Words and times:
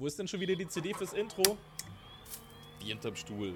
Wo 0.00 0.06
ist 0.06 0.18
denn 0.18 0.26
schon 0.26 0.40
wieder 0.40 0.56
die 0.56 0.66
CD 0.66 0.94
fürs 0.94 1.12
Intro? 1.12 1.58
Die 2.80 2.86
hinterm 2.86 3.14
Stuhl. 3.14 3.52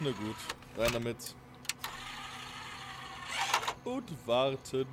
Na 0.00 0.10
gut, 0.10 0.36
rein 0.76 0.92
damit. 0.92 1.34
Und 3.84 4.04
warten. 4.26 4.86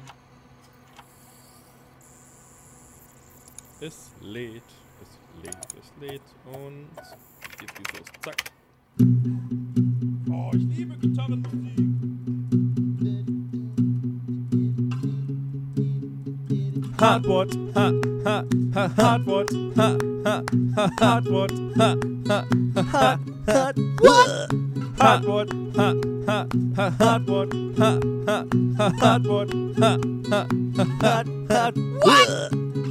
Es 3.81 4.11
lädt, 4.21 4.63
es 5.01 5.43
lädt, 5.43 5.67
es 5.77 5.91
lädt 5.99 6.21
und 6.45 6.87
jetzt 7.59 7.75
geht's 7.75 7.99
los. 7.99 8.07
Zack. 8.21 8.43
Oh, 10.31 10.51
ich 10.53 10.77
liebe 10.77 10.97
Gitarrenmusik. 10.97 11.94
Hardwort, 17.05 17.53
ha, 17.75 17.91
ha, 18.25 18.43
ha, 18.73 18.87
Hardwort, 18.97 19.51
ha, 19.75 19.95
ha, 20.25 20.41
ha, 20.75 20.89
Hardwort, 20.99 21.51
ha, 21.77 21.95
ha, 22.27 22.47
ha, 22.73 23.19
Hardwort, 23.45 24.29
Hardwort, 24.97 25.49
ha, 25.75 25.93
ha, 26.25 26.47
ha, 26.75 26.89
Hardwort, 26.97 27.53
ha, 27.77 27.99
ha, 28.25 28.37
ha, 28.77 28.89
Hardwort, 29.01 29.53
ha, 29.77 29.99
ha, 30.31 30.47
ha, 31.03 31.23
Hardwort, 31.51 32.25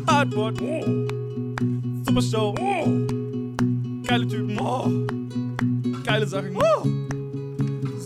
Hardwort, 0.07 0.59
Super 2.07 2.23
Show, 2.23 2.55
geile 4.05 4.27
Typen, 4.29 4.57
geile 6.05 6.27
Sachen, 6.29 6.55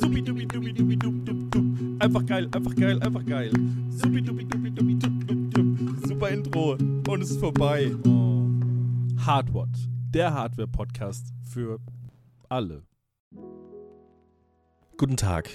supi 0.01 0.23
dupi 0.23 0.47
dupi 0.47 0.73
dupi 0.73 0.97
dup 0.97 1.15
dup 1.27 1.37
dup, 1.51 1.65
einfach 2.01 2.25
geil, 2.25 2.49
einfach 2.55 2.75
geil, 2.77 2.99
einfach 3.03 3.27
geil, 3.27 3.53
supi 4.01 4.23
dupi 4.23 4.45
dupi 4.45 4.68
super 6.19 6.31
Intro 6.31 6.73
und 6.73 7.23
es 7.23 7.31
ist 7.31 7.39
vorbei. 7.39 7.95
Hardwort, 9.25 9.69
der 10.13 10.35
Hardware-Podcast 10.35 11.33
für 11.45 11.79
alle. 12.49 12.83
Guten 14.97 15.17
Tag. 15.17 15.49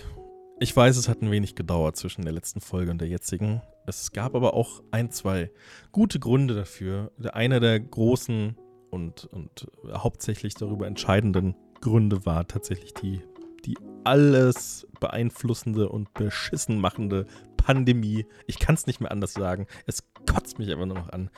Ich 0.61 0.73
weiß, 0.73 0.95
es 0.95 1.09
hat 1.09 1.21
ein 1.21 1.31
wenig 1.31 1.55
gedauert 1.55 1.97
zwischen 1.97 2.21
der 2.21 2.31
letzten 2.31 2.61
Folge 2.61 2.91
und 2.91 3.01
der 3.01 3.09
jetzigen. 3.09 3.61
Es 3.87 4.13
gab 4.13 4.35
aber 4.35 4.53
auch 4.53 4.81
ein, 4.91 5.11
zwei 5.11 5.51
gute 5.91 6.17
Gründe 6.17 6.55
dafür. 6.55 7.11
Einer 7.33 7.59
der 7.59 7.77
großen 7.81 8.55
und, 8.89 9.25
und 9.25 9.67
hauptsächlich 9.91 10.53
darüber 10.53 10.87
entscheidenden 10.87 11.57
Gründe 11.81 12.25
war 12.25 12.47
tatsächlich 12.47 12.93
die, 12.93 13.21
die 13.65 13.75
alles 14.05 14.87
beeinflussende 15.01 15.89
und 15.89 16.13
beschissen 16.13 16.79
machende 16.79 17.25
Pandemie. 17.57 18.25
Ich 18.45 18.59
kann 18.59 18.75
es 18.75 18.87
nicht 18.87 18.99
mehr 18.99 19.11
anders 19.11 19.33
sagen. 19.33 19.67
Es 19.85 20.12
kotzt 20.25 20.59
mich 20.59 20.71
aber 20.71 20.85
nur 20.85 20.97
noch 20.97 21.09
an. 21.09 21.29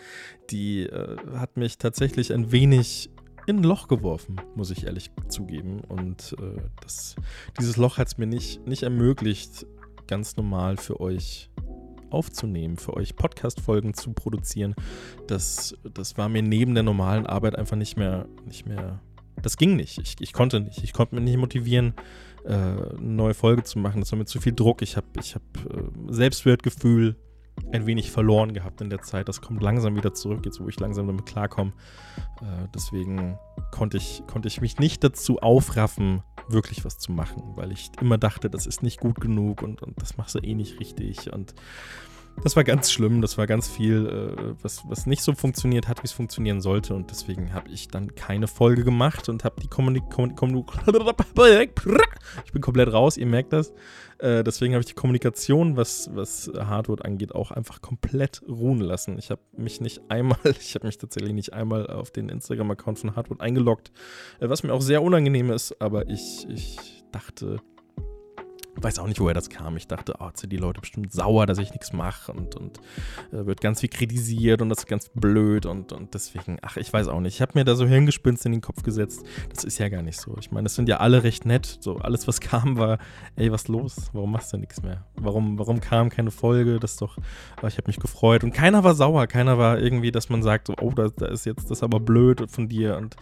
Die 0.50 0.84
äh, 0.84 1.18
hat 1.36 1.58
mich 1.58 1.78
tatsächlich 1.78 2.34
ein 2.34 2.52
wenig 2.52 3.10
in 3.48 3.58
ein 3.58 3.64
Loch 3.64 3.88
geworfen, 3.88 4.38
muss 4.56 4.72
ich 4.72 4.86
ehrlich 4.86 5.12
zugeben. 5.28 5.82
Und 5.82 6.36
äh, 6.40 6.62
das, 6.82 7.16
dieses 7.60 7.78
Loch 7.78 7.98
hat 7.98 8.08
es 8.08 8.18
mir 8.18 8.28
nicht, 8.28 8.66
nicht 8.66 8.84
ermöglicht, 8.84 9.66
ganz 10.08 10.36
normal 10.36 10.78
für 10.78 11.00
euch 11.00 11.50
aufzunehmen, 12.10 12.78
für 12.78 12.96
euch 12.96 13.16
Podcast-Folgen 13.16 13.94
zu 13.94 14.14
produzieren. 14.14 14.76
Das, 15.28 15.76
das 15.84 16.18
war 16.18 16.30
mir 16.30 16.42
neben 16.42 16.74
der 16.74 16.84
normalen 16.84 17.26
Arbeit 17.26 17.56
einfach 17.56 17.76
nicht 17.76 17.98
mehr, 17.98 18.28
nicht 18.46 18.66
mehr. 18.66 19.02
Das 19.42 19.58
ging 19.58 19.76
nicht. 19.76 20.00
Ich, 20.00 20.16
ich 20.20 20.34
konnte 20.34 20.60
nicht. 20.62 20.84
Ich 20.84 20.94
konnte 20.94 21.16
mich 21.16 21.24
nicht 21.24 21.38
motivieren, 21.38 21.94
äh, 22.46 22.54
eine 22.54 22.96
neue 23.00 23.34
Folge 23.34 23.64
zu 23.64 23.80
machen. 23.80 24.00
Das 24.00 24.12
war 24.12 24.18
mir 24.18 24.26
zu 24.26 24.40
viel 24.40 24.54
Druck. 24.54 24.82
Ich 24.82 24.98
habe 24.98 25.08
ich 25.20 25.36
hab, 25.36 25.44
äh, 25.58 25.84
Selbstwertgefühl 26.08 27.16
ein 27.72 27.86
wenig 27.86 28.12
verloren 28.12 28.54
gehabt 28.54 28.82
in 28.82 28.90
der 28.90 29.02
Zeit. 29.02 29.28
Das 29.28 29.42
kommt 29.42 29.62
langsam 29.62 29.96
wieder 29.96 30.14
zurück, 30.14 30.46
jetzt 30.46 30.60
wo 30.60 30.68
ich 30.68 30.80
langsam 30.80 31.08
damit 31.08 31.26
klarkomme. 31.26 31.74
Äh, 32.42 32.68
deswegen 32.74 33.38
konnte 33.72 33.98
ich, 33.98 34.24
konnte 34.28 34.48
ich 34.48 34.62
mich 34.62 34.80
nicht 34.80 35.04
dazu 35.04 35.40
aufraffen, 35.40 36.22
wirklich 36.48 36.86
was 36.86 37.00
zu 37.00 37.12
machen, 37.12 37.42
weil 37.56 37.72
ich 37.72 37.92
immer 38.02 38.18
dachte, 38.18 38.50
das 38.50 38.68
ist 38.68 38.84
nicht 38.84 39.00
gut 39.00 39.20
genug 39.20 39.62
und, 39.62 39.82
und 39.82 40.02
das 40.02 40.18
machst 40.18 40.36
du 40.36 40.40
eh 40.40 40.54
nicht 40.54 40.80
richtig. 40.80 41.34
Und 41.34 41.56
das 42.44 42.56
war 42.56 42.64
ganz 42.64 42.92
schlimm, 42.92 43.22
das 43.22 43.38
war 43.38 43.48
ganz 43.48 43.68
viel, 43.68 44.08
äh, 44.08 44.56
was, 44.62 44.84
was 44.88 45.06
nicht 45.06 45.24
so 45.24 45.34
funktioniert 45.34 45.88
hat, 45.88 46.04
wie 46.04 46.06
es 46.06 46.12
funktionieren 46.12 46.62
sollte. 46.62 46.94
Und 46.94 47.10
deswegen 47.10 47.54
habe 47.54 47.70
ich 47.70 47.88
dann 47.88 48.16
keine 48.16 48.48
Folge 48.48 48.84
gemacht 48.84 49.30
und 49.30 49.44
habe 49.44 49.62
die 49.62 49.68
Kommunikation. 49.68 50.66
Ich 52.46 52.52
bin 52.52 52.62
komplett 52.62 52.92
raus, 52.92 53.18
ihr 53.18 53.26
merkt 53.26 53.54
das. 53.54 53.74
Äh, 54.18 54.44
deswegen 54.44 54.74
habe 54.74 54.82
ich 54.82 54.88
die 54.88 54.94
Kommunikation, 54.94 55.76
was, 55.76 56.10
was 56.14 56.52
Hardwood 56.56 57.04
angeht, 57.04 57.34
auch 57.34 57.52
einfach 57.52 57.82
komplett 57.82 58.42
ruhen 58.48 58.80
lassen. 58.80 59.18
Ich 59.18 59.32
habe 59.32 59.42
mich 59.58 59.82
nicht 59.82 60.02
einmal, 60.10 60.38
ich 60.60 60.76
habe 60.76 60.88
mich 60.88 60.98
tatsächlich 60.98 61.34
nicht 61.34 61.54
einmal 61.54 61.88
auf 61.88 62.12
den 62.12 62.30
Instagram-Account 62.30 63.00
von 63.00 63.16
Hardwood 63.16 63.42
eingeloggt, 63.42 63.92
äh, 64.40 64.50
was 64.50 64.64
mir 64.64 64.74
auch 64.74 64.82
sehr 64.82 65.02
unangenehm 65.02 65.52
ist, 65.52 65.82
aber 65.82 66.08
ich, 66.10 66.48
ich 66.50 66.78
dachte, 67.12 67.60
weiß 68.78 69.00
auch 69.00 69.08
nicht, 69.08 69.20
woher 69.20 69.34
das 69.34 69.50
kam. 69.50 69.78
Ich 69.78 69.88
dachte, 69.88 70.16
oh, 70.20 70.28
jetzt 70.28 70.42
sind 70.42 70.52
die 70.52 70.58
Leute 70.58 70.82
bestimmt 70.82 71.12
sauer, 71.12 71.46
dass 71.46 71.58
ich 71.58 71.72
nichts 71.72 71.94
mache 71.94 72.32
und, 72.32 72.56
und 72.56 72.80
äh, 73.32 73.46
wird 73.46 73.62
ganz 73.62 73.82
viel 73.82 73.90
kritisiert 73.90 74.62
und 74.62 74.70
das 74.70 74.80
ist 74.80 74.88
ganz 74.88 75.10
blöd 75.14 75.66
und, 75.66 75.92
und 75.92 76.14
deswegen, 76.14 76.58
ach, 76.62 76.78
ich 76.78 76.92
weiß 76.92 77.08
auch 77.08 77.20
nicht. 77.20 77.36
Ich 77.36 77.42
habe 77.42 77.54
mir 77.56 77.66
da 77.66 77.76
so 77.76 77.86
Hirngespinst 77.86 78.46
in 78.46 78.52
den 78.52 78.62
Kopf 78.62 78.84
gesetzt. 78.84 79.26
Das 79.54 79.64
ist 79.64 79.78
ja 79.78 79.90
gar 79.90 80.02
nicht 80.02 80.20
so. 80.20 80.36
Ich 80.40 80.52
meine, 80.52 80.68
es 80.68 80.76
sind 80.76 80.90
ja 80.90 80.98
alle 80.98 81.24
recht 81.24 81.46
nett. 81.46 81.78
So, 81.80 81.98
alles, 81.98 82.28
was 82.28 82.42
kam, 82.42 82.78
war, 82.78 82.98
ey, 83.36 83.52
was 83.52 83.68
los? 83.68 84.10
Warum 84.14 84.32
machst 84.32 84.52
du 84.54 84.58
nichts 84.58 84.82
mehr? 84.82 85.06
Warum, 85.16 85.58
warum 85.60 85.80
kam 85.80 86.10
keine 86.10 86.32
Folge? 86.32 86.80
Das 86.80 86.92
ist 86.94 87.02
doch, 87.02 87.18
oh, 87.62 87.68
ich 87.68 87.78
habe 87.78 87.88
mich 87.88 88.00
gefreut. 88.00 88.44
Und 88.44 88.54
keiner 88.54 88.84
war 88.84 88.96
sauer. 88.96 89.28
Keiner 89.28 89.58
war 89.58 89.80
irgendwie, 89.80 90.12
dass 90.12 90.30
man 90.30 90.44
sagt, 90.44 90.68
so, 90.68 90.76
oh, 90.82 90.92
da, 90.92 91.06
ist 91.28 91.46
jetzt 91.46 91.72
das 91.72 91.84
aber 91.84 92.00
blöd 92.00 92.44
von 92.50 92.68
dir. 92.68 92.98
Und 92.98 93.16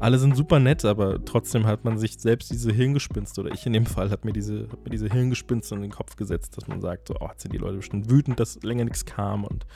alle 0.00 0.18
sind 0.18 0.36
super 0.36 0.58
nett, 0.58 0.84
aber 0.84 1.24
trotzdem 1.24 1.66
hat 1.66 1.84
man 1.84 1.98
sich 1.98 2.18
selbst 2.18 2.50
diese 2.50 2.72
Hirngespinst, 2.72 3.38
oder 3.38 3.52
ich 3.52 3.66
in 3.66 3.72
dem 3.72 3.86
Fall, 3.86 4.10
hat 4.10 4.24
mir 4.24 4.32
diese, 4.32 4.68
hat 4.70 4.84
mir 4.84 4.90
diese 4.90 4.97
Hirngespinste 5.06 5.74
in 5.74 5.82
den 5.82 5.90
Kopf 5.90 6.16
gesetzt, 6.16 6.56
dass 6.56 6.66
man 6.66 6.80
sagt, 6.80 7.08
so, 7.08 7.14
oh, 7.20 7.28
jetzt 7.28 7.42
sind 7.42 7.52
die 7.52 7.58
Leute 7.58 7.76
bestimmt 7.76 8.10
wütend, 8.10 8.40
dass 8.40 8.62
länger 8.62 8.84
nichts 8.84 9.04
kam 9.04 9.44
und 9.44 9.66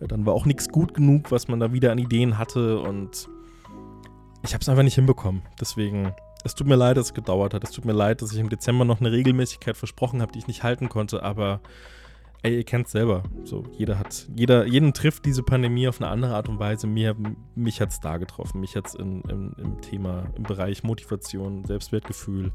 äh, 0.00 0.08
dann 0.08 0.26
war 0.26 0.34
auch 0.34 0.46
nichts 0.46 0.68
gut 0.68 0.94
genug, 0.94 1.30
was 1.30 1.48
man 1.48 1.60
da 1.60 1.72
wieder 1.72 1.92
an 1.92 1.98
Ideen 1.98 2.38
hatte 2.38 2.80
und 2.80 3.28
ich 4.44 4.54
habe 4.54 4.62
es 4.62 4.68
einfach 4.68 4.82
nicht 4.82 4.96
hinbekommen. 4.96 5.42
Deswegen, 5.60 6.14
es 6.44 6.54
tut 6.54 6.66
mir 6.66 6.74
leid, 6.74 6.96
dass 6.96 7.06
es 7.06 7.14
gedauert 7.14 7.54
hat. 7.54 7.62
Es 7.62 7.70
tut 7.70 7.84
mir 7.84 7.92
leid, 7.92 8.22
dass 8.22 8.32
ich 8.32 8.40
im 8.40 8.48
Dezember 8.48 8.84
noch 8.84 9.00
eine 9.00 9.12
Regelmäßigkeit 9.12 9.76
versprochen 9.76 10.20
habe, 10.20 10.32
die 10.32 10.40
ich 10.40 10.48
nicht 10.48 10.64
halten 10.64 10.88
konnte, 10.88 11.22
aber 11.22 11.60
ey, 12.42 12.56
ihr 12.56 12.64
kennt 12.64 12.86
es 12.86 12.92
selber. 12.92 13.22
So, 13.44 13.64
jeder 13.76 13.98
hat, 13.98 14.28
jeder, 14.34 14.66
jeden 14.66 14.92
trifft 14.92 15.24
diese 15.24 15.42
Pandemie 15.42 15.88
auf 15.88 16.00
eine 16.00 16.10
andere 16.10 16.34
Art 16.34 16.48
und 16.48 16.58
Weise. 16.58 16.86
Mir, 16.86 17.16
mich 17.54 17.80
hat 17.80 17.90
es 17.90 18.00
da 18.00 18.16
getroffen. 18.16 18.60
Mich 18.60 18.76
hat 18.76 18.88
es 18.88 18.94
im 18.94 19.22
Thema, 19.80 20.26
im 20.36 20.42
Bereich 20.42 20.82
Motivation, 20.82 21.64
Selbstwertgefühl 21.64 22.52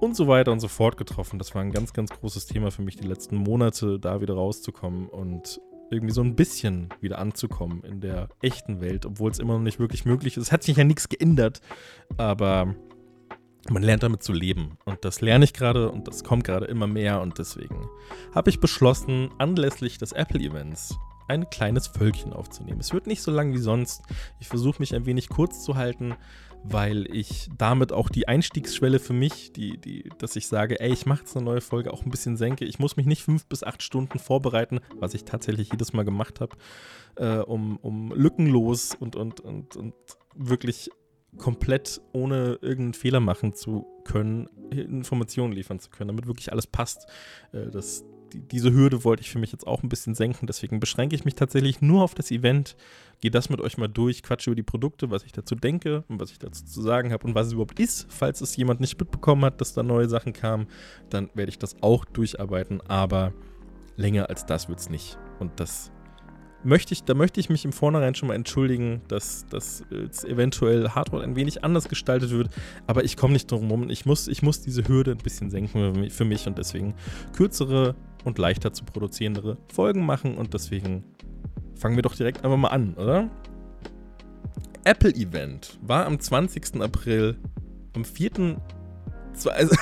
und 0.00 0.16
so 0.16 0.28
weiter 0.28 0.52
und 0.52 0.60
so 0.60 0.68
fort 0.68 0.96
getroffen. 0.96 1.38
Das 1.38 1.54
war 1.54 1.62
ein 1.62 1.72
ganz, 1.72 1.92
ganz 1.92 2.10
großes 2.10 2.46
Thema 2.46 2.70
für 2.70 2.82
mich, 2.82 2.96
die 2.96 3.06
letzten 3.06 3.36
Monate 3.36 3.98
da 3.98 4.20
wieder 4.20 4.34
rauszukommen 4.34 5.08
und 5.08 5.60
irgendwie 5.90 6.12
so 6.12 6.20
ein 6.20 6.36
bisschen 6.36 6.90
wieder 7.00 7.18
anzukommen 7.18 7.82
in 7.82 8.00
der 8.00 8.28
echten 8.42 8.80
Welt, 8.80 9.06
obwohl 9.06 9.30
es 9.30 9.38
immer 9.38 9.54
noch 9.54 9.62
nicht 9.62 9.78
wirklich 9.78 10.04
möglich 10.04 10.36
ist. 10.36 10.44
Es 10.44 10.52
hat 10.52 10.62
sich 10.62 10.76
ja 10.76 10.84
nichts 10.84 11.08
geändert, 11.08 11.60
aber 12.18 12.74
man 13.68 13.82
lernt 13.82 14.02
damit 14.02 14.22
zu 14.22 14.32
leben. 14.32 14.78
Und 14.84 15.04
das 15.04 15.20
lerne 15.20 15.44
ich 15.44 15.52
gerade 15.52 15.90
und 15.90 16.08
das 16.08 16.24
kommt 16.24 16.44
gerade 16.44 16.66
immer 16.66 16.86
mehr. 16.86 17.20
Und 17.20 17.38
deswegen 17.38 17.88
habe 18.34 18.50
ich 18.50 18.60
beschlossen, 18.60 19.30
anlässlich 19.38 19.98
des 19.98 20.12
Apple-Events 20.12 20.98
ein 21.28 21.50
kleines 21.50 21.86
Völkchen 21.86 22.32
aufzunehmen. 22.32 22.80
Es 22.80 22.92
wird 22.92 23.06
nicht 23.06 23.22
so 23.22 23.30
lang 23.30 23.52
wie 23.52 23.58
sonst. 23.58 24.02
Ich 24.40 24.48
versuche 24.48 24.80
mich 24.80 24.94
ein 24.94 25.04
wenig 25.04 25.28
kurz 25.28 25.62
zu 25.62 25.76
halten, 25.76 26.14
weil 26.64 27.06
ich 27.14 27.50
damit 27.56 27.92
auch 27.92 28.08
die 28.08 28.26
Einstiegsschwelle 28.26 28.98
für 28.98 29.12
mich, 29.12 29.52
die, 29.52 29.78
die, 29.78 30.10
dass 30.18 30.36
ich 30.36 30.48
sage, 30.48 30.80
ey, 30.80 30.90
ich 30.90 31.06
mache 31.06 31.20
jetzt 31.20 31.36
eine 31.36 31.44
neue 31.44 31.60
Folge, 31.60 31.92
auch 31.92 32.04
ein 32.04 32.10
bisschen 32.10 32.36
senke. 32.36 32.64
Ich 32.64 32.78
muss 32.78 32.96
mich 32.96 33.06
nicht 33.06 33.22
fünf 33.22 33.46
bis 33.46 33.62
acht 33.62 33.82
Stunden 33.82 34.18
vorbereiten, 34.18 34.80
was 34.98 35.14
ich 35.14 35.24
tatsächlich 35.24 35.70
jedes 35.70 35.92
Mal 35.92 36.04
gemacht 36.04 36.40
habe, 36.40 36.56
äh, 37.16 37.38
um, 37.38 37.76
um 37.76 38.12
lückenlos 38.12 38.94
und, 38.98 39.14
und, 39.14 39.40
und, 39.40 39.76
und 39.76 39.94
wirklich 40.34 40.90
komplett 41.36 42.00
ohne 42.12 42.58
irgendeinen 42.62 42.94
Fehler 42.94 43.20
machen 43.20 43.54
zu 43.54 43.86
können, 44.04 44.48
Informationen 44.70 45.52
liefern 45.52 45.78
zu 45.78 45.90
können, 45.90 46.08
damit 46.08 46.26
wirklich 46.26 46.52
alles 46.52 46.66
passt. 46.66 47.06
Äh, 47.52 47.70
das, 47.70 48.04
die, 48.32 48.40
diese 48.40 48.72
Hürde 48.72 49.04
wollte 49.04 49.22
ich 49.22 49.30
für 49.30 49.38
mich 49.38 49.52
jetzt 49.52 49.66
auch 49.66 49.82
ein 49.82 49.88
bisschen 49.88 50.14
senken. 50.14 50.46
Deswegen 50.46 50.80
beschränke 50.80 51.14
ich 51.14 51.24
mich 51.24 51.34
tatsächlich 51.34 51.80
nur 51.80 52.02
auf 52.02 52.14
das 52.14 52.30
Event, 52.30 52.76
gehe 53.20 53.30
das 53.30 53.50
mit 53.50 53.60
euch 53.60 53.78
mal 53.78 53.88
durch, 53.88 54.22
quatsche 54.22 54.50
über 54.50 54.56
die 54.56 54.62
Produkte, 54.62 55.10
was 55.10 55.24
ich 55.24 55.32
dazu 55.32 55.54
denke 55.54 56.04
und 56.08 56.20
was 56.20 56.30
ich 56.30 56.38
dazu 56.38 56.64
zu 56.64 56.82
sagen 56.82 57.12
habe 57.12 57.26
und 57.26 57.34
was 57.34 57.48
es 57.48 57.52
überhaupt 57.52 57.78
ist. 57.78 58.06
Falls 58.08 58.40
es 58.40 58.56
jemand 58.56 58.80
nicht 58.80 58.98
mitbekommen 58.98 59.44
hat, 59.44 59.60
dass 59.60 59.74
da 59.74 59.82
neue 59.82 60.08
Sachen 60.08 60.32
kamen, 60.32 60.66
dann 61.10 61.30
werde 61.34 61.50
ich 61.50 61.58
das 61.58 61.82
auch 61.82 62.04
durcharbeiten, 62.04 62.80
aber 62.82 63.32
länger 63.96 64.28
als 64.28 64.46
das 64.46 64.68
wird 64.68 64.78
es 64.78 64.90
nicht. 64.90 65.18
Und 65.38 65.60
das 65.60 65.92
möchte 66.64 66.92
ich, 66.92 67.04
da 67.04 67.14
möchte 67.14 67.40
ich 67.40 67.48
mich 67.48 67.64
im 67.64 67.72
Vornherein 67.72 68.14
schon 68.14 68.28
mal 68.28 68.34
entschuldigen, 68.34 69.00
dass 69.08 69.46
das 69.48 69.84
eventuell 70.24 70.90
Hardware 70.90 71.22
ein 71.22 71.36
wenig 71.36 71.64
anders 71.64 71.88
gestaltet 71.88 72.30
wird. 72.30 72.50
Aber 72.86 73.04
ich 73.04 73.16
komme 73.16 73.32
nicht 73.32 73.50
drum 73.50 73.66
herum. 73.66 73.90
Ich 73.90 74.06
muss, 74.06 74.28
ich 74.28 74.42
muss 74.42 74.60
diese 74.60 74.86
Hürde 74.88 75.12
ein 75.12 75.18
bisschen 75.18 75.50
senken 75.50 76.10
für 76.10 76.24
mich 76.24 76.46
und 76.46 76.58
deswegen 76.58 76.94
kürzere 77.36 77.94
und 78.24 78.38
leichter 78.38 78.72
zu 78.72 78.84
produzierendere 78.84 79.58
Folgen 79.72 80.04
machen. 80.04 80.36
Und 80.36 80.54
deswegen 80.54 81.04
fangen 81.76 81.96
wir 81.96 82.02
doch 82.02 82.14
direkt 82.14 82.44
einfach 82.44 82.58
mal 82.58 82.68
an, 82.68 82.94
oder? 82.94 83.30
Apple-Event 84.84 85.78
war 85.82 86.06
am 86.06 86.18
20. 86.18 86.80
April, 86.80 87.36
am 87.94 88.04
4. 88.04 88.56
Also, 89.46 89.74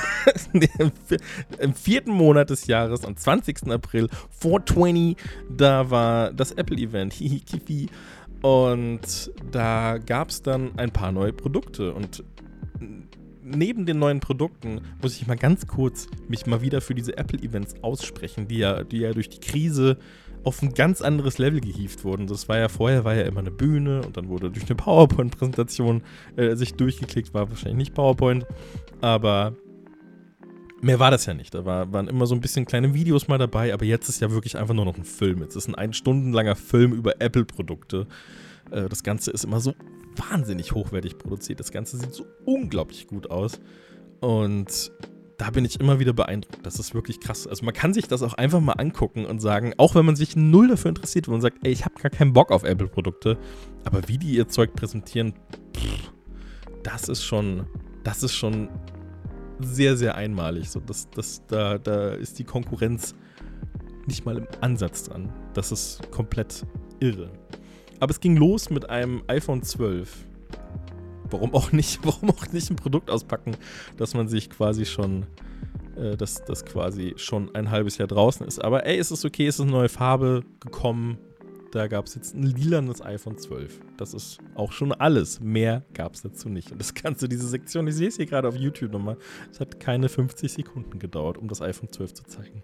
im 1.59 1.75
vierten 1.75 2.13
Monat 2.13 2.51
des 2.51 2.67
Jahres, 2.67 3.05
am 3.05 3.17
20. 3.17 3.71
April, 3.71 4.09
420, 4.41 5.17
da 5.51 5.91
war 5.91 6.33
das 6.33 6.53
Apple-Event, 6.53 7.13
hihi, 7.15 7.41
kifi. 7.41 7.89
Und 8.43 9.33
da 9.51 9.99
gab 9.99 10.29
es 10.29 10.43
dann 10.43 10.79
ein 10.79 10.91
paar 10.91 11.11
neue 11.11 11.33
Produkte. 11.33 11.95
Und 11.95 12.23
neben 13.43 13.87
den 13.87 13.99
neuen 13.99 14.21
Produkten 14.21 14.81
muss 15.01 15.17
ich 15.17 15.27
mal 15.27 15.37
ganz 15.37 15.67
kurz 15.67 16.09
mich 16.29 16.47
mal 16.47 16.61
wieder 16.61 16.81
für 16.81 16.95
diese 16.95 17.17
Apple-Events 17.17 17.77
aussprechen, 17.83 18.49
die 18.49 18.59
ja, 18.59 18.83
die 18.83 18.99
ja 18.99 19.13
durch 19.13 19.29
die 19.29 19.41
Krise 19.41 19.99
auf 20.47 20.63
ein 20.63 20.75
ganz 20.75 21.03
anderes 21.03 21.39
Level 21.39 21.61
gehievt 21.61 22.05
wurden. 22.05 22.29
Das 22.29 22.49
war 22.49 22.57
ja 22.57 22.69
vorher 22.69 23.05
war 23.05 23.15
ja 23.15 23.23
immer 23.23 23.41
eine 23.41 23.51
Bühne 23.51 24.03
und 24.03 24.17
dann 24.17 24.29
wurde 24.29 24.49
durch 24.49 24.67
eine 24.67 24.77
PowerPoint-Präsentation 24.77 26.03
äh, 26.37 26.55
sich 26.55 26.75
durchgeklickt, 26.75 27.35
war 27.35 27.51
wahrscheinlich 27.51 27.77
nicht 27.77 27.95
PowerPoint, 27.95 28.47
aber 29.01 29.57
mehr 30.81 31.01
war 31.01 31.11
das 31.11 31.27
ja 31.27 31.35
nicht. 31.35 31.53
Da 31.53 31.65
war, 31.65 31.93
waren 31.93 32.07
immer 32.07 32.27
so 32.27 32.37
ein 32.37 32.41
bisschen 32.41 32.65
kleine 32.65 32.95
Videos 32.95 33.27
mal 33.27 33.39
dabei, 33.39 33.75
aber 33.75 33.85
jetzt 33.85 34.09
ist 34.09 34.21
ja 34.21 34.31
wirklich 34.31 34.57
einfach 34.57 34.75
nur 34.75 34.85
noch 34.85 34.97
ein 34.97 35.05
Film. 35.05 35.41
Jetzt 35.41 35.57
ist 35.57 35.67
ein 35.67 35.75
ein 35.75 35.93
stundenlanger 35.93 36.55
Film 36.55 36.93
über 36.93 37.21
Apple-Produkte. 37.21 38.07
Äh, 38.71 38.89
das 38.89 39.03
Ganze 39.03 39.33
ist 39.33 39.45
immer 39.45 39.59
so 39.59 39.75
wahnsinnig 40.15 40.73
hochwertig 40.73 41.19
produziert. 41.19 41.59
Das 41.59 41.73
Ganze 41.73 41.97
sieht 41.97 42.13
so 42.13 42.25
unglaublich 42.45 43.09
gut 43.09 43.33
aus. 43.33 43.59
Und 44.21 44.93
da 45.39 45.51
bin 45.51 45.65
ich 45.65 45.81
immer 45.81 45.99
wieder 45.99 46.13
beeindruckt. 46.13 46.65
Das 46.65 46.79
ist 46.79 46.95
wirklich 46.95 47.21
krass. 47.21 47.47
Also 47.47 47.65
man 47.65 47.75
kann 47.75 47.93
sich 47.93 48.09
das 48.09 48.23
auch 48.23 48.35
einfach 48.35 48.61
mal 48.61 48.73
angucken 48.73 49.27
und 49.27 49.41
sagen, 49.41 49.75
auch 49.77 49.95
wenn 49.95 50.07
man 50.07 50.17
sich 50.17 50.35
null 50.37 50.69
dafür 50.69 50.89
interessiert, 50.91 51.27
wenn 51.27 51.33
man 51.33 51.41
sagt, 51.41 51.59
ey, 51.63 51.73
ich 51.73 51.85
habe 51.85 51.95
gar 52.01 52.11
keinen 52.11 52.33
Bock 52.33 52.51
auf 52.51 52.65
Apple-Produkte, 52.65 53.39
aber 53.85 54.09
wie 54.09 54.19
die 54.19 54.35
ihr 54.35 54.49
Zeug 54.49 54.75
präsentieren, 54.75 55.35
pff, 55.77 56.13
das 56.83 57.09
ist 57.09 57.25
schon, 57.25 57.67
das 58.03 58.23
ist 58.23 58.35
schon 58.35 58.69
sehr, 59.61 59.97
sehr 59.97 60.15
einmalig. 60.15 60.71
So, 60.71 60.81
das, 60.81 61.09
das, 61.11 61.43
da, 61.47 61.79
da 61.79 62.11
ist 62.11 62.39
die 62.39 62.45
Konkurrenz 62.45 63.15
nicht 64.07 64.25
mal 64.25 64.39
im 64.39 64.47
Ansatz 64.61 65.05
dran. 65.05 65.33
Das 65.53 65.73
ist 65.73 66.11
komplett 66.11 66.65
irre. 67.01 67.31
Aber 68.01 68.11
es 68.11 68.21
ging 68.21 68.37
los 68.37 68.71
mit 68.71 68.89
einem 68.89 69.23
iPhone 69.27 69.63
12 69.63 70.27
warum 71.31 71.55
auch 71.55 71.73
nicht, 71.73 72.01
warum 72.05 72.31
auch 72.31 72.47
nicht 72.53 72.71
ein 72.71 72.77
Produkt 72.77 73.11
auspacken, 73.11 73.57
dass 73.97 74.15
man 74.15 74.29
sich 74.29 74.51
quasi 74.51 74.85
schon, 74.85 75.27
äh, 75.97 76.17
dass 76.17 76.45
das 76.45 76.65
quasi 76.65 77.15
schon 77.17 77.55
ein 77.55 77.71
halbes 77.71 77.99
Jahr 77.99 78.09
draußen 78.09 78.47
ist. 78.47 78.63
Aber 78.63 78.87
ey, 78.87 78.97
ist 78.97 79.11
es 79.11 79.25
okay, 79.25 79.47
ist 79.47 79.61
eine 79.61 79.71
neue 79.71 79.89
Farbe 79.89 80.43
gekommen. 80.61 81.19
Da 81.73 81.89
gab 81.89 82.07
es 82.07 82.15
jetzt 82.15 82.35
ein 82.35 82.45
lilanes 82.45 83.03
iPhone 83.03 83.37
12. 83.37 83.81
Das 83.97 84.15
ist 84.15 84.39
auch 84.55 84.73
schon 84.73 84.93
alles. 84.93 85.41
Mehr 85.41 85.85
gab 85.93 86.15
es 86.15 86.23
dazu 86.23 86.49
nicht. 86.49 86.73
Und 86.73 86.81
das 86.81 86.95
Ganze, 86.95 87.29
diese 87.29 87.47
Sektion, 87.47 87.87
ich 87.87 87.97
sehe 87.97 88.09
es 88.09 88.17
hier 88.17 88.27
gerade 88.27 88.49
auf 88.49 88.57
YouTube 88.57 88.93
nochmal. 88.93 89.19
Es 89.51 89.61
hat 89.61 89.79
keine 89.81 90.09
50 90.09 90.53
Sekunden 90.53 90.99
gedauert, 90.99 91.37
um 91.37 91.49
das 91.49 91.61
iPhone 91.61 91.93
12 91.93 92.15
zu 92.15 92.25
zeigen. 92.25 92.63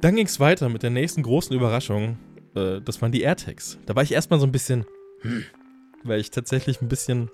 Dann 0.00 0.16
ging 0.16 0.26
es 0.26 0.40
weiter 0.40 0.68
mit 0.68 0.82
der 0.82 0.90
nächsten 0.90 1.22
großen 1.22 1.54
Überraschung. 1.54 2.18
Äh, 2.54 2.80
das 2.80 3.00
waren 3.02 3.12
die 3.12 3.22
AirTags. 3.22 3.78
Da 3.86 3.94
war 3.94 4.02
ich 4.02 4.12
erstmal 4.12 4.40
so 4.40 4.46
ein 4.46 4.52
bisschen, 4.52 4.84
hm, 5.22 5.44
weil 6.04 6.20
ich 6.20 6.30
tatsächlich 6.30 6.80
ein 6.80 6.88
bisschen 6.88 7.30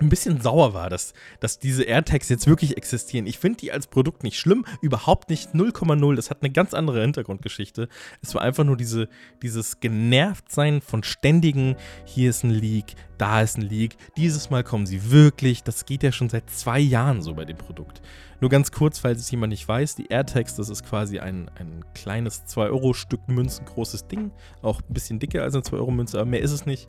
ein 0.00 0.08
bisschen 0.08 0.40
sauer 0.40 0.74
war, 0.74 0.90
dass, 0.90 1.12
dass 1.40 1.58
diese 1.58 1.82
AirTags 1.82 2.28
jetzt 2.28 2.46
wirklich 2.46 2.76
existieren. 2.76 3.26
Ich 3.26 3.38
finde 3.38 3.58
die 3.58 3.72
als 3.72 3.88
Produkt 3.88 4.22
nicht 4.22 4.38
schlimm, 4.38 4.64
überhaupt 4.80 5.30
nicht 5.30 5.54
0,0. 5.54 6.14
Das 6.14 6.30
hat 6.30 6.42
eine 6.42 6.52
ganz 6.52 6.74
andere 6.74 7.00
Hintergrundgeschichte. 7.00 7.88
Es 8.22 8.34
war 8.34 8.42
einfach 8.42 8.64
nur 8.64 8.76
diese, 8.76 9.08
dieses 9.42 9.80
Genervtsein 9.80 10.80
von 10.80 11.02
ständigen, 11.02 11.76
hier 12.04 12.30
ist 12.30 12.44
ein 12.44 12.50
Leak, 12.50 12.94
da 13.18 13.42
ist 13.42 13.58
ein 13.58 13.62
Leak, 13.62 13.96
dieses 14.16 14.50
Mal 14.50 14.62
kommen 14.62 14.86
sie 14.86 15.10
wirklich. 15.10 15.64
Das 15.64 15.84
geht 15.84 16.02
ja 16.02 16.12
schon 16.12 16.28
seit 16.28 16.48
zwei 16.50 16.78
Jahren 16.78 17.22
so 17.22 17.34
bei 17.34 17.44
dem 17.44 17.56
Produkt. 17.56 18.00
Nur 18.40 18.50
ganz 18.50 18.70
kurz, 18.70 18.98
falls 18.98 19.18
es 19.18 19.30
jemand 19.30 19.50
nicht 19.50 19.66
weiß, 19.66 19.96
die 19.96 20.06
AirTags, 20.06 20.54
das 20.56 20.68
ist 20.68 20.84
quasi 20.84 21.18
ein, 21.18 21.50
ein 21.56 21.84
kleines 21.94 22.46
2-Euro-Stück 22.46 23.28
Münzen 23.28 23.64
großes 23.66 24.06
Ding. 24.06 24.30
Auch 24.62 24.80
ein 24.80 24.94
bisschen 24.94 25.18
dicker 25.18 25.42
als 25.42 25.54
eine 25.54 25.64
2-Euro-Münze, 25.64 26.18
aber 26.18 26.30
mehr 26.30 26.40
ist 26.40 26.52
es 26.52 26.64
nicht. 26.64 26.88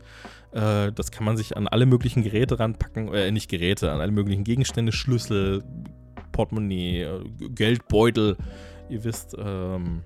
Äh, 0.51 0.91
das 0.91 1.11
kann 1.11 1.25
man 1.25 1.37
sich 1.37 1.57
an 1.57 1.67
alle 1.67 1.85
möglichen 1.87 2.23
Geräte 2.23 2.59
ranpacken, 2.59 3.13
äh, 3.13 3.31
nicht 3.31 3.49
Geräte, 3.49 3.91
an 3.91 3.99
alle 3.99 4.11
möglichen 4.11 4.43
Gegenstände, 4.43 4.91
Schlüssel, 4.91 5.63
Portemonnaie, 6.31 7.01
äh, 7.01 7.23
Geldbeutel, 7.49 8.37
ihr 8.89 9.03
wisst, 9.03 9.35
ähm, 9.37 10.03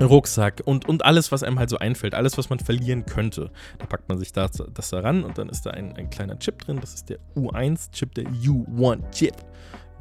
Rucksack 0.00 0.62
und, 0.64 0.88
und 0.88 1.04
alles, 1.04 1.30
was 1.30 1.42
einem 1.42 1.58
halt 1.58 1.70
so 1.70 1.78
einfällt, 1.78 2.14
alles, 2.14 2.36
was 2.36 2.50
man 2.50 2.58
verlieren 2.58 3.06
könnte. 3.06 3.50
Da 3.78 3.86
packt 3.86 4.08
man 4.08 4.18
sich 4.18 4.32
das, 4.32 4.62
das 4.72 4.90
da 4.90 5.00
ran 5.00 5.22
und 5.22 5.38
dann 5.38 5.48
ist 5.48 5.66
da 5.66 5.70
ein, 5.70 5.96
ein 5.96 6.10
kleiner 6.10 6.38
Chip 6.38 6.58
drin. 6.58 6.78
Das 6.80 6.94
ist 6.94 7.10
der 7.10 7.18
U1-Chip, 7.36 8.14
der 8.14 8.24
U1-Chip 8.24 9.34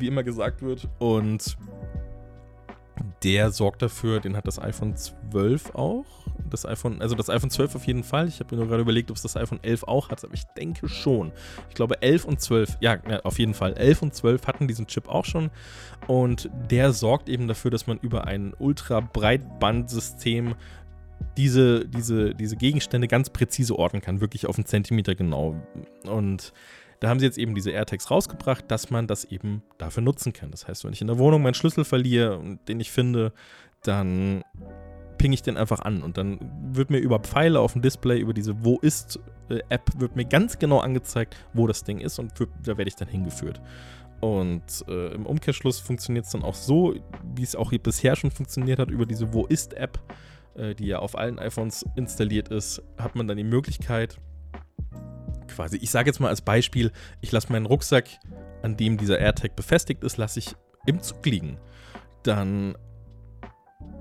wie 0.04 0.08
immer 0.08 0.24
gesagt 0.24 0.62
wird. 0.62 0.90
Und 1.00 1.58
der 3.24 3.52
sorgt 3.52 3.82
dafür, 3.82 4.20
den 4.20 4.36
hat 4.36 4.46
das 4.46 4.60
iPhone 4.60 4.98
12 4.98 5.74
auch. 5.76 6.06
Das 6.50 6.66
iPhone, 6.66 7.02
also 7.02 7.16
das 7.16 7.30
iPhone 7.30 7.50
12 7.50 7.76
auf 7.76 7.88
jeden 7.88 8.04
Fall. 8.04 8.28
Ich 8.28 8.42
habe 8.42 8.54
mir 8.54 8.60
nur 8.60 8.68
gerade 8.68 8.82
überlegt, 8.82 9.10
ob 9.10 9.16
es 9.16 9.24
das 9.24 9.38
iPhone 9.38 9.64
11 9.64 9.84
auch 9.86 10.10
hat, 10.10 10.24
aber 10.24 10.34
ich 10.34 10.44
denke 10.58 10.90
schon. 10.90 11.32
Ich 11.70 11.76
glaube 11.76 12.02
11 12.02 12.26
und 12.26 12.42
12, 12.42 12.78
ja, 12.82 12.98
auf 13.24 13.40
jeden 13.40 13.54
Fall. 13.54 13.74
11 13.74 14.02
und 14.02 14.14
12 14.14 14.46
hatten 14.46 14.68
diesen 14.68 14.88
Chip 14.88 15.08
auch 15.08 15.24
schon 15.24 15.52
und 16.08 16.50
der 16.70 16.92
sorgt 16.92 17.30
eben 17.30 17.48
dafür, 17.48 17.72
dass 17.72 17.88
man 17.88 17.98
über 18.00 18.28
ein 18.28 18.54
Ultra-Breitbandsystem 18.60 20.56
diese, 21.38 21.86
diese, 21.88 22.36
diese 22.36 22.58
Gegenstände 22.58 23.08
ganz 23.08 23.30
präzise 23.30 23.80
orten 23.80 24.02
kann, 24.02 24.20
wirklich 24.20 24.48
auf 24.48 24.58
einen 24.58 24.66
Zentimeter 24.66 25.16
genau. 25.16 25.56
Und 26.04 26.54
da 27.04 27.10
haben 27.10 27.20
sie 27.20 27.26
jetzt 27.26 27.38
eben 27.38 27.54
diese 27.54 27.72
AirTags 27.72 28.10
rausgebracht, 28.10 28.64
dass 28.72 28.90
man 28.90 29.08
das 29.08 29.26
eben 29.26 29.62
dafür 29.78 30.02
nutzen 30.02 30.32
kann. 30.32 30.52
Das 30.52 30.70
heißt, 30.70 30.86
wenn 30.86 30.94
ich 30.94 31.02
in 31.02 31.08
der 31.08 31.18
Wohnung 31.18 31.42
meinen 31.42 31.54
Schlüssel 31.54 31.84
verliere 31.84 32.38
und 32.40 32.66
den 32.70 32.80
ich 32.80 32.92
finde, 32.92 33.34
dann 33.84 34.42
ping 35.18 35.34
ich 35.34 35.42
den 35.42 35.58
einfach 35.58 35.82
an 35.82 36.02
und 36.02 36.18
dann 36.18 36.40
wird 36.72 36.92
mir 36.92 37.00
über 37.00 37.20
Pfeile 37.20 37.60
auf 37.60 37.74
dem 37.74 37.82
Display, 37.82 38.20
über 38.20 38.34
diese 38.34 38.64
Wo 38.64 38.78
ist 38.80 39.20
äh, 39.50 39.60
App, 39.68 39.90
wird 39.98 40.16
mir 40.16 40.24
ganz 40.24 40.60
genau 40.60 40.80
angezeigt, 40.80 41.36
wo 41.54 41.68
das 41.68 41.84
Ding 41.84 42.00
ist 42.00 42.20
und 42.20 42.32
da 42.40 42.78
werde 42.78 42.88
ich 42.88 42.96
dann 42.96 43.10
hingeführt. 43.10 43.60
Und 44.22 44.86
äh, 44.88 45.14
im 45.14 45.26
Umkehrschluss 45.26 45.82
funktioniert 45.82 46.24
es 46.24 46.32
dann 46.32 46.44
auch 46.44 46.56
so, 46.56 46.96
wie 47.36 47.44
es 47.44 47.58
auch 47.58 47.74
bisher 47.74 48.16
schon 48.16 48.32
funktioniert 48.32 48.80
hat, 48.80 48.90
über 48.90 49.06
diese 49.06 49.34
Wo 49.34 49.46
ist 49.46 49.74
App, 49.74 50.00
äh, 50.56 50.74
die 50.74 50.86
ja 50.86 51.00
auf 51.00 51.18
allen 51.18 51.38
iPhones 51.38 51.86
installiert 51.98 52.48
ist, 52.48 52.82
hat 52.98 53.16
man 53.16 53.28
dann 53.28 53.36
die 53.36 53.44
Möglichkeit, 53.44 54.22
quasi. 55.48 55.78
Ich 55.78 55.92
sage 55.92 56.10
jetzt 56.10 56.20
mal 56.20 56.30
als 56.30 56.42
Beispiel, 56.42 56.92
ich 57.22 57.32
lasse 57.32 57.52
meinen 57.52 57.66
Rucksack, 57.66 58.10
an 58.62 58.78
dem 58.78 58.98
dieser 58.98 59.20
AirTag 59.20 59.56
befestigt 59.56 60.04
ist, 60.04 60.18
lasse 60.18 60.40
ich 60.40 60.56
im 60.86 61.02
Zug 61.02 61.26
liegen. 61.26 61.58
Dann 62.24 62.76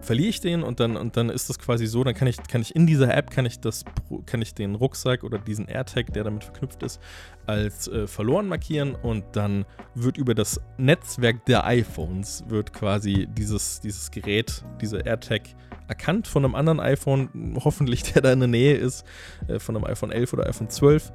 verliere 0.00 0.28
ich 0.28 0.40
den 0.40 0.62
und 0.62 0.80
dann, 0.80 0.96
und 0.96 1.16
dann 1.16 1.30
ist 1.30 1.48
das 1.48 1.58
quasi 1.58 1.86
so, 1.86 2.02
dann 2.04 2.14
kann 2.14 2.28
ich, 2.28 2.36
kann 2.48 2.60
ich 2.60 2.74
in 2.74 2.86
dieser 2.86 3.14
App, 3.14 3.30
kann 3.30 3.46
ich, 3.46 3.60
das, 3.60 3.84
kann 4.26 4.42
ich 4.42 4.54
den 4.54 4.74
Rucksack 4.74 5.22
oder 5.24 5.38
diesen 5.38 5.68
AirTag, 5.68 6.12
der 6.12 6.24
damit 6.24 6.44
verknüpft 6.44 6.82
ist, 6.82 7.00
als 7.46 7.88
äh, 7.88 8.06
verloren 8.06 8.48
markieren 8.48 8.94
und 8.94 9.24
dann 9.32 9.64
wird 9.94 10.18
über 10.18 10.34
das 10.34 10.60
Netzwerk 10.76 11.44
der 11.46 11.64
iPhones, 11.66 12.44
wird 12.48 12.72
quasi 12.72 13.28
dieses, 13.30 13.80
dieses 13.80 14.10
Gerät, 14.10 14.64
dieser 14.80 15.06
AirTag 15.06 15.42
erkannt 15.88 16.26
von 16.26 16.44
einem 16.44 16.54
anderen 16.54 16.80
iPhone, 16.80 17.56
hoffentlich 17.62 18.02
der 18.02 18.22
da 18.22 18.32
in 18.32 18.40
der 18.40 18.48
Nähe 18.48 18.74
ist, 18.74 19.04
äh, 19.48 19.58
von 19.58 19.76
einem 19.76 19.84
iPhone 19.84 20.10
11 20.10 20.32
oder 20.32 20.46
iPhone 20.46 20.68
12 20.68 21.12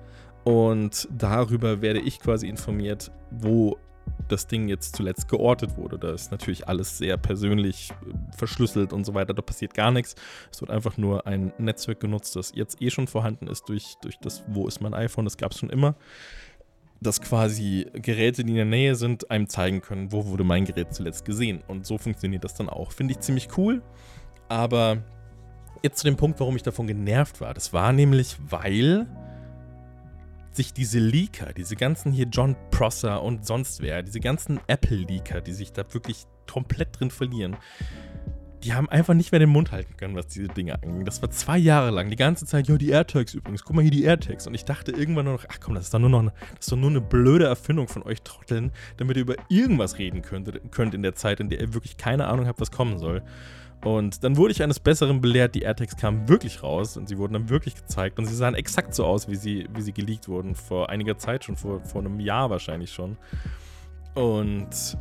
und 0.47 1.09
darüber 1.11 1.81
werde 1.81 1.99
ich 1.99 2.21
quasi 2.21 2.47
informiert, 2.47 3.11
wo 3.31 3.77
das 4.29 4.47
Ding 4.47 4.69
jetzt 4.69 4.95
zuletzt 4.95 5.27
geortet 5.27 5.75
wurde. 5.75 5.99
Da 5.99 6.13
ist 6.13 6.31
natürlich 6.31 6.69
alles 6.69 6.97
sehr 6.97 7.17
persönlich 7.17 7.91
äh, 7.91 8.13
verschlüsselt 8.37 8.93
und 8.93 9.05
so 9.05 9.13
weiter. 9.13 9.33
Da 9.33 9.41
passiert 9.41 9.73
gar 9.73 9.91
nichts. 9.91 10.15
Es 10.49 10.61
wird 10.61 10.71
einfach 10.71 10.95
nur 10.95 11.27
ein 11.27 11.51
Netzwerk 11.57 11.99
genutzt, 11.99 12.37
das 12.37 12.53
jetzt 12.55 12.81
eh 12.81 12.89
schon 12.91 13.07
vorhanden 13.07 13.47
ist 13.47 13.67
durch, 13.67 13.95
durch 14.01 14.19
das, 14.19 14.45
wo 14.47 14.69
ist 14.69 14.79
mein 14.79 14.93
iPhone, 14.93 15.25
das 15.25 15.35
gab 15.35 15.51
es 15.51 15.59
schon 15.59 15.69
immer. 15.69 15.95
Dass 17.01 17.19
quasi 17.19 17.85
Geräte, 17.91 18.45
die 18.45 18.51
in 18.51 18.55
der 18.55 18.63
Nähe 18.63 18.95
sind, 18.95 19.29
einem 19.29 19.49
zeigen 19.49 19.81
können, 19.81 20.13
wo 20.13 20.27
wurde 20.27 20.45
mein 20.45 20.63
Gerät 20.63 20.93
zuletzt 20.93 21.25
gesehen. 21.25 21.61
Und 21.67 21.85
so 21.85 21.97
funktioniert 21.97 22.45
das 22.45 22.53
dann 22.53 22.69
auch. 22.69 22.93
Finde 22.93 23.11
ich 23.11 23.19
ziemlich 23.19 23.49
cool. 23.57 23.81
Aber 24.47 25.03
jetzt 25.83 25.97
zu 25.97 26.05
dem 26.05 26.15
Punkt, 26.15 26.39
warum 26.39 26.55
ich 26.55 26.63
davon 26.63 26.87
genervt 26.87 27.41
war. 27.41 27.53
Das 27.53 27.73
war 27.73 27.91
nämlich, 27.91 28.37
weil 28.49 29.07
sich 30.57 30.73
diese 30.73 30.99
Leaker, 30.99 31.53
diese 31.53 31.75
ganzen 31.75 32.11
hier 32.11 32.27
John 32.27 32.55
Prosser 32.71 33.23
und 33.23 33.45
sonst 33.45 33.81
wer, 33.81 34.03
diese 34.03 34.19
ganzen 34.19 34.59
Apple-Leaker, 34.67 35.41
die 35.41 35.53
sich 35.53 35.71
da 35.71 35.83
wirklich 35.93 36.25
komplett 36.51 36.99
drin 36.99 37.11
verlieren, 37.11 37.55
die 38.63 38.73
haben 38.73 38.89
einfach 38.89 39.13
nicht 39.13 39.31
mehr 39.31 39.39
den 39.39 39.49
Mund 39.49 39.71
halten 39.71 39.95
können, 39.97 40.15
was 40.15 40.27
diese 40.27 40.47
Dinge 40.47 40.81
anging. 40.81 41.05
Das 41.05 41.21
war 41.21 41.29
zwei 41.29 41.57
Jahre 41.57 41.91
lang, 41.91 42.09
die 42.09 42.15
ganze 42.15 42.45
Zeit, 42.45 42.67
ja, 42.67 42.77
die 42.77 42.89
AirTags 42.89 43.33
übrigens, 43.33 43.63
guck 43.63 43.75
mal 43.75 43.81
hier 43.81 43.91
die 43.91 44.03
AirTags. 44.03 44.47
Und 44.47 44.55
ich 44.55 44.65
dachte 44.65 44.91
irgendwann 44.91 45.25
nur 45.25 45.35
noch, 45.35 45.45
ach 45.47 45.59
komm, 45.61 45.75
das 45.75 45.85
ist 45.85 45.93
doch 45.93 45.99
nur 45.99 46.09
noch 46.09 46.19
eine, 46.19 46.33
das 46.55 46.65
ist 46.65 46.71
doch 46.71 46.77
nur 46.77 46.89
eine 46.89 47.01
blöde 47.01 47.45
Erfindung 47.45 47.87
von 47.87 48.03
euch 48.03 48.23
Trotteln, 48.23 48.71
damit 48.97 49.15
ihr 49.15 49.21
über 49.21 49.35
irgendwas 49.47 49.99
reden 49.99 50.21
könnt, 50.21 50.51
könnt 50.71 50.95
in 50.95 51.03
der 51.03 51.13
Zeit, 51.13 51.39
in 51.39 51.49
der 51.49 51.61
ihr 51.61 51.73
wirklich 51.73 51.97
keine 51.97 52.27
Ahnung 52.27 52.47
habt, 52.47 52.59
was 52.59 52.71
kommen 52.71 52.97
soll. 52.97 53.21
Und 53.83 54.23
dann 54.23 54.37
wurde 54.37 54.51
ich 54.51 54.63
eines 54.63 54.79
Besseren 54.79 55.21
belehrt, 55.21 55.55
die 55.55 55.61
AirTags 55.61 55.95
kamen 55.95 56.27
wirklich 56.27 56.63
raus 56.63 56.97
und 56.97 57.07
sie 57.07 57.17
wurden 57.17 57.33
dann 57.33 57.49
wirklich 57.49 57.75
gezeigt 57.75 58.17
und 58.17 58.25
sie 58.25 58.35
sahen 58.35 58.55
exakt 58.55 58.93
so 58.93 59.05
aus, 59.05 59.29
wie 59.29 59.35
sie, 59.35 59.67
wie 59.73 59.81
sie 59.81 59.93
geleakt 59.93 60.27
wurden, 60.27 60.55
vor 60.55 60.89
einiger 60.89 61.17
Zeit 61.17 61.43
schon, 61.45 61.55
vor, 61.55 61.81
vor 61.81 62.01
einem 62.01 62.19
Jahr 62.19 62.49
wahrscheinlich 62.49 62.91
schon. 62.91 63.17
Und 64.15 64.97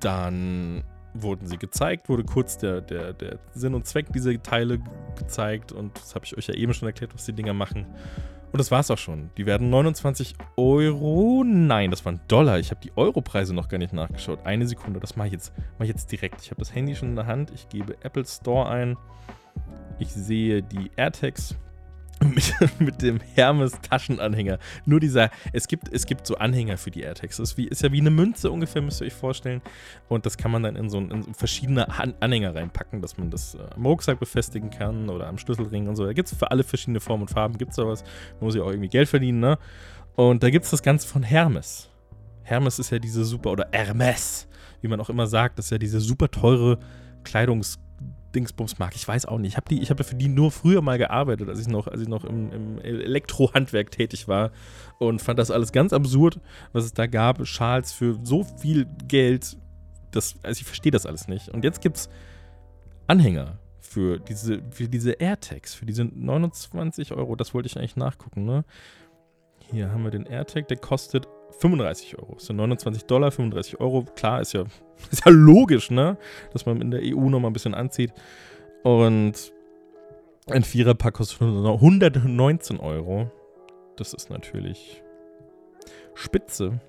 dann 0.00 0.84
wurden 1.14 1.46
sie 1.46 1.56
gezeigt, 1.56 2.08
wurde 2.08 2.24
kurz 2.24 2.58
der, 2.58 2.80
der, 2.80 3.12
der 3.12 3.38
Sinn 3.54 3.74
und 3.74 3.86
Zweck 3.86 4.12
dieser 4.12 4.40
Teile 4.42 4.78
gezeigt 5.18 5.72
und 5.72 5.98
das 5.98 6.14
habe 6.14 6.24
ich 6.24 6.36
euch 6.36 6.46
ja 6.46 6.54
eben 6.54 6.72
schon 6.74 6.88
erklärt, 6.88 7.14
was 7.14 7.24
die 7.24 7.32
Dinger 7.32 7.54
machen. 7.54 7.86
Und 8.52 8.58
das 8.58 8.70
war's 8.70 8.90
auch 8.90 8.98
schon. 8.98 9.30
Die 9.38 9.46
werden 9.46 9.70
29 9.70 10.34
Euro. 10.56 11.42
Nein, 11.44 11.90
das 11.90 12.04
waren 12.04 12.20
Dollar. 12.28 12.58
Ich 12.58 12.70
habe 12.70 12.80
die 12.82 12.92
Europreise 12.96 13.54
noch 13.54 13.68
gar 13.68 13.78
nicht 13.78 13.94
nachgeschaut. 13.94 14.40
Eine 14.44 14.66
Sekunde, 14.66 15.00
das 15.00 15.16
mache 15.16 15.28
ich 15.28 15.32
jetzt, 15.32 15.54
mach 15.78 15.84
ich 15.84 15.90
jetzt 15.90 16.12
direkt. 16.12 16.42
Ich 16.42 16.50
habe 16.50 16.60
das 16.60 16.74
Handy 16.74 16.94
schon 16.94 17.10
in 17.10 17.16
der 17.16 17.26
Hand. 17.26 17.50
Ich 17.54 17.70
gebe 17.70 17.96
Apple 18.02 18.26
Store 18.26 18.68
ein. 18.68 18.98
Ich 19.98 20.12
sehe 20.12 20.62
die 20.62 20.90
AirTags 20.96 21.56
mit, 22.24 22.54
mit 22.78 23.02
dem 23.02 23.20
Hermes-Taschenanhänger. 23.34 24.58
Nur 24.84 25.00
dieser, 25.00 25.30
es 25.52 25.68
gibt, 25.68 25.92
es 25.92 26.06
gibt 26.06 26.26
so 26.26 26.36
Anhänger 26.36 26.76
für 26.76 26.90
die 26.90 27.02
AirTags. 27.02 27.36
Das 27.36 27.50
ist, 27.50 27.58
wie, 27.58 27.66
ist 27.68 27.82
ja 27.82 27.92
wie 27.92 28.00
eine 28.00 28.10
Münze 28.10 28.50
ungefähr, 28.50 28.82
müsst 28.82 29.00
ihr 29.00 29.06
euch 29.06 29.12
vorstellen. 29.12 29.62
Und 30.08 30.26
das 30.26 30.36
kann 30.36 30.50
man 30.50 30.62
dann 30.62 30.76
in 30.76 30.88
so, 30.88 30.98
in 30.98 31.22
so 31.22 31.32
verschiedene 31.32 31.86
Anhänger 32.20 32.54
reinpacken, 32.54 33.02
dass 33.02 33.18
man 33.18 33.30
das 33.30 33.54
äh, 33.54 33.58
am 33.74 33.86
Rucksack 33.86 34.20
befestigen 34.20 34.70
kann 34.70 35.08
oder 35.08 35.26
am 35.28 35.38
Schlüsselring 35.38 35.88
und 35.88 35.96
so. 35.96 36.04
Da 36.04 36.12
gibt 36.12 36.30
es 36.30 36.38
für 36.38 36.50
alle 36.50 36.64
verschiedene 36.64 37.00
Formen 37.00 37.22
und 37.22 37.28
Farben, 37.28 37.58
gibt 37.58 37.70
es 37.70 37.76
sowas. 37.76 38.04
Muss 38.40 38.54
ja 38.54 38.62
auch 38.62 38.70
irgendwie 38.70 38.88
Geld 38.88 39.08
verdienen, 39.08 39.40
ne? 39.40 39.58
Und 40.14 40.42
da 40.42 40.50
gibt 40.50 40.64
es 40.64 40.70
das 40.70 40.82
Ganze 40.82 41.08
von 41.08 41.22
Hermes. 41.22 41.88
Hermes 42.42 42.78
ist 42.78 42.90
ja 42.90 42.98
diese 42.98 43.24
super, 43.24 43.50
oder 43.50 43.68
Hermes, 43.72 44.48
wie 44.82 44.88
man 44.88 45.00
auch 45.00 45.08
immer 45.08 45.26
sagt, 45.26 45.58
das 45.58 45.66
ist 45.66 45.70
ja 45.70 45.78
diese 45.78 46.00
super 46.00 46.30
teure 46.30 46.78
Kleidungs- 47.24 47.78
Dingsbums 48.34 48.78
mag. 48.78 48.94
Ich 48.94 49.06
weiß 49.06 49.26
auch 49.26 49.38
nicht. 49.38 49.52
Ich 49.52 49.56
habe 49.56 49.74
hab 49.74 49.96
dafür 49.96 50.18
die 50.18 50.28
nur 50.28 50.50
früher 50.50 50.82
mal 50.82 50.98
gearbeitet, 50.98 51.48
als 51.48 51.60
ich 51.60 51.68
noch, 51.68 51.86
als 51.86 52.00
ich 52.00 52.08
noch 52.08 52.24
im, 52.24 52.52
im 52.52 52.78
Elektrohandwerk 52.78 53.90
tätig 53.90 54.28
war 54.28 54.50
und 54.98 55.20
fand 55.20 55.38
das 55.38 55.50
alles 55.50 55.72
ganz 55.72 55.92
absurd, 55.92 56.40
was 56.72 56.84
es 56.84 56.94
da 56.94 57.06
gab. 57.06 57.46
Schals 57.46 57.92
für 57.92 58.18
so 58.22 58.44
viel 58.44 58.86
Geld. 59.06 59.56
Das, 60.10 60.36
also 60.42 60.60
ich 60.60 60.66
verstehe 60.66 60.92
das 60.92 61.06
alles 61.06 61.28
nicht. 61.28 61.48
Und 61.48 61.64
jetzt 61.64 61.80
gibt 61.80 61.96
es 61.96 62.08
Anhänger 63.06 63.58
für 63.80 64.18
diese, 64.18 64.62
für 64.70 64.88
diese 64.88 65.12
AirTags, 65.12 65.74
für 65.74 65.86
diese 65.86 66.04
29 66.04 67.12
Euro. 67.12 67.36
Das 67.36 67.54
wollte 67.54 67.66
ich 67.66 67.78
eigentlich 67.78 67.96
nachgucken, 67.96 68.44
ne? 68.44 68.64
Hier 69.70 69.90
haben 69.90 70.02
wir 70.02 70.10
den 70.10 70.26
AirTag, 70.26 70.68
der 70.68 70.76
kostet 70.76 71.26
35 71.58 72.18
Euro. 72.18 72.34
Das 72.34 72.46
sind 72.46 72.56
29 72.56 73.04
Dollar, 73.04 73.30
35 73.30 73.80
Euro. 73.80 74.04
Klar, 74.16 74.40
ist 74.40 74.52
ja, 74.52 74.64
ist 75.10 75.24
ja 75.24 75.30
logisch, 75.30 75.90
ne? 75.90 76.16
Dass 76.52 76.66
man 76.66 76.80
in 76.80 76.90
der 76.90 77.00
EU 77.02 77.28
nochmal 77.28 77.50
ein 77.50 77.54
bisschen 77.54 77.74
anzieht. 77.74 78.12
Und 78.82 79.52
ein 80.50 80.64
Viererpack 80.64 81.14
kostet 81.14 81.40
119 81.40 82.80
Euro. 82.80 83.30
Das 83.96 84.12
ist 84.12 84.30
natürlich 84.30 85.02
spitze. 86.14 86.80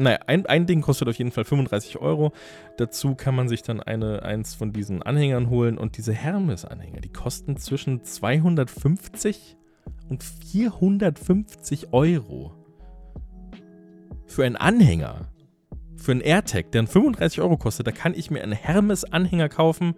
Naja, 0.00 0.20
ein, 0.26 0.46
ein 0.46 0.66
Ding 0.66 0.80
kostet 0.80 1.08
auf 1.08 1.16
jeden 1.16 1.32
Fall 1.32 1.44
35 1.44 1.98
Euro. 1.98 2.32
Dazu 2.76 3.16
kann 3.16 3.34
man 3.34 3.48
sich 3.48 3.62
dann 3.62 3.80
eine, 3.80 4.22
eins 4.22 4.54
von 4.54 4.72
diesen 4.72 5.02
Anhängern 5.02 5.50
holen. 5.50 5.76
Und 5.76 5.96
diese 5.96 6.12
Hermes-Anhänger, 6.12 7.00
die 7.00 7.12
kosten 7.12 7.56
zwischen 7.56 8.04
250 8.04 9.56
und 10.08 10.22
450 10.22 11.92
Euro 11.92 12.54
für 14.28 14.44
einen 14.44 14.56
Anhänger, 14.56 15.32
für 15.96 16.12
einen 16.12 16.20
AirTag, 16.20 16.70
der 16.70 16.86
35 16.86 17.40
Euro 17.40 17.56
kostet, 17.56 17.86
da 17.86 17.92
kann 17.92 18.14
ich 18.14 18.30
mir 18.30 18.42
einen 18.42 18.52
Hermes-Anhänger 18.52 19.48
kaufen 19.48 19.94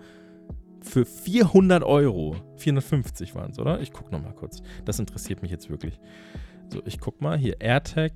für 0.82 1.04
400 1.04 1.82
Euro. 1.82 2.36
450 2.56 3.34
waren 3.34 3.50
es, 3.50 3.58
oder? 3.58 3.80
Ich 3.80 3.92
gucke 3.92 4.10
nochmal 4.12 4.34
kurz. 4.34 4.62
Das 4.84 4.98
interessiert 4.98 5.42
mich 5.42 5.50
jetzt 5.50 5.68
wirklich. 5.68 6.00
So, 6.72 6.80
ich 6.84 7.00
gucke 7.00 7.22
mal. 7.22 7.36
Hier 7.38 7.60
AirTag. 7.60 8.12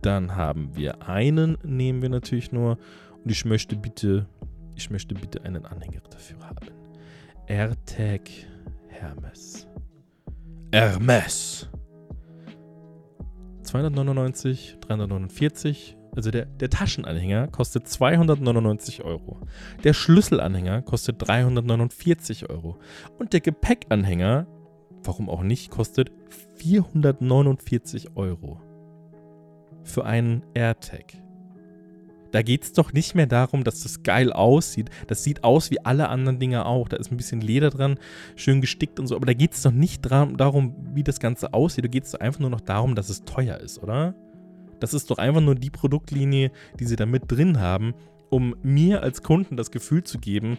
Dann 0.00 0.36
haben 0.36 0.76
wir 0.76 1.08
einen, 1.08 1.58
nehmen 1.64 2.02
wir 2.02 2.08
natürlich 2.08 2.52
nur. 2.52 2.78
Und 3.24 3.30
ich 3.30 3.44
möchte 3.44 3.76
bitte, 3.76 4.26
ich 4.76 4.90
möchte 4.90 5.14
bitte 5.14 5.42
einen 5.44 5.66
Anhänger 5.66 6.00
dafür 6.08 6.38
haben. 6.40 6.68
AirTag 7.46 8.22
Hermes. 8.88 9.66
Hermes. 10.72 11.68
299, 13.72 14.76
349. 14.80 15.96
Also 16.14 16.30
der, 16.30 16.44
der 16.44 16.68
Taschenanhänger 16.68 17.48
kostet 17.48 17.88
299 17.88 19.02
Euro. 19.02 19.40
Der 19.82 19.94
Schlüsselanhänger 19.94 20.82
kostet 20.82 21.26
349 21.26 22.50
Euro. 22.50 22.78
Und 23.18 23.32
der 23.32 23.40
Gepäckanhänger, 23.40 24.46
warum 25.04 25.30
auch 25.30 25.42
nicht, 25.42 25.70
kostet 25.70 26.12
449 26.56 28.14
Euro. 28.14 28.60
Für 29.84 30.04
einen 30.04 30.42
AirTag. 30.52 31.21
Da 32.32 32.42
geht 32.42 32.64
es 32.64 32.72
doch 32.72 32.92
nicht 32.92 33.14
mehr 33.14 33.26
darum, 33.26 33.62
dass 33.62 33.82
das 33.82 34.02
geil 34.02 34.32
aussieht. 34.32 34.90
Das 35.06 35.22
sieht 35.22 35.44
aus 35.44 35.70
wie 35.70 35.84
alle 35.84 36.08
anderen 36.08 36.38
Dinge 36.38 36.66
auch. 36.66 36.88
Da 36.88 36.96
ist 36.96 37.12
ein 37.12 37.16
bisschen 37.16 37.40
Leder 37.40 37.70
dran, 37.70 37.98
schön 38.34 38.60
gestickt 38.60 38.98
und 38.98 39.06
so. 39.06 39.14
Aber 39.14 39.26
da 39.26 39.34
geht 39.34 39.52
es 39.52 39.62
doch 39.62 39.70
nicht 39.70 40.10
darum, 40.10 40.74
wie 40.94 41.04
das 41.04 41.20
Ganze 41.20 41.54
aussieht. 41.54 41.84
Da 41.84 41.88
geht 41.88 42.04
es 42.04 42.14
einfach 42.14 42.40
nur 42.40 42.50
noch 42.50 42.62
darum, 42.62 42.94
dass 42.94 43.10
es 43.10 43.24
teuer 43.24 43.58
ist, 43.58 43.82
oder? 43.82 44.14
Das 44.80 44.94
ist 44.94 45.10
doch 45.10 45.18
einfach 45.18 45.40
nur 45.40 45.54
die 45.54 45.70
Produktlinie, 45.70 46.50
die 46.80 46.86
sie 46.86 46.96
da 46.96 47.06
mit 47.06 47.30
drin 47.30 47.60
haben, 47.60 47.94
um 48.30 48.56
mir 48.62 49.02
als 49.02 49.22
Kunden 49.22 49.56
das 49.56 49.70
Gefühl 49.70 50.02
zu 50.02 50.18
geben, 50.18 50.58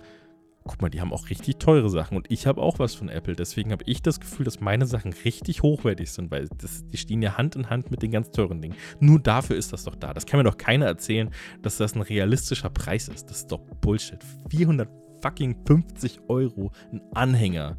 guck 0.66 0.82
mal, 0.82 0.90
die 0.90 1.02
haben 1.02 1.14
auch 1.14 1.30
richtig 1.30 1.58
teure 1.58 1.90
Sachen 1.90 2.18
und 2.18 2.32
ich 2.32 2.48
habe 2.48 2.62
auch 2.62 2.80
was 2.80 2.96
von 2.96 3.10
Apple. 3.10 3.36
Deswegen 3.36 3.72
habe 3.72 3.84
ich 3.86 4.02
das 4.02 4.20
Gefühl, 4.20 4.46
dass 4.46 4.60
meine 4.60 4.86
Sachen 4.86 5.14
richtig 5.26 5.62
hochwertig 5.62 6.12
sind, 6.12 6.32
weil 6.32 6.48
das, 6.58 6.88
die 6.88 6.98
stehen 6.98 7.22
ja 7.22 7.38
Hand 7.38 7.56
in 7.56 7.70
Hand 7.70 7.92
mit 7.92 8.02
den 8.02 8.12
ganz 8.12 8.32
teuren 8.32 8.62
Dingen. 8.62 8.76
Nur 9.00 9.20
dafür 9.20 9.56
ist 9.56 9.74
das 9.74 9.84
doch 9.84 9.96
da. 9.96 10.14
Das 10.14 10.26
kann 10.26 10.40
mir 10.40 10.44
doch 10.44 10.58
keiner 10.58 10.86
erzählen, 10.86 11.30
dass 11.62 11.78
das 11.78 11.96
ein 11.96 12.02
realistischer 12.02 12.70
Preis 12.70 13.08
ist. 13.08 13.30
Das 13.30 13.40
ist 13.40 13.52
doch 13.52 13.60
Bullshit. 13.82 14.20
450 14.50 16.22
Euro 16.28 16.72
ein 16.92 17.02
Anhänger. 17.14 17.78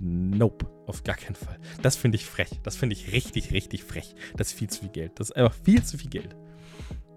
Nope, 0.00 0.66
auf 0.86 1.04
gar 1.04 1.16
keinen 1.16 1.34
Fall. 1.34 1.58
Das 1.82 1.96
finde 1.96 2.16
ich 2.16 2.24
frech. 2.24 2.60
Das 2.62 2.76
finde 2.76 2.94
ich 2.94 3.12
richtig, 3.12 3.52
richtig 3.52 3.84
frech. 3.84 4.14
Das 4.36 4.48
ist 4.48 4.58
viel 4.58 4.70
zu 4.70 4.80
viel 4.80 4.90
Geld. 4.90 5.12
Das 5.20 5.30
ist 5.30 5.36
einfach 5.36 5.54
viel 5.54 5.82
zu 5.82 5.98
viel 5.98 6.10
Geld. 6.10 6.36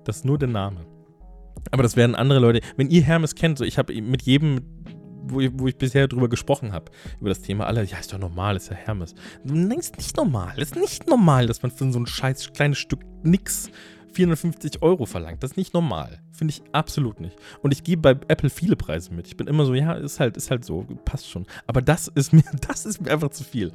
Das 0.04 0.18
ist 0.18 0.26
nur 0.26 0.38
der 0.38 0.50
Name. 0.50 0.86
Aber 1.72 1.84
das 1.84 1.96
werden 1.96 2.16
andere 2.16 2.40
Leute. 2.40 2.62
Wenn 2.78 2.90
ihr 2.90 3.02
Hermes 3.02 3.36
kennt, 3.36 3.58
so 3.58 3.64
ich 3.64 3.78
habe 3.78 4.00
mit 4.02 4.22
jedem, 4.24 4.62
wo 5.24 5.40
ich, 5.40 5.52
wo 5.54 5.68
ich 5.68 5.78
bisher 5.78 6.08
drüber 6.08 6.30
gesprochen 6.30 6.72
habe, 6.74 6.92
über 7.20 7.30
das 7.30 7.42
Thema, 7.42 7.66
alle, 7.66 7.84
ja, 7.84 7.98
ist 7.98 8.14
doch 8.14 8.20
normal, 8.20 8.56
ist 8.56 8.70
ja 8.70 8.76
Hermes. 8.76 9.16
Nein, 9.44 9.80
ist 9.80 9.98
nicht 9.98 10.16
normal. 10.18 10.60
Ist 10.60 10.76
nicht 10.76 11.08
normal, 11.08 11.48
dass 11.48 11.62
man 11.62 11.72
für 11.72 11.92
so 11.92 12.00
ein 12.00 12.08
scheiß 12.08 12.54
kleines 12.54 12.78
Stück 12.78 13.00
nix 13.24 13.70
450 14.14 14.82
Euro 14.82 15.06
verlangt. 15.06 15.44
Das 15.44 15.52
ist 15.52 15.58
nicht 15.58 15.74
normal. 15.74 16.22
Finde 16.32 16.54
ich 16.54 16.62
absolut 16.72 17.20
nicht. 17.20 17.36
Und 17.62 17.72
ich 17.72 17.84
gebe 17.84 18.02
bei 18.02 18.26
Apple 18.28 18.50
viele 18.50 18.76
Preise 18.76 19.14
mit. 19.14 19.28
Ich 19.28 19.38
bin 19.38 19.48
immer 19.48 19.66
so, 19.66 19.74
ja, 19.74 19.94
ist 19.94 20.20
halt, 20.20 20.38
ist 20.38 20.52
halt 20.52 20.64
so, 20.64 20.86
passt 21.06 21.30
schon. 21.30 21.46
Aber 21.68 21.82
das 21.82 22.08
ist 22.10 22.34
mir, 22.34 22.44
das 22.68 22.86
ist 22.86 23.02
mir 23.02 23.12
einfach 23.12 23.30
zu 23.30 23.44
viel. 23.44 23.72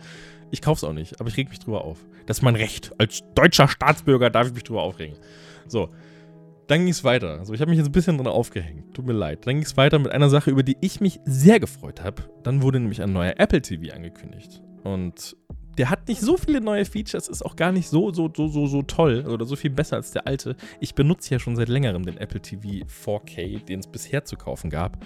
Ich 0.51 0.63
kaufe 0.63 0.79
es 0.79 0.85
auch 0.85 0.93
nicht, 0.93 1.21
aber 1.21 1.29
ich 1.29 1.37
reg 1.37 1.51
mich 1.51 1.59
drüber 1.59 1.85
auf. 1.85 1.99
Das 2.27 2.39
ist 2.39 2.43
mein 2.43 2.57
Recht. 2.57 2.93
Als 2.99 3.23
deutscher 3.35 3.69
Staatsbürger 3.69 4.31
darf 4.31 4.49
ich 4.49 4.55
mich 4.55 4.65
drüber 4.65 4.83
aufregen. 4.83 5.17
So. 5.67 5.91
Dann 6.69 6.81
ging 6.81 6.91
es 6.91 7.03
weiter. 7.03 7.39
Also 7.39 7.55
ich 7.55 7.61
habe 7.63 7.71
mich 7.71 7.79
jetzt 7.79 7.89
ein 7.89 7.93
bisschen 7.93 8.19
dran 8.19 8.27
aufgehängt. 8.27 8.95
Tut 8.95 9.07
mir 9.07 9.15
leid. 9.15 9.47
Dann 9.47 9.55
ging 9.55 9.65
es 9.65 9.77
weiter 9.79 9.99
mit 9.99 10.13
einer 10.13 10.29
Sache, 10.29 10.51
über 10.51 10.63
die 10.63 10.77
ich 10.83 11.01
mich 11.01 11.19
sehr 11.25 11.59
gefreut 11.61 12.05
habe. 12.05 12.23
Dann 12.43 12.63
wurde 12.63 12.79
nämlich 12.79 13.01
ein 13.03 13.13
neuer 13.13 13.35
Apple 13.39 13.63
TV 13.63 13.95
angekündigt. 13.95 14.63
Und 14.85 15.35
der 15.79 15.89
hat 15.89 16.09
nicht 16.09 16.21
so 16.21 16.37
viele 16.37 16.61
neue 16.61 16.85
Features, 16.85 17.29
ist 17.29 17.43
auch 17.45 17.57
gar 17.57 17.73
nicht 17.73 17.89
so, 17.89 18.13
so, 18.13 18.31
so, 18.35 18.49
so, 18.49 18.67
so 18.67 18.83
toll 18.83 19.25
oder 19.27 19.47
so 19.47 19.57
viel 19.57 19.71
besser 19.71 19.97
als 19.97 20.11
der 20.11 20.27
alte. 20.27 20.57
Ich 20.79 20.95
benutze 20.95 21.35
ja 21.35 21.39
schon 21.39 21.57
seit 21.57 21.69
längerem 21.69 22.05
den 22.05 22.19
Apple 22.19 22.43
TV 22.43 22.85
4K, 22.87 23.65
den 23.65 23.81
es 23.81 23.87
bisher 23.87 24.25
zu 24.25 24.37
kaufen 24.37 24.69
gab. 24.69 25.05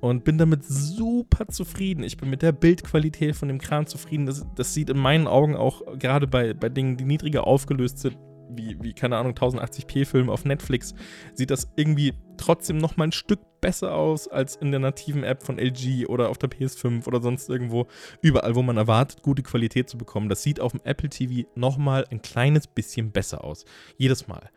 Und 0.00 0.24
bin 0.24 0.38
damit 0.38 0.64
super 0.64 1.46
zufrieden. 1.48 2.04
Ich 2.04 2.16
bin 2.16 2.30
mit 2.30 2.42
der 2.42 2.52
Bildqualität 2.52 3.36
von 3.36 3.48
dem 3.48 3.58
Kran 3.60 3.86
zufrieden. 3.86 4.26
Das, 4.26 4.46
das 4.54 4.72
sieht 4.72 4.90
in 4.90 4.98
meinen 4.98 5.26
Augen 5.26 5.56
auch 5.56 5.82
gerade 5.98 6.26
bei, 6.26 6.54
bei 6.54 6.70
Dingen, 6.70 6.96
die 6.96 7.04
niedriger 7.04 7.46
aufgelöst 7.46 7.98
sind, 7.98 8.16
wie, 8.50 8.76
wie 8.80 8.92
keine 8.92 9.16
Ahnung, 9.16 9.32
1080p-Film 9.32 10.30
auf 10.30 10.44
Netflix, 10.44 10.94
sieht 11.34 11.50
das 11.50 11.68
irgendwie 11.76 12.14
trotzdem 12.36 12.78
noch 12.78 12.96
mal 12.96 13.04
ein 13.04 13.12
Stück 13.12 13.40
besser 13.60 13.94
aus 13.94 14.28
als 14.28 14.56
in 14.56 14.70
der 14.70 14.80
nativen 14.80 15.24
App 15.24 15.42
von 15.42 15.58
LG 15.58 16.06
oder 16.08 16.28
auf 16.28 16.38
der 16.38 16.50
PS5 16.50 17.06
oder 17.06 17.20
sonst 17.20 17.48
irgendwo. 17.48 17.86
Überall, 18.22 18.54
wo 18.54 18.62
man 18.62 18.76
erwartet, 18.76 19.22
gute 19.22 19.42
Qualität 19.42 19.88
zu 19.88 19.98
bekommen. 19.98 20.28
Das 20.28 20.42
sieht 20.42 20.60
auf 20.60 20.72
dem 20.72 20.80
Apple 20.84 21.08
TV 21.08 21.48
noch 21.54 21.78
mal 21.78 22.06
ein 22.10 22.22
kleines 22.22 22.66
bisschen 22.66 23.12
besser 23.12 23.44
aus. 23.44 23.64
Jedes 23.96 24.28
Mal. 24.28 24.50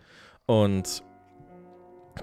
Und 0.45 1.03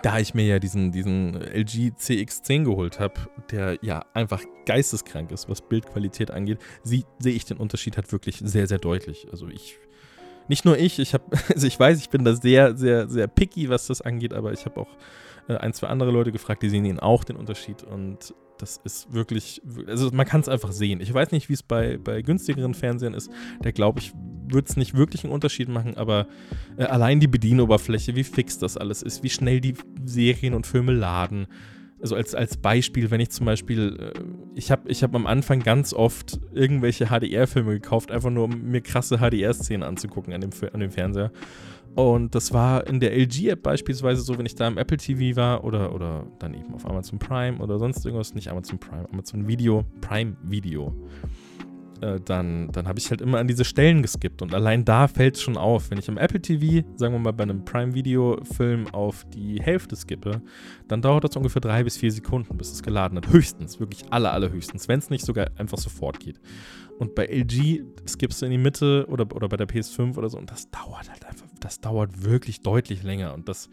da 0.03 0.19
ich 0.19 0.35
mir 0.35 0.45
ja 0.45 0.59
diesen, 0.59 0.93
diesen 0.93 1.35
LG 1.35 1.95
CX10 1.99 2.65
geholt 2.65 3.01
habe, 3.01 3.15
der 3.51 3.79
ja 3.83 4.05
einfach 4.15 4.43
geisteskrank 4.67 5.31
ist, 5.31 5.49
was 5.49 5.63
Bildqualität 5.63 6.31
angeht, 6.31 6.59
sehe 6.83 7.05
ich 7.23 7.45
den 7.45 7.57
Unterschied 7.57 7.97
halt 7.97 8.13
wirklich 8.13 8.39
sehr, 8.45 8.67
sehr 8.67 8.79
deutlich. 8.79 9.29
Also 9.31 9.49
ich 9.49 9.79
nicht 10.49 10.65
nur 10.65 10.79
ich, 10.79 10.99
ich 10.99 11.15
habe, 11.15 11.25
also 11.55 11.67
ich 11.67 11.79
weiß, 11.79 11.99
ich 11.99 12.11
bin 12.11 12.25
da 12.25 12.35
sehr, 12.35 12.77
sehr, 12.77 13.09
sehr 13.09 13.27
picky, 13.27 13.69
was 13.69 13.87
das 13.87 14.01
angeht, 14.03 14.33
aber 14.33 14.53
ich 14.53 14.65
habe 14.65 14.81
auch 14.81 14.97
äh, 15.49 15.57
ein, 15.57 15.73
zwei 15.73 15.89
andere 15.89 16.11
Leute 16.11 16.33
gefragt, 16.33 16.63
die 16.63 16.69
sehen 16.69 16.85
ihn 16.85 16.99
auch 16.99 17.25
den 17.25 17.37
Unterschied 17.37 17.83
und 17.83 18.35
das 18.59 18.81
ist 18.85 19.13
wirklich, 19.13 19.61
also 19.87 20.11
man 20.13 20.27
kann 20.27 20.41
es 20.41 20.49
einfach 20.49 20.73
sehen. 20.73 21.01
Ich 21.01 21.13
weiß 21.13 21.31
nicht, 21.33 21.49
wie 21.49 21.53
es 21.53 21.63
bei, 21.63 21.99
bei 21.99 22.23
günstigeren 22.23 22.75
Fernsehern 22.75 23.15
ist. 23.15 23.31
Der 23.63 23.73
glaube 23.73 24.01
ich, 24.01 24.13
wird 24.49 24.69
es 24.69 24.77
nicht 24.77 24.95
wirklich 24.95 25.25
einen 25.25 25.33
Unterschied 25.33 25.69
machen, 25.69 25.97
aber 25.97 26.27
äh, 26.77 26.85
allein 26.85 27.21
die 27.21 27.27
Bedienoberfläche, 27.27 28.17
wie 28.17 28.25
fix 28.25 28.59
das 28.59 28.77
alles 28.77 29.03
ist, 29.03 29.23
wie 29.23 29.31
schnell 29.31 29.61
die 29.61 29.75
Serien 30.05 30.55
und 30.55 30.67
Filme 30.67 30.93
laden. 30.93 31.47
Also 32.01 32.15
als, 32.15 32.35
als 32.35 32.57
Beispiel, 32.57 33.11
wenn 33.11 33.21
ich 33.21 33.31
zum 33.31 33.47
Beispiel, 33.47 34.13
äh, 34.15 34.21
ich 34.55 34.71
habe 34.71 34.89
ich 34.89 35.03
hab 35.03 35.15
am 35.15 35.27
Anfang 35.27 35.61
ganz 35.61 35.95
oft 35.95 36.41
irgendwelche 36.53 37.07
HDR-Filme 37.07 37.73
gekauft, 37.73 38.11
einfach 38.11 38.31
nur 38.31 38.45
um 38.45 38.71
mir 38.71 38.81
krasse 38.81 39.19
HDR-Szenen 39.19 39.83
anzugucken 39.83 40.33
an 40.33 40.41
dem, 40.41 40.51
an 40.73 40.81
dem 40.81 40.91
Fernseher. 40.91 41.33
Und 41.95 42.35
das 42.35 42.53
war 42.53 42.87
in 42.87 43.01
der 43.01 43.17
LG-App 43.17 43.63
beispielsweise 43.63 44.21
so, 44.21 44.37
wenn 44.37 44.45
ich 44.45 44.55
da 44.55 44.69
im 44.69 44.77
Apple 44.77 44.99
TV 44.99 45.35
war 45.35 45.65
oder, 45.65 45.95
oder 45.95 46.27
dann 46.39 46.53
eben 46.53 46.75
auf 46.75 46.85
Amazon 46.85 47.19
Prime 47.19 47.57
oder 47.57 47.79
sonst 47.79 48.05
irgendwas, 48.05 48.35
nicht 48.35 48.49
Amazon 48.49 48.79
Prime, 48.79 49.09
Amazon 49.11 49.49
Video, 49.49 49.83
Prime 50.03 50.37
Video. 50.43 50.95
Äh, 52.01 52.21
dann, 52.25 52.71
dann 52.73 52.89
habe 52.89 52.99
ich 52.99 53.11
halt 53.11 53.21
immer 53.21 53.39
an 53.39 53.47
diese 53.47 53.65
Stellen 53.65 54.03
geskippt. 54.03 54.43
Und 54.43 54.55
allein 54.55 54.85
da 54.85 55.09
fällt 55.09 55.37
es 55.37 55.43
schon 55.43 55.57
auf. 55.57 55.91
Wenn 55.91 55.99
ich 55.99 56.09
im 56.09 56.19
Apple 56.19 56.41
TV, 56.41 56.87
sagen 56.97 57.15
wir 57.15 57.19
mal 57.19 57.33
bei 57.33 57.45
einem 57.45 57.65
Prime-Video-Film 57.65 58.89
auf 58.93 59.25
die 59.35 59.61
Hälfte 59.61 59.97
skippe, 59.97 60.43
dann 60.89 61.03
dauert 61.03 61.25
das 61.25 61.37
ungefähr 61.37 61.61
drei 61.61 61.85
bis 61.85 61.97
vier 61.97 62.13
Sekunden, 62.13 62.57
bis 62.57 62.73
es 62.73 62.83
geladen 62.83 63.19
hat. 63.19 63.29
Höchstens, 63.29 63.81
wirklich 63.81 64.05
aller, 64.11 64.33
allerhöchstens. 64.33 64.89
Wenn 64.89 64.99
es 64.99 65.11
nicht 65.11 65.25
sogar 65.25 65.49
einfach 65.57 65.79
sofort 65.79 66.21
geht. 66.21 66.41
Und 66.99 67.15
bei 67.15 67.27
LG 67.27 67.83
skippst 68.07 68.41
du 68.41 68.47
in 68.47 68.53
die 68.53 68.59
Mitte 68.59 69.07
oder, 69.09 69.27
oder 69.35 69.49
bei 69.49 69.57
der 69.57 69.69
PS5 69.69 70.17
oder 70.17 70.29
so. 70.29 70.39
Und 70.39 70.51
das 70.51 70.71
dauert 70.71 71.11
halt 71.11 71.27
einfach, 71.27 71.47
das 71.61 71.81
dauert 71.81 72.25
wirklich 72.25 72.61
deutlich 72.63 73.03
länger. 73.03 73.35
Und 73.35 73.49
das 73.49 73.69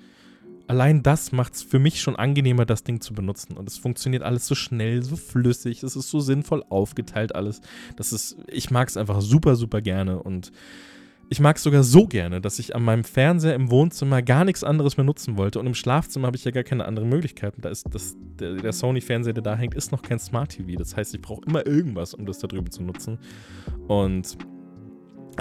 allein 0.67 1.03
das 1.03 1.31
macht 1.31 1.55
es 1.55 1.63
für 1.63 1.79
mich 1.79 2.01
schon 2.01 2.15
angenehmer, 2.15 2.65
das 2.65 2.83
Ding 2.83 3.01
zu 3.01 3.13
benutzen. 3.13 3.57
Und 3.57 3.67
es 3.67 3.77
funktioniert 3.77 4.23
alles 4.23 4.47
so 4.47 4.55
schnell, 4.55 5.03
so 5.03 5.15
flüssig, 5.15 5.83
es 5.83 5.95
ist 5.95 6.09
so 6.09 6.19
sinnvoll 6.19 6.63
aufgeteilt 6.69 7.35
alles. 7.35 7.61
Das 7.97 8.13
ist, 8.13 8.37
ich 8.47 8.71
mag 8.71 8.87
es 8.87 8.97
einfach 8.97 9.21
super, 9.21 9.55
super 9.55 9.81
gerne. 9.81 10.21
Und 10.21 10.51
ich 11.29 11.39
mag 11.39 11.57
es 11.57 11.63
sogar 11.63 11.83
so 11.83 12.05
gerne, 12.05 12.41
dass 12.41 12.59
ich 12.59 12.75
an 12.75 12.83
meinem 12.83 13.03
Fernseher 13.03 13.55
im 13.55 13.71
Wohnzimmer 13.71 14.21
gar 14.21 14.45
nichts 14.45 14.63
anderes 14.63 14.97
mehr 14.97 15.05
nutzen 15.05 15.37
wollte. 15.37 15.59
Und 15.59 15.67
im 15.67 15.73
Schlafzimmer 15.73 16.27
habe 16.27 16.37
ich 16.37 16.45
ja 16.45 16.51
gar 16.51 16.63
keine 16.63 16.85
anderen 16.85 17.09
Möglichkeiten. 17.09 17.61
Da 17.61 17.69
ist 17.69 17.85
das, 17.91 18.15
der, 18.39 18.55
der 18.55 18.73
Sony-Fernseher, 18.73 19.33
der 19.33 19.43
da 19.43 19.55
hängt, 19.55 19.73
ist 19.73 19.91
noch 19.91 20.01
kein 20.01 20.19
Smart 20.19 20.51
TV. 20.51 20.77
Das 20.77 20.95
heißt, 20.95 21.13
ich 21.15 21.21
brauche 21.21 21.41
immer 21.47 21.65
irgendwas, 21.65 22.13
um 22.13 22.25
das 22.25 22.39
da 22.39 22.47
drüben 22.47 22.71
zu 22.71 22.83
nutzen. 22.83 23.17
Und 23.87 24.37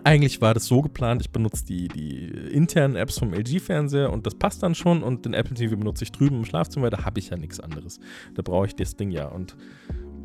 eigentlich 0.05 0.41
war 0.41 0.55
das 0.55 0.67
so 0.67 0.83
geplant, 0.83 1.23
ich 1.23 1.31
benutze 1.31 1.65
die, 1.65 1.89
die 1.89 2.27
internen 2.53 2.97
Apps 2.97 3.19
vom 3.19 3.33
LG-Fernseher 3.33 4.13
und 4.13 4.27
das 4.27 4.35
passt 4.35 4.63
dann 4.63 4.75
schon 4.75 5.03
und 5.03 5.25
den 5.25 5.35
Apple 5.35 5.55
TV 5.55 5.77
benutze 5.77 6.05
ich 6.05 6.13
drüben 6.13 6.37
im 6.37 6.45
Schlafzimmer, 6.45 6.91
da 6.91 7.05
habe 7.05 7.19
ich 7.19 7.31
ja 7.31 7.37
nichts 7.37 7.61
anderes. 7.61 8.01
Da 8.35 8.43
brauche 8.43 8.67
ich 8.67 8.77
das 8.77 8.97
Ding 8.97 9.11
ja. 9.11 9.27
Und 9.27 9.57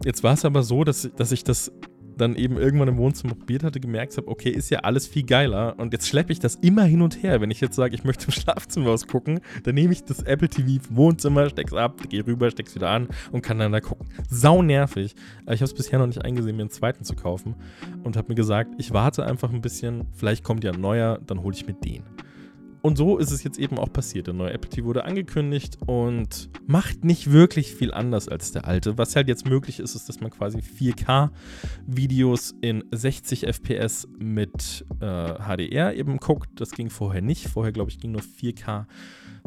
jetzt 0.06 0.24
war 0.24 0.34
es 0.34 0.46
aber 0.46 0.64
so, 0.64 0.84
dass, 0.84 1.10
dass 1.16 1.32
ich 1.32 1.44
das 1.44 1.72
dann 2.18 2.36
eben 2.36 2.58
irgendwann 2.58 2.88
im 2.88 2.98
Wohnzimmer 2.98 3.36
probiert 3.36 3.64
hatte, 3.64 3.80
gemerkt 3.80 4.18
habe, 4.18 4.28
okay, 4.28 4.50
ist 4.50 4.70
ja 4.70 4.80
alles 4.80 5.08
viel 5.08 5.24
geiler. 5.24 5.76
Und 5.78 5.94
jetzt 5.94 6.08
schleppe 6.08 6.32
ich 6.32 6.40
das 6.40 6.56
immer 6.56 6.84
hin 6.84 7.02
und 7.02 7.22
her. 7.24 7.42
Wenn 7.42 7.52
ich 7.52 7.62
jetzt 7.62 7.76
sage, 7.76 7.96
ich 7.96 8.04
möchte 8.04 8.26
im 8.26 8.32
Schlafzimmer 8.32 8.92
was 8.92 9.08
gucken, 9.08 9.40
dann 9.64 9.76
nehme 9.76 9.94
ich 9.94 10.04
das 10.04 10.24
Apple 10.24 10.50
TV 10.50 10.68
im 10.90 10.98
Wohnzimmer, 10.98 11.50
steck's 11.50 11.74
ab, 11.74 12.02
gehe 12.10 12.26
rüber, 12.26 12.50
steck's 12.52 12.76
wieder 12.76 12.90
an 12.90 13.08
und 13.32 13.42
kann 13.42 13.60
dann 13.60 13.72
da 13.72 13.80
gucken. 13.80 14.08
Sau 14.30 14.62
nervig. 14.62 15.16
Ich 15.44 15.62
habe 15.62 15.66
es 15.66 15.74
bisher 15.74 16.00
noch 16.00 16.08
nicht 16.08 16.24
eingesehen, 16.24 16.56
mir 16.56 16.64
einen 16.64 16.72
zweiten 16.72 17.04
zu 17.04 17.16
kaufen. 17.16 17.56
Und 18.04 18.18
habe 18.18 18.30
mir 18.30 18.36
gesagt, 18.36 18.74
ich 18.78 18.94
warte 18.94 19.26
einfach 19.26 19.52
ein 19.52 19.62
bisschen, 19.62 20.08
vielleicht 20.14 20.44
kommt 20.44 20.64
ja 20.64 20.72
ein 20.72 20.82
neuer, 20.82 21.20
dann 21.26 21.44
hole 21.44 21.56
ich 21.56 21.66
mir 21.66 21.74
den. 21.74 22.04
Und 22.82 22.98
so 22.98 23.18
ist 23.18 23.32
es 23.32 23.44
jetzt 23.44 23.60
eben 23.60 23.78
auch 23.78 23.92
passiert. 23.92 24.28
Der 24.28 24.34
neue 24.34 24.54
Apple 24.54 24.70
TV 24.70 24.88
wurde 24.88 25.04
angekündigt 25.06 25.78
und 25.86 26.50
macht 26.66 27.04
nicht 27.04 27.32
wirklich 27.32 27.74
viel 27.74 27.94
anders 27.94 28.28
als 28.28 28.52
der 28.52 28.66
alte. 28.66 28.98
Was 28.98 29.16
halt 29.16 29.28
jetzt 29.28 29.48
möglich 29.48 29.80
ist, 29.80 29.96
ist, 29.96 30.08
dass 30.10 30.20
man 30.20 30.32
quasi 30.32 30.60
4K-Videos 30.60 32.56
in 32.62 32.84
60 32.92 33.48
FPS 33.48 34.08
mit 34.18 34.86
äh, 35.00 35.34
HDR 35.34 35.96
eben 35.96 36.18
guckt. 36.18 36.50
Das 36.62 36.72
ging 36.72 36.90
vorher 36.90 37.22
nicht. 37.22 37.48
Vorher, 37.48 37.72
glaube 37.72 37.92
ich, 37.92 38.00
ging 38.00 38.12
nur 38.12 38.22
4K 38.22 38.86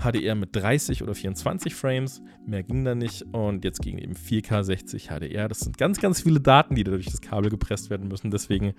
HDR 0.01 0.35
mit 0.35 0.55
30 0.55 1.03
oder 1.03 1.15
24 1.15 1.75
Frames. 1.75 2.23
Mehr 2.47 2.63
ging 2.63 2.85
da 2.85 2.95
nicht. 2.95 3.23
Und 3.33 3.65
jetzt 3.65 3.81
ging 3.83 3.99
eben 3.99 4.15
4K 4.15 4.63
60 4.63 5.09
HDR. 5.09 5.49
Das 5.49 5.61
sind 5.61 5.79
ganz, 5.79 6.01
ganz 6.01 6.23
viele 6.23 6.41
Daten, 6.41 6.75
die 6.75 6.85
durch 6.85 7.07
das 7.07 7.21
Kabel 7.21 7.51
gepresst 7.51 7.91
werden 7.91 8.09
müssen. 8.09 8.31
Deswegen, 8.31 8.75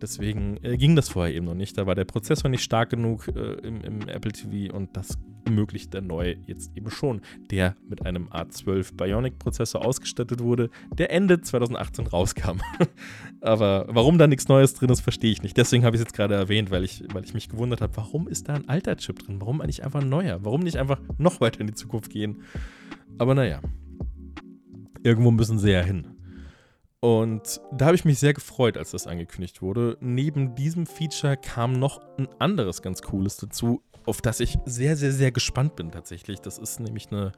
deswegen 0.00 0.58
äh, 0.62 0.76
ging 0.76 0.96
das 0.96 1.08
vorher 1.08 1.34
eben 1.34 1.46
noch 1.46 1.54
nicht. 1.54 1.76
Da 1.78 1.86
war 1.86 1.94
der 1.94 2.04
Prozessor 2.04 2.50
nicht 2.50 2.62
stark 2.62 2.90
genug 2.90 3.28
äh, 3.28 3.54
im, 3.66 3.80
im 3.82 4.08
Apple 4.08 4.32
TV 4.32 4.74
und 4.74 4.96
das 4.96 5.18
ermöglicht 5.46 5.94
der 5.94 6.02
neue 6.02 6.36
jetzt 6.46 6.76
eben 6.76 6.90
schon, 6.90 7.22
der 7.50 7.76
mit 7.88 8.04
einem 8.04 8.28
A12 8.28 8.94
Bionic-Prozessor 8.94 9.84
ausgestattet 9.84 10.40
wurde, 10.40 10.70
der 10.98 11.10
Ende 11.10 11.40
2018 11.40 12.08
rauskam. 12.08 12.58
Aber 13.40 13.86
warum 13.88 14.18
da 14.18 14.26
nichts 14.26 14.48
Neues 14.48 14.74
drin 14.74 14.90
ist, 14.90 15.00
verstehe 15.00 15.32
ich 15.32 15.42
nicht. 15.42 15.56
Deswegen 15.56 15.84
habe 15.84 15.96
ich 15.96 16.02
es 16.02 16.08
jetzt 16.08 16.16
gerade 16.16 16.34
erwähnt, 16.34 16.70
weil 16.70 16.84
ich, 16.84 17.04
weil 17.12 17.24
ich 17.24 17.32
mich 17.32 17.48
gewundert 17.48 17.80
habe, 17.80 17.96
warum 17.96 18.28
ist 18.28 18.48
da 18.48 18.54
ein 18.54 18.68
alter 18.68 18.96
Chip 18.96 19.20
drin? 19.20 19.40
Warum 19.40 19.60
eigentlich 19.60 19.84
einfach 19.84 20.02
ein 20.02 20.08
neuer? 20.08 20.40
Warum 20.42 20.60
nicht 20.60 20.76
einfach 20.76 21.00
noch 21.18 21.40
weiter 21.40 21.60
in 21.60 21.68
die 21.68 21.74
Zukunft 21.74 22.10
gehen? 22.10 22.42
Aber 23.18 23.34
naja, 23.34 23.60
irgendwo 25.02 25.30
müssen 25.30 25.58
sie 25.58 25.70
ja 25.70 25.82
hin. 25.82 26.15
Und 27.00 27.60
da 27.72 27.86
habe 27.86 27.94
ich 27.94 28.04
mich 28.04 28.18
sehr 28.18 28.32
gefreut, 28.32 28.76
als 28.76 28.90
das 28.90 29.06
angekündigt 29.06 29.60
wurde. 29.62 29.96
Neben 30.00 30.54
diesem 30.54 30.86
Feature 30.86 31.36
kam 31.36 31.72
noch 31.72 32.00
ein 32.18 32.28
anderes 32.38 32.82
ganz 32.82 33.02
cooles 33.02 33.36
dazu, 33.36 33.82
auf 34.06 34.22
das 34.22 34.40
ich 34.40 34.58
sehr, 34.64 34.96
sehr, 34.96 35.12
sehr 35.12 35.32
gespannt 35.32 35.76
bin 35.76 35.90
tatsächlich. 35.90 36.40
Das 36.40 36.58
ist 36.58 36.80
nämlich 36.80 37.08
eine, 37.10 37.32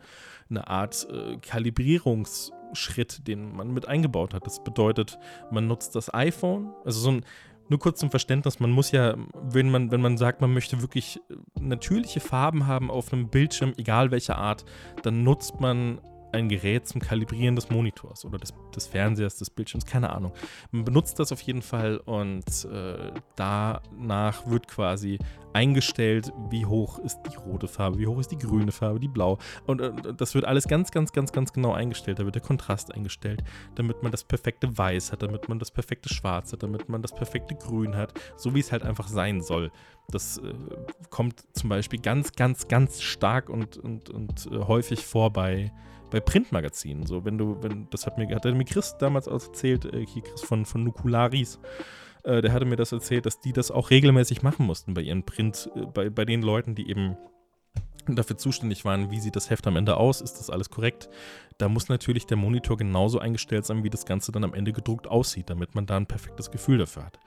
eine 0.48 0.68
Art 0.68 1.08
äh, 1.10 1.36
Kalibrierungsschritt, 1.38 3.26
den 3.26 3.56
man 3.56 3.72
mit 3.72 3.88
eingebaut 3.88 4.32
hat. 4.32 4.46
Das 4.46 4.62
bedeutet, 4.62 5.18
man 5.50 5.66
nutzt 5.66 5.96
das 5.96 6.12
iPhone, 6.14 6.72
also 6.84 7.00
so 7.00 7.10
ein, 7.10 7.24
nur 7.70 7.78
kurz 7.78 8.00
zum 8.00 8.10
Verständnis, 8.10 8.60
man 8.60 8.70
muss 8.70 8.92
ja, 8.92 9.14
wenn 9.34 9.70
man, 9.70 9.90
wenn 9.90 10.00
man 10.00 10.16
sagt, 10.16 10.40
man 10.40 10.52
möchte 10.54 10.80
wirklich 10.80 11.20
natürliche 11.60 12.20
Farben 12.20 12.66
haben 12.66 12.90
auf 12.90 13.12
einem 13.12 13.28
Bildschirm, 13.28 13.74
egal 13.76 14.10
welcher 14.10 14.38
Art, 14.38 14.64
dann 15.02 15.22
nutzt 15.22 15.60
man 15.60 16.00
ein 16.32 16.48
Gerät 16.48 16.86
zum 16.86 17.00
Kalibrieren 17.00 17.56
des 17.56 17.70
Monitors 17.70 18.24
oder 18.24 18.38
des, 18.38 18.52
des, 18.74 18.86
Fernsehers, 18.86 19.36
des 19.36 19.50
Bildschirms, 19.50 19.86
keine 19.86 20.10
Ahnung. 20.10 20.32
Man 20.70 20.84
benutzt 20.84 21.18
das 21.18 21.32
auf 21.32 21.40
jeden 21.40 21.62
Fall 21.62 21.98
und 21.98 22.44
äh, 22.64 23.12
danach 23.36 24.46
wird 24.46 24.68
quasi 24.68 25.18
eingestellt, 25.52 26.32
wie 26.50 26.66
hoch 26.66 26.98
ist 26.98 27.18
die 27.22 27.36
rote 27.36 27.68
Farbe, 27.68 27.98
wie 27.98 28.06
hoch 28.06 28.18
ist 28.18 28.30
die 28.30 28.38
grüne 28.38 28.72
Farbe, 28.72 29.00
die 29.00 29.08
blau. 29.08 29.38
Und 29.66 29.80
äh, 29.80 29.92
das 30.16 30.34
wird 30.34 30.44
alles 30.44 30.68
ganz, 30.68 30.90
ganz, 30.90 31.12
ganz, 31.12 31.32
ganz 31.32 31.52
genau 31.52 31.72
eingestellt. 31.72 32.18
Da 32.18 32.24
wird 32.24 32.34
der 32.34 32.42
Kontrast 32.42 32.94
eingestellt, 32.94 33.42
damit 33.74 34.02
man 34.02 34.12
das 34.12 34.24
perfekte 34.24 34.76
Weiß 34.76 35.12
hat, 35.12 35.22
damit 35.22 35.48
man 35.48 35.58
das 35.58 35.70
perfekte 35.70 36.12
Schwarz 36.12 36.52
hat, 36.52 36.62
damit 36.62 36.88
man 36.88 37.02
das 37.02 37.14
perfekte 37.14 37.54
Grün 37.54 37.96
hat, 37.96 38.12
so 38.36 38.54
wie 38.54 38.60
es 38.60 38.72
halt 38.72 38.82
einfach 38.82 39.08
sein 39.08 39.40
soll. 39.40 39.70
Das 40.10 40.38
äh, 40.38 40.54
kommt 41.10 41.44
zum 41.52 41.68
Beispiel 41.68 42.00
ganz, 42.00 42.32
ganz, 42.32 42.68
ganz 42.68 43.02
stark 43.02 43.50
und, 43.50 43.76
und, 43.76 44.10
und 44.10 44.48
äh, 44.50 44.58
häufig 44.58 45.04
vor 45.04 45.32
bei 45.32 45.72
bei 46.10 46.20
Printmagazinen. 46.20 47.06
So, 47.06 47.24
wenn 47.24 47.38
du, 47.38 47.56
wenn, 47.62 47.88
das 47.90 48.06
hat 48.06 48.18
mir, 48.18 48.34
hat 48.34 48.44
mir 48.44 48.64
Chris 48.64 48.96
damals 48.98 49.26
erzählt, 49.26 49.84
äh, 49.84 50.04
hier 50.06 50.22
Chris 50.22 50.42
von, 50.42 50.64
von 50.64 50.84
Nukularis, 50.84 51.58
äh, 52.24 52.42
der 52.42 52.52
hatte 52.52 52.64
mir 52.64 52.76
das 52.76 52.92
erzählt, 52.92 53.26
dass 53.26 53.40
die 53.40 53.52
das 53.52 53.70
auch 53.70 53.90
regelmäßig 53.90 54.42
machen 54.42 54.66
mussten 54.66 54.94
bei 54.94 55.02
ihren 55.02 55.24
Print, 55.24 55.70
äh, 55.74 55.86
bei, 55.86 56.10
bei 56.10 56.24
den 56.24 56.42
Leuten, 56.42 56.74
die 56.74 56.90
eben 56.90 57.16
dafür 58.06 58.38
zuständig 58.38 58.84
waren, 58.84 59.10
wie 59.10 59.20
sieht 59.20 59.36
das 59.36 59.50
Heft 59.50 59.66
am 59.66 59.76
Ende 59.76 59.96
aus, 59.96 60.20
ist 60.20 60.38
das 60.38 60.50
alles 60.50 60.70
korrekt. 60.70 61.08
Da 61.58 61.68
muss 61.68 61.88
natürlich 61.88 62.26
der 62.26 62.36
Monitor 62.36 62.76
genauso 62.76 63.18
eingestellt 63.18 63.66
sein, 63.66 63.84
wie 63.84 63.90
das 63.90 64.06
Ganze 64.06 64.32
dann 64.32 64.44
am 64.44 64.54
Ende 64.54 64.72
gedruckt 64.72 65.06
aussieht, 65.06 65.50
damit 65.50 65.74
man 65.74 65.86
da 65.86 65.96
ein 65.96 66.06
perfektes 66.06 66.50
Gefühl 66.50 66.78
dafür 66.78 67.04
hat. 67.04 67.18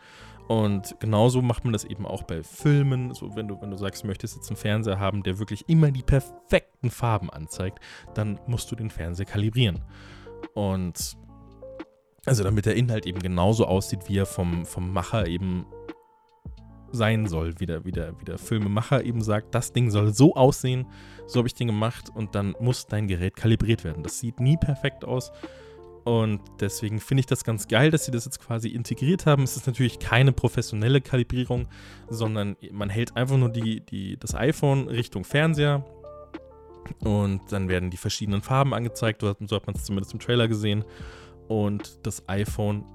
Und 0.51 0.97
genauso 0.99 1.41
macht 1.41 1.63
man 1.63 1.71
das 1.71 1.85
eben 1.85 2.05
auch 2.05 2.23
bei 2.23 2.43
Filmen. 2.43 3.13
So, 3.13 3.37
wenn 3.37 3.47
du, 3.47 3.61
wenn 3.61 3.71
du 3.71 3.77
sagst, 3.77 4.03
du 4.03 4.07
möchtest 4.07 4.35
jetzt 4.35 4.49
einen 4.49 4.57
Fernseher 4.57 4.99
haben, 4.99 5.23
der 5.23 5.39
wirklich 5.39 5.63
immer 5.69 5.91
die 5.91 6.03
perfekten 6.03 6.89
Farben 6.89 7.29
anzeigt, 7.29 7.79
dann 8.15 8.37
musst 8.47 8.69
du 8.69 8.75
den 8.75 8.89
Fernseher 8.89 9.25
kalibrieren. 9.25 9.79
Und 10.53 11.15
also 12.25 12.43
damit 12.43 12.65
der 12.65 12.75
Inhalt 12.75 13.05
eben 13.05 13.19
genauso 13.19 13.65
aussieht, 13.65 14.09
wie 14.09 14.17
er 14.17 14.25
vom, 14.25 14.65
vom 14.65 14.91
Macher 14.91 15.25
eben 15.25 15.65
sein 16.91 17.27
soll, 17.27 17.57
wie 17.59 17.65
der, 17.65 17.85
wie, 17.85 17.93
der, 17.93 18.19
wie 18.19 18.25
der 18.25 18.37
Filmemacher 18.37 19.05
eben 19.05 19.21
sagt, 19.21 19.55
das 19.55 19.71
Ding 19.71 19.89
soll 19.89 20.13
so 20.13 20.35
aussehen, 20.35 20.85
so 21.27 21.39
habe 21.39 21.47
ich 21.47 21.53
den 21.53 21.67
gemacht 21.67 22.09
und 22.13 22.35
dann 22.35 22.57
muss 22.59 22.87
dein 22.87 23.07
Gerät 23.07 23.37
kalibriert 23.37 23.85
werden. 23.85 24.03
Das 24.03 24.19
sieht 24.19 24.41
nie 24.41 24.57
perfekt 24.57 25.05
aus 25.05 25.31
und 26.03 26.41
deswegen 26.59 26.99
finde 26.99 27.19
ich 27.19 27.25
das 27.27 27.43
ganz 27.43 27.67
geil, 27.67 27.91
dass 27.91 28.05
sie 28.05 28.11
das 28.11 28.25
jetzt 28.25 28.39
quasi 28.39 28.69
integriert 28.69 29.25
haben. 29.25 29.43
Es 29.43 29.55
ist 29.55 29.67
natürlich 29.67 29.99
keine 29.99 30.31
professionelle 30.31 31.01
Kalibrierung, 31.01 31.67
sondern 32.09 32.55
man 32.71 32.89
hält 32.89 33.15
einfach 33.15 33.37
nur 33.37 33.49
die, 33.49 33.81
die, 33.81 34.17
das 34.17 34.33
iPhone 34.33 34.87
Richtung 34.87 35.23
Fernseher 35.23 35.85
und 36.99 37.51
dann 37.51 37.69
werden 37.69 37.89
die 37.89 37.97
verschiedenen 37.97 38.41
Farben 38.41 38.73
angezeigt. 38.73 39.21
So 39.21 39.29
hat 39.29 39.67
man 39.67 39.75
es 39.75 39.83
zumindest 39.83 40.13
im 40.13 40.19
Trailer 40.19 40.47
gesehen. 40.47 40.83
Und 41.47 42.05
das 42.05 42.27
iPhone 42.27 42.85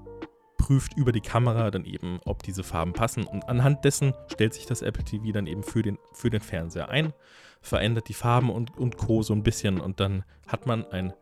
prüft 0.57 0.97
über 0.97 1.11
die 1.11 1.21
Kamera 1.21 1.71
dann 1.71 1.85
eben, 1.85 2.19
ob 2.25 2.43
diese 2.43 2.63
Farben 2.63 2.93
passen. 2.93 3.23
Und 3.23 3.47
anhand 3.47 3.85
dessen 3.85 4.13
stellt 4.33 4.53
sich 4.53 4.65
das 4.65 4.81
Apple 4.81 5.03
TV 5.03 5.31
dann 5.31 5.47
eben 5.47 5.63
für 5.63 5.81
den, 5.81 5.97
für 6.13 6.29
den 6.29 6.41
Fernseher 6.41 6.89
ein, 6.89 7.13
verändert 7.61 8.09
die 8.09 8.13
Farben 8.13 8.49
und, 8.49 8.77
und 8.77 8.97
Co. 8.97 9.21
so 9.21 9.33
ein 9.33 9.43
bisschen 9.43 9.79
und 9.79 9.99
dann 9.99 10.23
hat 10.47 10.65
man 10.65 10.85
ein 10.85 11.13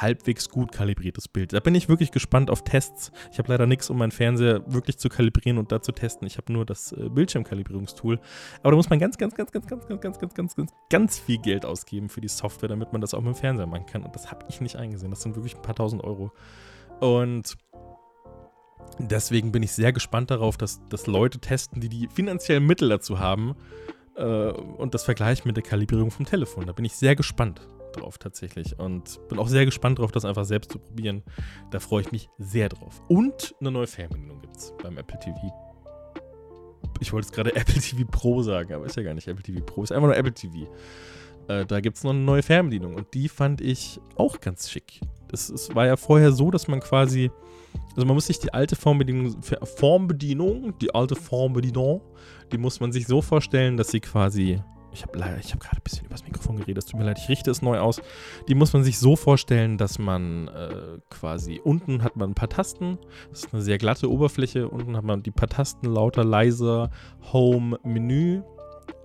halbwegs 0.00 0.48
gut 0.48 0.72
kalibriertes 0.72 1.28
Bild. 1.28 1.52
Da 1.52 1.60
bin 1.60 1.74
ich 1.74 1.88
wirklich 1.88 2.12
gespannt 2.12 2.50
auf 2.50 2.62
Tests. 2.62 3.12
Ich 3.32 3.38
habe 3.38 3.50
leider 3.50 3.66
nichts, 3.66 3.90
um 3.90 3.98
meinen 3.98 4.12
Fernseher 4.12 4.62
wirklich 4.66 4.98
zu 4.98 5.08
kalibrieren 5.08 5.58
und 5.58 5.72
da 5.72 5.82
zu 5.82 5.92
testen. 5.92 6.26
Ich 6.26 6.36
habe 6.36 6.52
nur 6.52 6.64
das 6.64 6.92
äh, 6.92 7.08
Bildschirmkalibrierungstool. 7.08 8.20
Aber 8.62 8.70
da 8.70 8.76
muss 8.76 8.88
man 8.88 8.98
ganz, 8.98 9.18
ganz, 9.18 9.34
ganz, 9.34 9.50
ganz, 9.50 9.66
ganz, 9.66 9.86
ganz, 9.86 10.02
ganz, 10.02 10.18
ganz, 10.18 10.34
ganz, 10.34 10.54
ganz, 10.54 10.72
ganz 10.88 11.18
viel 11.18 11.38
Geld 11.38 11.66
ausgeben 11.66 12.08
für 12.08 12.20
die 12.20 12.28
Software, 12.28 12.68
damit 12.68 12.92
man 12.92 13.00
das 13.00 13.12
auch 13.12 13.20
mit 13.20 13.34
dem 13.34 13.40
Fernseher 13.40 13.66
machen 13.66 13.86
kann. 13.86 14.04
Und 14.04 14.14
das 14.14 14.30
habe 14.30 14.46
ich 14.48 14.60
nicht 14.60 14.76
eingesehen. 14.76 15.10
Das 15.10 15.22
sind 15.22 15.34
wirklich 15.34 15.56
ein 15.56 15.62
paar 15.62 15.74
tausend 15.74 16.04
Euro. 16.04 16.32
Und 17.00 17.56
deswegen 18.98 19.52
bin 19.52 19.62
ich 19.62 19.72
sehr 19.72 19.92
gespannt 19.92 20.30
darauf, 20.30 20.56
dass, 20.56 20.80
dass 20.88 21.06
Leute 21.06 21.40
testen, 21.40 21.80
die 21.80 21.88
die 21.88 22.08
finanziellen 22.08 22.64
Mittel 22.64 22.88
dazu 22.88 23.18
haben 23.18 23.56
äh, 24.16 24.22
und 24.22 24.94
das 24.94 25.04
vergleichen 25.04 25.48
mit 25.48 25.56
der 25.56 25.64
Kalibrierung 25.64 26.10
vom 26.10 26.24
Telefon. 26.24 26.66
Da 26.66 26.72
bin 26.72 26.84
ich 26.84 26.94
sehr 26.94 27.16
gespannt 27.16 27.68
drauf 27.92 28.18
tatsächlich 28.18 28.78
und 28.78 29.20
bin 29.28 29.38
auch 29.38 29.48
sehr 29.48 29.64
gespannt 29.64 29.98
drauf, 29.98 30.12
das 30.12 30.24
einfach 30.24 30.44
selbst 30.44 30.72
zu 30.72 30.78
probieren. 30.78 31.22
Da 31.70 31.80
freue 31.80 32.02
ich 32.02 32.12
mich 32.12 32.28
sehr 32.38 32.68
drauf. 32.68 33.02
Und 33.08 33.54
eine 33.60 33.70
neue 33.70 33.86
Fernbedienung 33.86 34.40
gibt 34.40 34.56
es 34.56 34.72
beim 34.82 34.96
Apple 34.98 35.18
TV. 35.18 35.38
Ich 37.00 37.12
wollte 37.12 37.26
es 37.26 37.32
gerade 37.32 37.54
Apple 37.56 37.80
TV 37.80 38.04
Pro 38.10 38.42
sagen, 38.42 38.72
aber 38.72 38.86
ist 38.86 38.96
ja 38.96 39.02
gar 39.02 39.14
nicht 39.14 39.28
Apple 39.28 39.42
TV 39.42 39.64
Pro, 39.64 39.82
ist 39.82 39.92
einfach 39.92 40.08
nur 40.08 40.16
Apple 40.16 40.32
TV. 40.32 40.68
Äh, 41.48 41.64
da 41.66 41.80
gibt 41.80 41.96
es 41.96 42.04
noch 42.04 42.10
eine 42.10 42.20
neue 42.20 42.42
Fernbedienung 42.42 42.94
und 42.94 43.12
die 43.14 43.28
fand 43.28 43.60
ich 43.60 44.00
auch 44.16 44.40
ganz 44.40 44.70
schick. 44.70 45.00
Es 45.32 45.74
war 45.74 45.86
ja 45.86 45.96
vorher 45.96 46.32
so, 46.32 46.50
dass 46.50 46.68
man 46.68 46.80
quasi, 46.80 47.30
also 47.94 48.06
man 48.06 48.14
muss 48.14 48.26
sich 48.26 48.38
die 48.38 48.52
alte 48.52 48.76
Formbedienung, 48.76 49.36
Formbedienung, 49.76 50.78
die 50.78 50.94
alte 50.94 51.16
Formbedienung, 51.16 52.00
die 52.52 52.58
muss 52.58 52.80
man 52.80 52.92
sich 52.92 53.06
so 53.06 53.20
vorstellen, 53.20 53.76
dass 53.76 53.90
sie 53.90 54.00
quasi 54.00 54.60
ich 54.92 55.02
habe 55.02 55.18
habe 55.18 55.32
gerade 55.40 55.76
ein 55.76 55.82
bisschen 55.84 56.06
übers 56.06 56.24
Mikrofon 56.24 56.56
geredet, 56.56 56.84
es 56.84 56.90
tut 56.90 56.98
mir 56.98 57.06
leid, 57.06 57.18
ich 57.18 57.28
richte 57.28 57.50
es 57.50 57.62
neu 57.62 57.78
aus. 57.78 58.00
Die 58.48 58.54
muss 58.54 58.72
man 58.72 58.84
sich 58.84 58.98
so 58.98 59.16
vorstellen, 59.16 59.78
dass 59.78 59.98
man 59.98 60.48
äh, 60.48 60.98
quasi 61.10 61.60
unten 61.62 62.02
hat 62.02 62.16
man 62.16 62.30
ein 62.30 62.34
paar 62.34 62.48
Tasten, 62.48 62.98
das 63.30 63.44
ist 63.44 63.54
eine 63.54 63.62
sehr 63.62 63.78
glatte 63.78 64.10
Oberfläche, 64.10 64.68
unten 64.68 64.96
hat 64.96 65.04
man 65.04 65.22
die 65.22 65.30
paar 65.30 65.48
Tasten, 65.48 65.86
lauter, 65.86 66.24
leiser, 66.24 66.90
Home, 67.32 67.78
Menü 67.82 68.42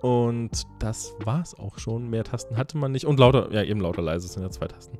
und 0.00 0.64
das 0.78 1.14
war 1.24 1.42
es 1.42 1.58
auch 1.58 1.78
schon. 1.78 2.10
Mehr 2.10 2.24
Tasten 2.24 2.56
hatte 2.56 2.76
man 2.76 2.92
nicht 2.92 3.06
und 3.06 3.18
lauter, 3.18 3.52
ja 3.52 3.62
eben 3.62 3.80
lauter, 3.80 4.02
leise 4.02 4.28
sind 4.28 4.42
ja 4.42 4.50
zwei 4.50 4.66
Tasten. 4.66 4.98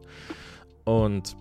Und 0.85 1.37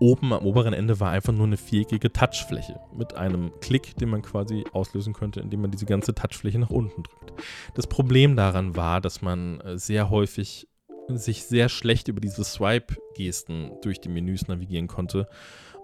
Oben 0.00 0.32
am 0.32 0.44
oberen 0.44 0.74
Ende 0.74 1.00
war 1.00 1.10
einfach 1.10 1.32
nur 1.32 1.46
eine 1.46 1.56
viereckige 1.56 2.12
Touchfläche 2.12 2.80
mit 2.96 3.14
einem 3.14 3.52
Klick, 3.60 3.96
den 3.96 4.10
man 4.10 4.22
quasi 4.22 4.64
auslösen 4.72 5.12
könnte, 5.12 5.40
indem 5.40 5.62
man 5.62 5.70
diese 5.70 5.86
ganze 5.86 6.14
Touchfläche 6.14 6.58
nach 6.58 6.70
unten 6.70 7.02
drückt. 7.02 7.32
Das 7.74 7.86
Problem 7.86 8.36
daran 8.36 8.76
war, 8.76 9.00
dass 9.00 9.22
man 9.22 9.60
äh, 9.60 9.78
sehr 9.78 10.10
häufig 10.10 10.68
sich 11.08 11.44
sehr 11.44 11.68
schlecht 11.68 12.08
über 12.08 12.20
diese 12.20 12.44
Swipe-Gesten 12.44 13.72
durch 13.82 14.00
die 14.00 14.10
Menüs 14.10 14.46
navigieren 14.46 14.88
konnte 14.88 15.26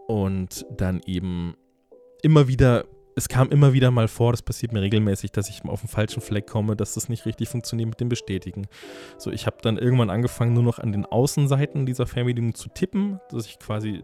und 0.06 0.66
dann 0.70 1.00
eben 1.06 1.54
immer 2.22 2.46
wieder 2.46 2.84
es 3.16 3.28
kam 3.28 3.50
immer 3.50 3.72
wieder 3.72 3.90
mal 3.90 4.08
vor, 4.08 4.32
das 4.32 4.42
passiert 4.42 4.72
mir 4.72 4.82
regelmäßig, 4.82 5.32
dass 5.32 5.48
ich 5.48 5.64
auf 5.64 5.80
den 5.80 5.88
falschen 5.88 6.20
Fleck 6.20 6.46
komme, 6.46 6.76
dass 6.76 6.94
das 6.94 7.08
nicht 7.08 7.26
richtig 7.26 7.48
funktioniert 7.48 7.88
mit 7.88 8.00
dem 8.00 8.08
Bestätigen. 8.08 8.66
So, 9.18 9.30
ich 9.30 9.46
habe 9.46 9.58
dann 9.62 9.78
irgendwann 9.78 10.10
angefangen, 10.10 10.52
nur 10.52 10.62
noch 10.62 10.78
an 10.78 10.92
den 10.92 11.06
Außenseiten 11.06 11.86
dieser 11.86 12.06
Fernbedienung 12.06 12.54
zu 12.54 12.68
tippen, 12.68 13.20
dass 13.30 13.46
ich 13.46 13.58
quasi, 13.58 14.02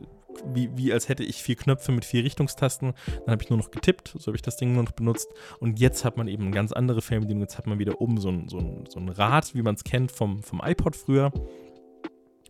wie, 0.52 0.70
wie 0.76 0.92
als 0.92 1.08
hätte 1.08 1.24
ich 1.24 1.42
vier 1.42 1.56
Knöpfe 1.56 1.92
mit 1.92 2.04
vier 2.04 2.22
Richtungstasten, 2.22 2.94
dann 3.24 3.32
habe 3.32 3.42
ich 3.42 3.50
nur 3.50 3.58
noch 3.58 3.70
getippt, 3.70 4.14
so 4.16 4.26
habe 4.26 4.36
ich 4.36 4.42
das 4.42 4.56
Ding 4.56 4.74
nur 4.74 4.84
noch 4.84 4.92
benutzt. 4.92 5.28
Und 5.58 5.80
jetzt 5.80 6.04
hat 6.04 6.16
man 6.16 6.28
eben 6.28 6.44
eine 6.44 6.52
ganz 6.52 6.72
andere 6.72 7.02
Fernbedienung, 7.02 7.42
jetzt 7.42 7.58
hat 7.58 7.66
man 7.66 7.78
wieder 7.78 8.00
oben 8.00 8.20
so 8.20 8.28
ein, 8.28 8.48
so 8.48 8.58
ein, 8.58 8.84
so 8.88 9.00
ein 9.00 9.08
Rad, 9.08 9.54
wie 9.54 9.62
man 9.62 9.74
es 9.74 9.84
kennt 9.84 10.12
vom, 10.12 10.42
vom 10.42 10.60
iPod 10.64 10.94
früher, 10.94 11.32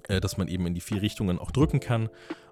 äh, 0.09 0.21
dass 0.21 0.37
man 0.37 0.49
eben 0.49 0.67
in 0.67 0.75
die 0.75 0.81
vier 0.83 1.01
Richtungen 1.01 1.39
auch 1.39 1.51
drücken 1.51 1.81
kann 1.81 2.11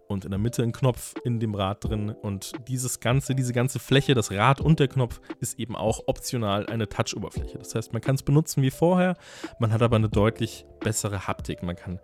und 0.08 0.24
in 0.24 0.30
der 0.30 0.38
Mitte 0.38 0.62
ein 0.62 0.72
Knopf 0.72 1.14
in 1.22 1.38
dem 1.38 1.54
Rad 1.54 1.84
drin. 1.84 2.10
Und 2.10 2.52
dieses 2.66 3.00
ganze, 3.00 3.34
diese 3.34 3.52
ganze 3.52 3.78
Fläche, 3.78 4.14
das 4.14 4.32
Rad 4.32 4.60
und 4.60 4.80
der 4.80 4.88
Knopf, 4.88 5.20
ist 5.40 5.58
eben 5.58 5.76
auch 5.76 6.02
optional 6.06 6.66
eine 6.66 6.88
Touch-Oberfläche. 6.88 7.58
Das 7.58 7.74
heißt, 7.74 7.92
man 7.92 8.02
kann 8.02 8.16
es 8.16 8.22
benutzen 8.22 8.62
wie 8.62 8.70
vorher, 8.70 9.16
man 9.58 9.72
hat 9.72 9.82
aber 9.82 9.96
eine 9.96 10.08
deutlich 10.08 10.64
bessere 10.80 11.28
Haptik. 11.28 11.62
Man 11.62 11.76
kann 11.76 12.00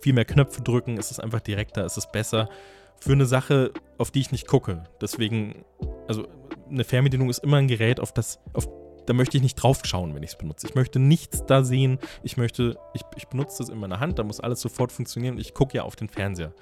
viel 0.00 0.14
mehr 0.14 0.24
Knöpfe 0.24 0.62
drücken, 0.62 0.96
es 0.96 1.10
ist 1.10 1.20
einfach 1.20 1.40
direkter, 1.40 1.84
es 1.84 1.96
ist 1.96 2.12
besser. 2.12 2.48
Für 3.00 3.12
eine 3.12 3.26
Sache, 3.26 3.72
auf 3.98 4.10
die 4.10 4.20
ich 4.20 4.30
nicht 4.30 4.46
gucke. 4.46 4.84
Deswegen, 5.00 5.64
also 6.06 6.26
eine 6.68 6.84
Fernbedienung 6.84 7.30
ist 7.30 7.42
immer 7.42 7.56
ein 7.56 7.68
Gerät, 7.68 7.98
auf 7.98 8.12
das, 8.12 8.38
auf 8.52 8.68
da 9.10 9.14
möchte 9.14 9.36
ich 9.36 9.42
nicht 9.42 9.56
drauf 9.56 9.80
schauen, 9.82 10.14
wenn 10.14 10.22
ich 10.22 10.30
es 10.30 10.38
benutze. 10.38 10.68
Ich 10.68 10.76
möchte 10.76 11.00
nichts 11.00 11.44
da 11.44 11.64
sehen. 11.64 11.98
Ich 12.22 12.36
möchte, 12.36 12.78
ich, 12.94 13.02
ich 13.16 13.26
benutze 13.26 13.58
das 13.58 13.68
in 13.68 13.76
meiner 13.76 13.98
Hand, 13.98 14.20
da 14.20 14.22
muss 14.22 14.38
alles 14.38 14.60
sofort 14.60 14.92
funktionieren 14.92 15.36
ich 15.36 15.52
gucke 15.52 15.76
ja 15.76 15.82
auf 15.82 15.96
den 15.96 16.08
Fernseher. 16.08 16.54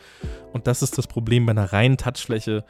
Und 0.55 0.67
das 0.67 0.81
ist 0.81 0.97
das 0.97 1.07
Problem 1.07 1.45
bei 1.45 1.51
einer 1.51 1.75
reinen 1.75 1.99
Touchfläche. 1.99 2.65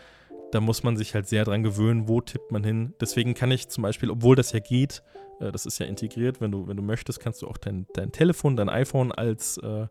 Da 0.50 0.60
muss 0.60 0.82
man 0.82 0.96
sich 0.96 1.14
halt 1.14 1.28
sehr 1.28 1.44
dran 1.44 1.62
gewöhnen, 1.62 2.08
wo 2.08 2.20
tippt 2.20 2.50
man 2.50 2.64
hin. 2.64 2.92
Deswegen 3.00 3.34
kann 3.34 3.52
ich 3.52 3.68
zum 3.68 3.82
Beispiel, 3.82 4.10
obwohl 4.10 4.34
das 4.34 4.50
ja 4.50 4.58
geht, 4.58 5.04
äh, 5.38 5.52
das 5.52 5.64
ist 5.64 5.78
ja 5.78 5.86
integriert, 5.86 6.40
wenn 6.40 6.50
du, 6.50 6.66
wenn 6.66 6.76
du 6.76 6.82
möchtest, 6.82 7.20
kannst 7.20 7.42
du 7.42 7.46
auch 7.46 7.56
dein, 7.56 7.86
dein 7.94 8.10
Telefon, 8.10 8.56
dein 8.56 8.68
iPhone 8.68 9.12
als 9.12 9.58
äh, 9.58 9.86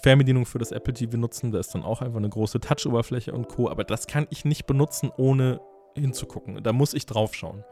Fernbedienung 0.00 0.46
für 0.46 0.60
das 0.60 0.70
Apple 0.70 0.94
TV 0.94 1.16
nutzen. 1.16 1.50
Da 1.50 1.58
ist 1.58 1.74
dann 1.74 1.82
auch 1.82 2.02
einfach 2.02 2.18
eine 2.18 2.28
große 2.28 2.60
Touch-Oberfläche 2.60 3.32
und 3.32 3.48
Co. 3.48 3.68
Aber 3.68 3.82
das 3.82 4.06
kann 4.06 4.28
ich 4.30 4.44
nicht 4.44 4.66
benutzen, 4.66 5.10
ohne 5.16 5.60
hinzugucken. 5.96 6.62
Da 6.62 6.72
muss 6.72 6.94
ich 6.94 7.06
drauf 7.06 7.34
schauen. 7.34 7.64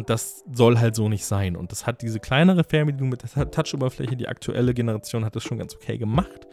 Und 0.00 0.08
das 0.08 0.42
soll 0.50 0.78
halt 0.78 0.96
so 0.96 1.10
nicht 1.10 1.26
sein. 1.26 1.56
Und 1.56 1.72
das 1.72 1.86
hat 1.86 2.00
diese 2.00 2.20
kleinere 2.20 2.64
Fernbedienung 2.64 3.10
mit 3.10 3.22
der 3.22 3.50
Touch-Oberfläche, 3.50 4.16
die 4.16 4.28
aktuelle 4.28 4.72
Generation 4.72 5.26
hat 5.26 5.36
das 5.36 5.42
schon 5.42 5.58
ganz 5.58 5.74
okay 5.74 5.98
gemacht. 5.98 6.46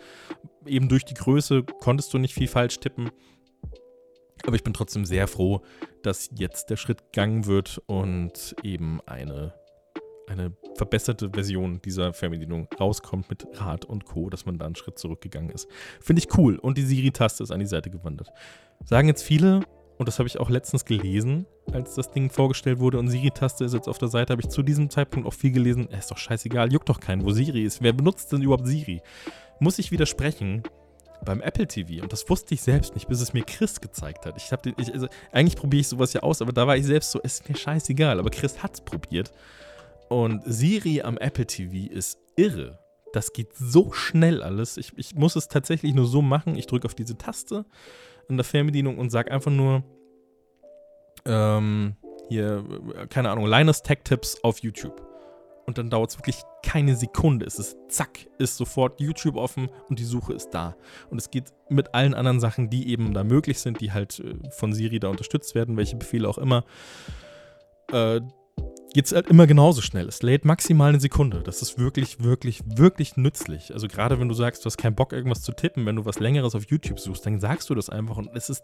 Eben 0.66 0.90
durch 0.90 1.06
die 1.06 1.14
Größe 1.14 1.64
konntest 1.64 2.14
du 2.14 2.18
nicht 2.18 2.34
viel 2.34 2.50
falsch 2.50 2.82
tippen. 2.82 3.10
Aber 4.46 4.58
ich 4.58 4.66
bin 4.66 4.74
trotzdem 4.74 5.06
sehr 5.06 5.30
froh, 5.30 5.62
dass 6.04 6.30
jetzt 6.36 6.70
der 6.70 6.76
Schritt 6.76 7.14
gegangen 7.14 7.46
wird 7.46 7.82
und 7.86 8.54
eben 8.64 9.00
eine, 9.06 9.54
eine 10.28 10.52
verbesserte 10.76 11.30
Version 11.30 11.82
dieser 11.82 12.12
Fernbedienung 12.12 12.68
rauskommt 12.78 13.30
mit 13.30 13.48
Rad 13.54 13.86
und 13.86 14.04
Co., 14.04 14.30
dass 14.30 14.46
man 14.46 14.58
da 14.58 14.66
einen 14.66 14.76
Schritt 14.76 15.00
zurückgegangen 15.00 15.52
ist. 15.52 15.70
Finde 16.02 16.22
ich 16.22 16.38
cool. 16.38 16.58
Und 16.58 16.78
die 16.78 16.84
Siri-Taste 16.84 17.44
ist 17.44 17.52
an 17.52 17.62
die 17.62 17.66
Seite 17.66 17.90
gewandert. 17.90 18.30
Sagen 18.84 19.08
jetzt 19.08 19.24
viele, 19.24 19.62
und 19.98 20.08
das 20.08 20.20
habe 20.20 20.28
ich 20.28 20.40
auch 20.40 20.50
letztens 20.50 20.86
gelesen, 20.86 21.48
als 21.72 21.96
das 21.96 22.12
Ding 22.12 22.30
vorgestellt 22.30 22.80
wurde 22.80 23.00
und 23.00 23.10
Siri-Taste 23.10 23.66
ist 23.66 23.74
jetzt 23.74 23.90
auf 23.90 23.98
der 23.98 24.10
Seite, 24.10 24.32
habe 24.32 24.42
ich 24.42 24.50
zu 24.50 24.62
diesem 24.62 24.90
Zeitpunkt 24.90 25.28
auch 25.28 25.34
viel 25.34 25.52
gelesen. 25.52 25.88
Ist 25.88 26.12
doch 26.12 26.18
scheißegal, 26.18 26.72
juckt 26.72 26.90
doch 26.90 27.00
keinen, 27.00 27.26
wo 27.26 27.32
Siri 27.32 27.64
ist. 27.64 27.82
Wer 27.82 27.94
benutzt 27.94 28.32
denn 28.32 28.42
überhaupt 28.42 28.68
Siri? 28.68 29.02
Muss 29.60 29.80
ich 29.80 29.92
widersprechen? 29.92 30.64
Beim 31.26 31.42
Apple 31.42 31.68
TV, 31.68 32.04
und 32.04 32.14
das 32.14 32.30
wusste 32.30 32.54
ich 32.54 32.62
selbst 32.62 32.94
nicht, 32.94 33.08
bis 33.08 33.22
es 33.22 33.34
mir 33.34 33.44
Chris 33.44 33.82
gezeigt 33.82 34.28
hat. 34.28 34.38
Ich 34.38 34.52
habe 34.52 34.72
also, 34.78 35.08
eigentlich 35.32 35.56
probiere 35.56 35.82
ich 35.82 35.88
sowas 35.88 36.14
ja 36.14 36.22
aus, 36.22 36.44
aber 36.44 36.54
da 36.54 36.68
war 36.68 36.78
ich 36.78 36.86
selbst 36.86 37.10
so, 37.10 37.20
ist 37.20 37.50
mir 37.50 37.56
scheißegal. 37.56 38.20
Aber 38.20 38.30
Chris 38.30 38.62
hat 38.62 38.76
es 38.76 38.82
probiert. 38.82 39.32
Und 40.10 40.44
Siri 40.46 41.02
am 41.02 41.18
Apple 41.18 41.48
TV 41.48 41.92
ist 41.92 42.20
irre. 42.36 42.80
Das 43.14 43.34
geht 43.34 43.56
so 43.56 43.92
schnell 43.94 44.44
alles. 44.44 44.78
Ich, 44.78 44.92
ich 44.96 45.16
muss 45.16 45.36
es 45.36 45.48
tatsächlich 45.48 45.96
nur 45.96 46.06
so 46.06 46.22
machen. 46.22 46.56
Ich 46.56 46.68
drücke 46.68 46.86
auf 46.86 46.94
diese 46.94 47.18
Taste 47.18 47.66
in 48.30 48.38
der 48.38 48.44
Fernbedienung 48.44 48.98
und 48.98 49.10
sage 49.10 49.32
einfach 49.32 49.52
nur, 49.52 49.84
ähm, 51.26 51.96
hier, 52.30 52.64
keine 53.10 53.30
Ahnung, 53.30 53.48
Linus 53.48 53.82
Tech 53.84 54.00
Tips 54.04 54.44
auf 54.44 54.60
YouTube. 54.60 55.02
Und 55.66 55.78
dann 55.78 55.90
dauert 55.90 56.12
es 56.12 56.18
wirklich 56.18 56.42
keine 56.64 56.96
Sekunde. 56.96 57.46
Es 57.46 57.60
ist 57.60 57.78
zack, 57.90 58.26
ist 58.38 58.56
sofort 58.56 59.02
YouTube 59.02 59.36
offen 59.36 59.70
und 59.90 60.00
die 60.00 60.06
Suche 60.06 60.34
ist 60.34 60.52
da. 60.52 60.78
Und 61.10 61.18
es 61.18 61.30
geht 61.30 61.52
mit 61.70 61.94
allen 61.94 62.14
anderen 62.14 62.40
Sachen, 62.40 62.70
die 62.70 62.90
eben 62.90 63.14
da 63.14 63.26
möglich 63.26 63.60
sind, 63.60 63.82
die 63.82 63.92
halt 63.92 64.20
äh, 64.20 64.50
von 64.52 64.72
Siri 64.74 65.00
da 65.00 65.10
unterstützt 65.10 65.56
werden, 65.56 65.76
welche 65.76 65.98
Befehle 65.98 66.30
auch 66.30 66.38
immer. 66.38 66.64
Äh, 67.92 68.22
geht 68.94 69.06
es 69.06 69.12
halt 69.12 69.28
immer 69.28 69.48
genauso 69.48 69.82
schnell. 69.82 70.08
Es 70.08 70.22
lädt 70.22 70.46
maximal 70.46 70.90
eine 70.90 71.00
Sekunde. 71.00 71.42
Das 71.44 71.62
ist 71.62 71.78
wirklich, 71.78 72.24
wirklich, 72.24 72.62
wirklich 72.66 73.18
nützlich. 73.18 73.74
Also 73.74 73.88
gerade 73.88 74.20
wenn 74.20 74.30
du 74.30 74.34
sagst, 74.34 74.64
du 74.64 74.68
hast 74.68 74.78
keinen 74.78 74.96
Bock, 74.96 75.14
irgendwas 75.14 75.42
zu 75.42 75.52
tippen, 75.52 75.86
wenn 75.86 75.96
du 75.96 76.06
was 76.06 76.20
Längeres 76.20 76.56
auf 76.56 76.66
YouTube 76.70 77.00
suchst, 77.00 77.26
dann 77.26 77.40
sagst 77.40 77.70
du 77.70 77.76
das 77.76 77.90
einfach 77.90 78.18
und 78.18 78.30
es 78.34 78.50
ist, 78.50 78.64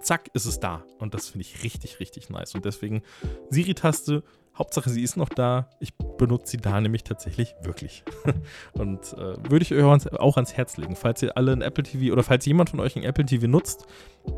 zack, 0.00 0.30
ist 0.34 0.46
es 0.46 0.60
da. 0.60 0.84
Und 0.98 1.14
das 1.14 1.28
finde 1.28 1.46
ich 1.46 1.62
richtig, 1.62 2.00
richtig 2.00 2.30
nice. 2.30 2.54
Und 2.54 2.64
deswegen 2.64 3.02
Siri-Taste, 3.50 4.22
Hauptsache 4.56 4.88
sie 4.88 5.02
ist 5.02 5.16
noch 5.16 5.28
da. 5.28 5.68
Ich 5.80 5.94
benutze 5.96 6.52
sie 6.52 6.56
da 6.58 6.80
nämlich 6.80 7.02
tatsächlich 7.02 7.54
wirklich. 7.62 8.04
und 8.72 9.00
äh, 9.14 9.50
würde 9.50 9.62
ich 9.62 9.74
euch 9.74 10.12
auch 10.12 10.36
ans 10.36 10.54
Herz 10.54 10.76
legen, 10.76 10.94
falls 10.94 11.22
ihr 11.22 11.36
alle 11.36 11.52
ein 11.52 11.62
Apple 11.62 11.82
TV 11.82 12.12
oder 12.12 12.22
falls 12.22 12.46
jemand 12.46 12.70
von 12.70 12.80
euch 12.80 12.94
ein 12.94 13.02
Apple 13.02 13.26
TV 13.26 13.48
nutzt, 13.48 13.86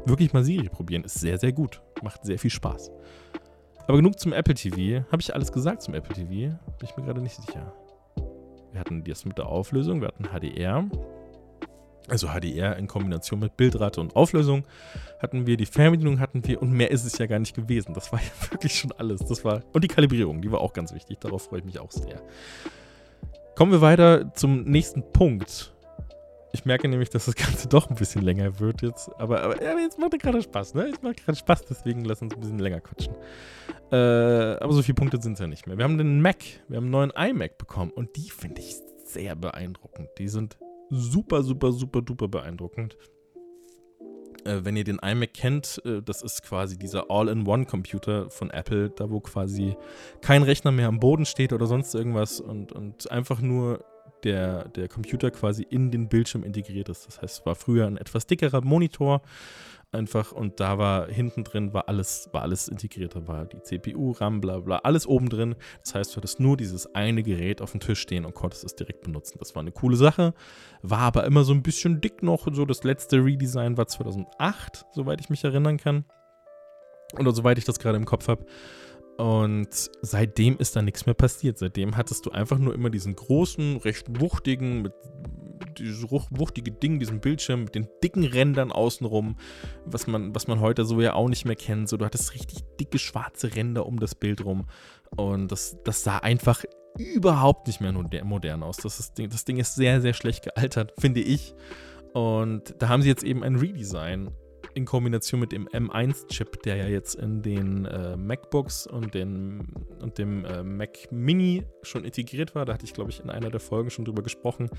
wirklich 0.06 0.32
mal 0.32 0.42
Siri 0.42 0.70
probieren. 0.70 1.04
Ist 1.04 1.20
sehr, 1.20 1.38
sehr 1.38 1.52
gut. 1.52 1.82
Macht 2.02 2.24
sehr 2.24 2.38
viel 2.38 2.50
Spaß. 2.50 2.90
Aber 3.86 3.98
genug 3.98 4.18
zum 4.18 4.32
Apple 4.32 4.54
TV. 4.54 5.04
Habe 5.10 5.22
ich 5.22 5.34
alles 5.34 5.52
gesagt 5.52 5.82
zum 5.82 5.94
Apple 5.94 6.14
TV? 6.14 6.28
Bin 6.28 6.88
ich 6.88 6.96
mir 6.96 7.04
gerade 7.04 7.20
nicht 7.20 7.36
sicher. 7.36 7.72
Wir 8.72 8.80
hatten 8.80 9.04
das 9.04 9.24
mit 9.24 9.38
der 9.38 9.46
Auflösung, 9.46 10.00
wir 10.00 10.08
hatten 10.08 10.24
HDR. 10.24 10.84
Also 12.08 12.28
HDR 12.28 12.76
in 12.76 12.86
Kombination 12.86 13.40
mit 13.40 13.56
Bildrate 13.56 14.00
und 14.00 14.14
Auflösung 14.14 14.64
hatten 15.20 15.46
wir, 15.46 15.56
die 15.56 15.66
Fernbedienung 15.66 16.20
hatten 16.20 16.46
wir 16.46 16.62
und 16.62 16.70
mehr 16.70 16.90
ist 16.90 17.04
es 17.04 17.18
ja 17.18 17.26
gar 17.26 17.38
nicht 17.38 17.54
gewesen. 17.54 17.94
Das 17.94 18.12
war 18.12 18.20
ja 18.20 18.50
wirklich 18.50 18.78
schon 18.78 18.92
alles. 18.92 19.20
Das 19.20 19.44
war, 19.44 19.62
und 19.72 19.82
die 19.82 19.88
Kalibrierung, 19.88 20.42
die 20.42 20.50
war 20.50 20.60
auch 20.60 20.72
ganz 20.72 20.92
wichtig. 20.92 21.18
Darauf 21.20 21.44
freue 21.44 21.60
ich 21.60 21.64
mich 21.64 21.78
auch 21.78 21.90
sehr. 21.90 22.22
Kommen 23.54 23.72
wir 23.72 23.80
weiter 23.80 24.34
zum 24.34 24.64
nächsten 24.64 25.02
Punkt. 25.12 25.75
Ich 26.52 26.64
merke 26.64 26.88
nämlich, 26.88 27.10
dass 27.10 27.26
das 27.26 27.34
Ganze 27.34 27.68
doch 27.68 27.90
ein 27.90 27.96
bisschen 27.96 28.22
länger 28.22 28.60
wird 28.60 28.82
jetzt. 28.82 29.10
Aber, 29.18 29.42
aber 29.42 29.62
ja, 29.62 29.78
jetzt 29.78 29.98
macht 29.98 30.14
es 30.14 30.20
gerade 30.20 30.42
Spaß, 30.42 30.74
ne? 30.74 30.86
Jetzt 30.86 31.02
macht 31.02 31.24
gerade 31.24 31.38
Spaß, 31.38 31.64
deswegen 31.66 32.04
lass 32.04 32.22
uns 32.22 32.34
ein 32.34 32.40
bisschen 32.40 32.58
länger 32.58 32.80
quatschen. 32.80 33.14
Äh, 33.92 33.96
aber 33.96 34.72
so 34.72 34.82
viele 34.82 34.94
Punkte 34.94 35.20
sind 35.20 35.34
es 35.34 35.40
ja 35.40 35.46
nicht 35.46 35.66
mehr. 35.66 35.76
Wir 35.76 35.84
haben 35.84 35.98
den 35.98 36.20
Mac, 36.20 36.38
wir 36.68 36.76
haben 36.76 36.84
einen 36.84 36.90
neuen 36.90 37.10
iMac 37.10 37.58
bekommen 37.58 37.90
und 37.90 38.16
die 38.16 38.30
finde 38.30 38.60
ich 38.62 38.76
sehr 39.04 39.36
beeindruckend. 39.36 40.08
Die 40.18 40.28
sind 40.28 40.56
super, 40.90 41.42
super, 41.42 41.72
super, 41.72 42.02
duper 42.02 42.28
beeindruckend. 42.28 42.96
Äh, 44.44 44.64
wenn 44.64 44.76
ihr 44.76 44.84
den 44.84 44.98
iMac 44.98 45.34
kennt, 45.34 45.82
äh, 45.84 46.02
das 46.02 46.22
ist 46.22 46.42
quasi 46.42 46.78
dieser 46.78 47.10
All-in-One-Computer 47.10 48.30
von 48.30 48.50
Apple, 48.50 48.90
da 48.90 49.10
wo 49.10 49.20
quasi 49.20 49.76
kein 50.20 50.42
Rechner 50.42 50.72
mehr 50.72 50.88
am 50.88 51.00
Boden 51.00 51.24
steht 51.24 51.52
oder 51.52 51.66
sonst 51.66 51.94
irgendwas 51.94 52.40
und, 52.40 52.72
und 52.72 53.10
einfach 53.10 53.40
nur 53.40 53.84
der, 54.26 54.68
der 54.68 54.88
Computer 54.88 55.30
quasi 55.30 55.62
in 55.68 55.90
den 55.90 56.08
Bildschirm 56.08 56.42
integriert 56.42 56.88
ist. 56.88 57.06
Das 57.06 57.22
heißt, 57.22 57.40
es 57.40 57.46
war 57.46 57.54
früher 57.54 57.86
ein 57.86 57.96
etwas 57.96 58.26
dickerer 58.26 58.60
Monitor 58.60 59.22
einfach 59.92 60.32
und 60.32 60.58
da 60.58 60.78
war 60.78 61.08
hinten 61.08 61.44
drin 61.44 61.72
war 61.72 61.88
alles, 61.88 62.28
war 62.32 62.42
alles 62.42 62.68
integriert. 62.68 63.14
Da 63.14 63.26
war 63.26 63.46
die 63.46 63.62
CPU, 63.62 64.10
RAM, 64.12 64.40
bla 64.40 64.58
bla, 64.58 64.78
alles 64.78 65.06
oben 65.06 65.28
drin. 65.28 65.54
Das 65.82 65.94
heißt, 65.94 66.12
du 66.12 66.16
hattest 66.18 66.40
nur 66.40 66.56
dieses 66.56 66.94
eine 66.94 67.22
Gerät 67.22 67.62
auf 67.62 67.70
dem 67.70 67.80
Tisch 67.80 68.00
stehen 68.00 68.24
und 68.24 68.34
konntest 68.34 68.64
es 68.64 68.74
direkt 68.74 69.02
benutzen. 69.02 69.38
Das 69.38 69.54
war 69.54 69.62
eine 69.62 69.72
coole 69.72 69.96
Sache, 69.96 70.34
war 70.82 71.00
aber 71.00 71.24
immer 71.24 71.44
so 71.44 71.52
ein 71.52 71.62
bisschen 71.62 72.00
dick 72.00 72.22
noch. 72.22 72.48
So 72.52 72.64
das 72.64 72.84
letzte 72.84 73.24
Redesign 73.24 73.76
war 73.76 73.86
2008, 73.86 74.86
soweit 74.92 75.20
ich 75.20 75.30
mich 75.30 75.44
erinnern 75.44 75.78
kann. 75.78 76.04
Oder 77.18 77.32
soweit 77.32 77.58
ich 77.58 77.64
das 77.64 77.78
gerade 77.78 77.96
im 77.96 78.04
Kopf 78.04 78.26
habe. 78.28 78.44
Und 79.16 79.90
seitdem 80.02 80.58
ist 80.58 80.76
da 80.76 80.82
nichts 80.82 81.06
mehr 81.06 81.14
passiert. 81.14 81.58
Seitdem 81.58 81.96
hattest 81.96 82.26
du 82.26 82.30
einfach 82.30 82.58
nur 82.58 82.74
immer 82.74 82.90
diesen 82.90 83.16
großen, 83.16 83.78
recht 83.78 84.20
wuchtigen, 84.20 84.82
mit 84.82 84.92
dieses 85.78 86.10
wuchtige 86.10 86.70
Ding, 86.70 86.98
diesen 86.98 87.20
Bildschirm 87.20 87.64
mit 87.64 87.74
den 87.74 87.88
dicken 88.02 88.24
Rändern 88.24 88.72
außenrum, 88.72 89.36
was 89.84 90.06
man, 90.06 90.34
was 90.34 90.46
man 90.46 90.60
heute 90.60 90.84
so 90.84 91.00
ja 91.00 91.14
auch 91.14 91.28
nicht 91.28 91.44
mehr 91.44 91.56
kennt. 91.56 91.88
So, 91.88 91.96
du 91.96 92.04
hattest 92.04 92.34
richtig 92.34 92.62
dicke 92.78 92.98
schwarze 92.98 93.54
Ränder 93.54 93.86
um 93.86 93.98
das 94.00 94.14
Bild 94.14 94.44
rum. 94.44 94.66
Und 95.16 95.50
das, 95.50 95.78
das 95.84 96.04
sah 96.04 96.18
einfach 96.18 96.64
überhaupt 96.98 97.66
nicht 97.66 97.80
mehr 97.80 97.92
modern 97.92 98.62
aus. 98.62 98.76
Das, 98.78 99.00
ist, 99.00 99.18
das 99.18 99.44
Ding 99.44 99.58
ist 99.58 99.74
sehr, 99.74 100.00
sehr 100.00 100.14
schlecht 100.14 100.44
gealtert, 100.44 100.92
finde 100.98 101.20
ich. 101.20 101.54
Und 102.12 102.74
da 102.78 102.88
haben 102.88 103.02
sie 103.02 103.08
jetzt 103.08 103.24
eben 103.24 103.42
ein 103.44 103.56
Redesign 103.56 104.30
in 104.76 104.84
Kombination 104.84 105.40
mit 105.40 105.52
dem 105.52 105.66
M1-Chip, 105.68 106.62
der 106.62 106.76
ja 106.76 106.86
jetzt 106.86 107.14
in 107.14 107.42
den 107.42 107.86
äh, 107.86 108.16
MacBooks 108.16 108.86
und, 108.86 109.14
den, 109.14 109.66
und 110.00 110.18
dem 110.18 110.44
äh, 110.44 110.62
Mac 110.62 111.10
Mini 111.10 111.64
schon 111.82 112.04
integriert 112.04 112.54
war. 112.54 112.64
Da 112.64 112.74
hatte 112.74 112.84
ich, 112.84 112.92
glaube 112.92 113.10
ich, 113.10 113.20
in 113.20 113.30
einer 113.30 113.50
der 113.50 113.60
Folgen 113.60 113.90
schon 113.90 114.04
drüber 114.04 114.22
gesprochen 114.22 114.70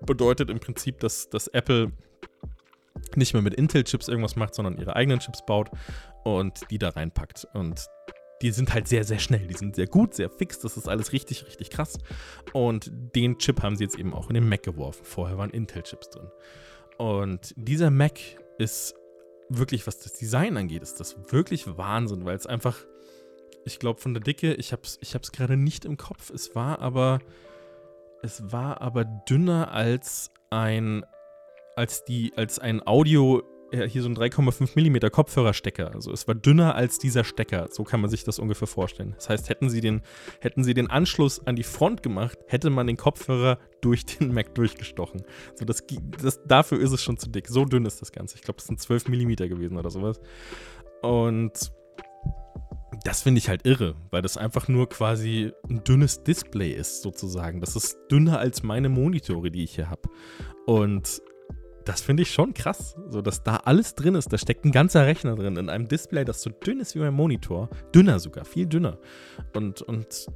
bedeutet 0.00 0.50
im 0.50 0.60
Prinzip, 0.60 1.00
dass, 1.00 1.28
dass 1.28 1.48
Apple 1.48 1.92
nicht 3.14 3.32
mehr 3.32 3.42
mit 3.42 3.54
Intel-Chips 3.54 4.08
irgendwas 4.08 4.36
macht, 4.36 4.54
sondern 4.54 4.76
ihre 4.78 4.96
eigenen 4.96 5.20
Chips 5.20 5.44
baut 5.44 5.70
und 6.24 6.70
die 6.70 6.78
da 6.78 6.90
reinpackt. 6.90 7.46
Und 7.54 7.86
die 8.42 8.50
sind 8.50 8.72
halt 8.72 8.88
sehr, 8.88 9.04
sehr 9.04 9.18
schnell. 9.18 9.46
Die 9.46 9.54
sind 9.54 9.76
sehr 9.76 9.86
gut, 9.86 10.14
sehr 10.14 10.30
fix. 10.30 10.60
Das 10.60 10.76
ist 10.76 10.88
alles 10.88 11.12
richtig, 11.12 11.46
richtig 11.46 11.70
krass. 11.70 11.98
Und 12.52 12.90
den 13.14 13.38
Chip 13.38 13.62
haben 13.62 13.76
sie 13.76 13.84
jetzt 13.84 13.98
eben 13.98 14.14
auch 14.14 14.28
in 14.28 14.34
den 14.34 14.48
Mac 14.48 14.62
geworfen. 14.62 15.04
Vorher 15.04 15.38
waren 15.38 15.50
Intel-Chips 15.50 16.10
drin. 16.10 16.28
Und 16.98 17.54
dieser 17.56 17.90
Mac 17.90 18.18
ist 18.58 18.94
wirklich, 19.48 19.86
was 19.86 19.98
das 19.98 20.12
Design 20.14 20.56
angeht, 20.56 20.82
ist 20.82 21.00
das 21.00 21.16
wirklich 21.32 21.66
Wahnsinn, 21.76 22.24
weil 22.24 22.36
es 22.36 22.46
einfach, 22.46 22.76
ich 23.64 23.78
glaube, 23.78 24.00
von 24.00 24.14
der 24.14 24.22
Dicke, 24.22 24.54
ich 24.54 24.72
habe 24.72 24.82
es 24.82 24.98
ich 25.00 25.32
gerade 25.32 25.56
nicht 25.56 25.84
im 25.84 25.96
Kopf. 25.96 26.30
Es 26.30 26.54
war 26.54 26.80
aber 26.80 27.20
es 28.22 28.50
war 28.52 28.80
aber 28.80 29.04
dünner 29.04 29.72
als 29.72 30.30
ein, 30.50 31.04
als 31.76 32.04
die, 32.04 32.32
als 32.36 32.58
ein 32.58 32.84
Audio, 32.86 33.42
hier 33.70 34.02
so 34.02 34.08
ein 34.08 34.16
3,5 34.16 34.76
mm 34.76 35.10
Kopfhörerstecker. 35.10 35.94
Also 35.94 36.12
es 36.12 36.26
war 36.26 36.34
dünner 36.34 36.74
als 36.74 36.98
dieser 36.98 37.24
Stecker. 37.24 37.68
So 37.70 37.84
kann 37.84 38.00
man 38.00 38.10
sich 38.10 38.24
das 38.24 38.38
ungefähr 38.38 38.68
vorstellen. 38.68 39.12
Das 39.16 39.28
heißt, 39.28 39.48
hätten 39.48 39.68
sie 39.68 39.80
den, 39.80 40.02
hätten 40.40 40.64
sie 40.64 40.74
den 40.74 40.88
Anschluss 40.88 41.46
an 41.46 41.56
die 41.56 41.62
Front 41.62 42.02
gemacht, 42.02 42.38
hätte 42.46 42.70
man 42.70 42.86
den 42.86 42.96
Kopfhörer 42.96 43.58
durch 43.80 44.06
den 44.06 44.32
Mac 44.32 44.54
durchgestochen. 44.54 45.22
So 45.54 45.64
das, 45.64 45.84
das, 46.22 46.40
dafür 46.46 46.80
ist 46.80 46.92
es 46.92 47.02
schon 47.02 47.18
zu 47.18 47.28
dick. 47.28 47.48
So 47.48 47.64
dünn 47.64 47.84
ist 47.84 48.00
das 48.00 48.12
Ganze. 48.12 48.36
Ich 48.36 48.42
glaube, 48.42 48.56
das 48.56 48.66
sind 48.66 48.80
12 48.80 49.08
mm 49.08 49.34
gewesen 49.36 49.76
oder 49.76 49.90
sowas. 49.90 50.20
Und 51.02 51.72
das 53.04 53.22
finde 53.22 53.38
ich 53.38 53.48
halt 53.48 53.64
irre, 53.66 53.94
weil 54.10 54.22
das 54.22 54.36
einfach 54.36 54.68
nur 54.68 54.88
quasi 54.88 55.52
ein 55.68 55.84
dünnes 55.84 56.24
Display 56.24 56.72
ist, 56.72 57.02
sozusagen. 57.02 57.60
Das 57.60 57.76
ist 57.76 57.98
dünner 58.10 58.38
als 58.38 58.62
meine 58.62 58.88
Monitore, 58.88 59.50
die 59.50 59.64
ich 59.64 59.74
hier 59.74 59.90
habe. 59.90 60.02
Und 60.66 61.22
das 61.88 62.02
finde 62.02 62.22
ich 62.22 62.30
schon 62.30 62.52
krass, 62.52 62.96
so 63.08 63.22
dass 63.22 63.42
da 63.42 63.56
alles 63.64 63.94
drin 63.94 64.14
ist. 64.14 64.30
Da 64.30 64.36
steckt 64.36 64.66
ein 64.66 64.72
ganzer 64.72 65.06
Rechner 65.06 65.36
drin 65.36 65.56
in 65.56 65.70
einem 65.70 65.88
Display, 65.88 66.26
das 66.26 66.42
so 66.42 66.50
dünn 66.50 66.80
ist 66.80 66.94
wie 66.94 66.98
mein 66.98 67.14
Monitor. 67.14 67.70
Dünner 67.94 68.18
sogar, 68.18 68.44
viel 68.44 68.66
dünner. 68.66 68.98
Und, 69.54 69.80
und 69.80 70.26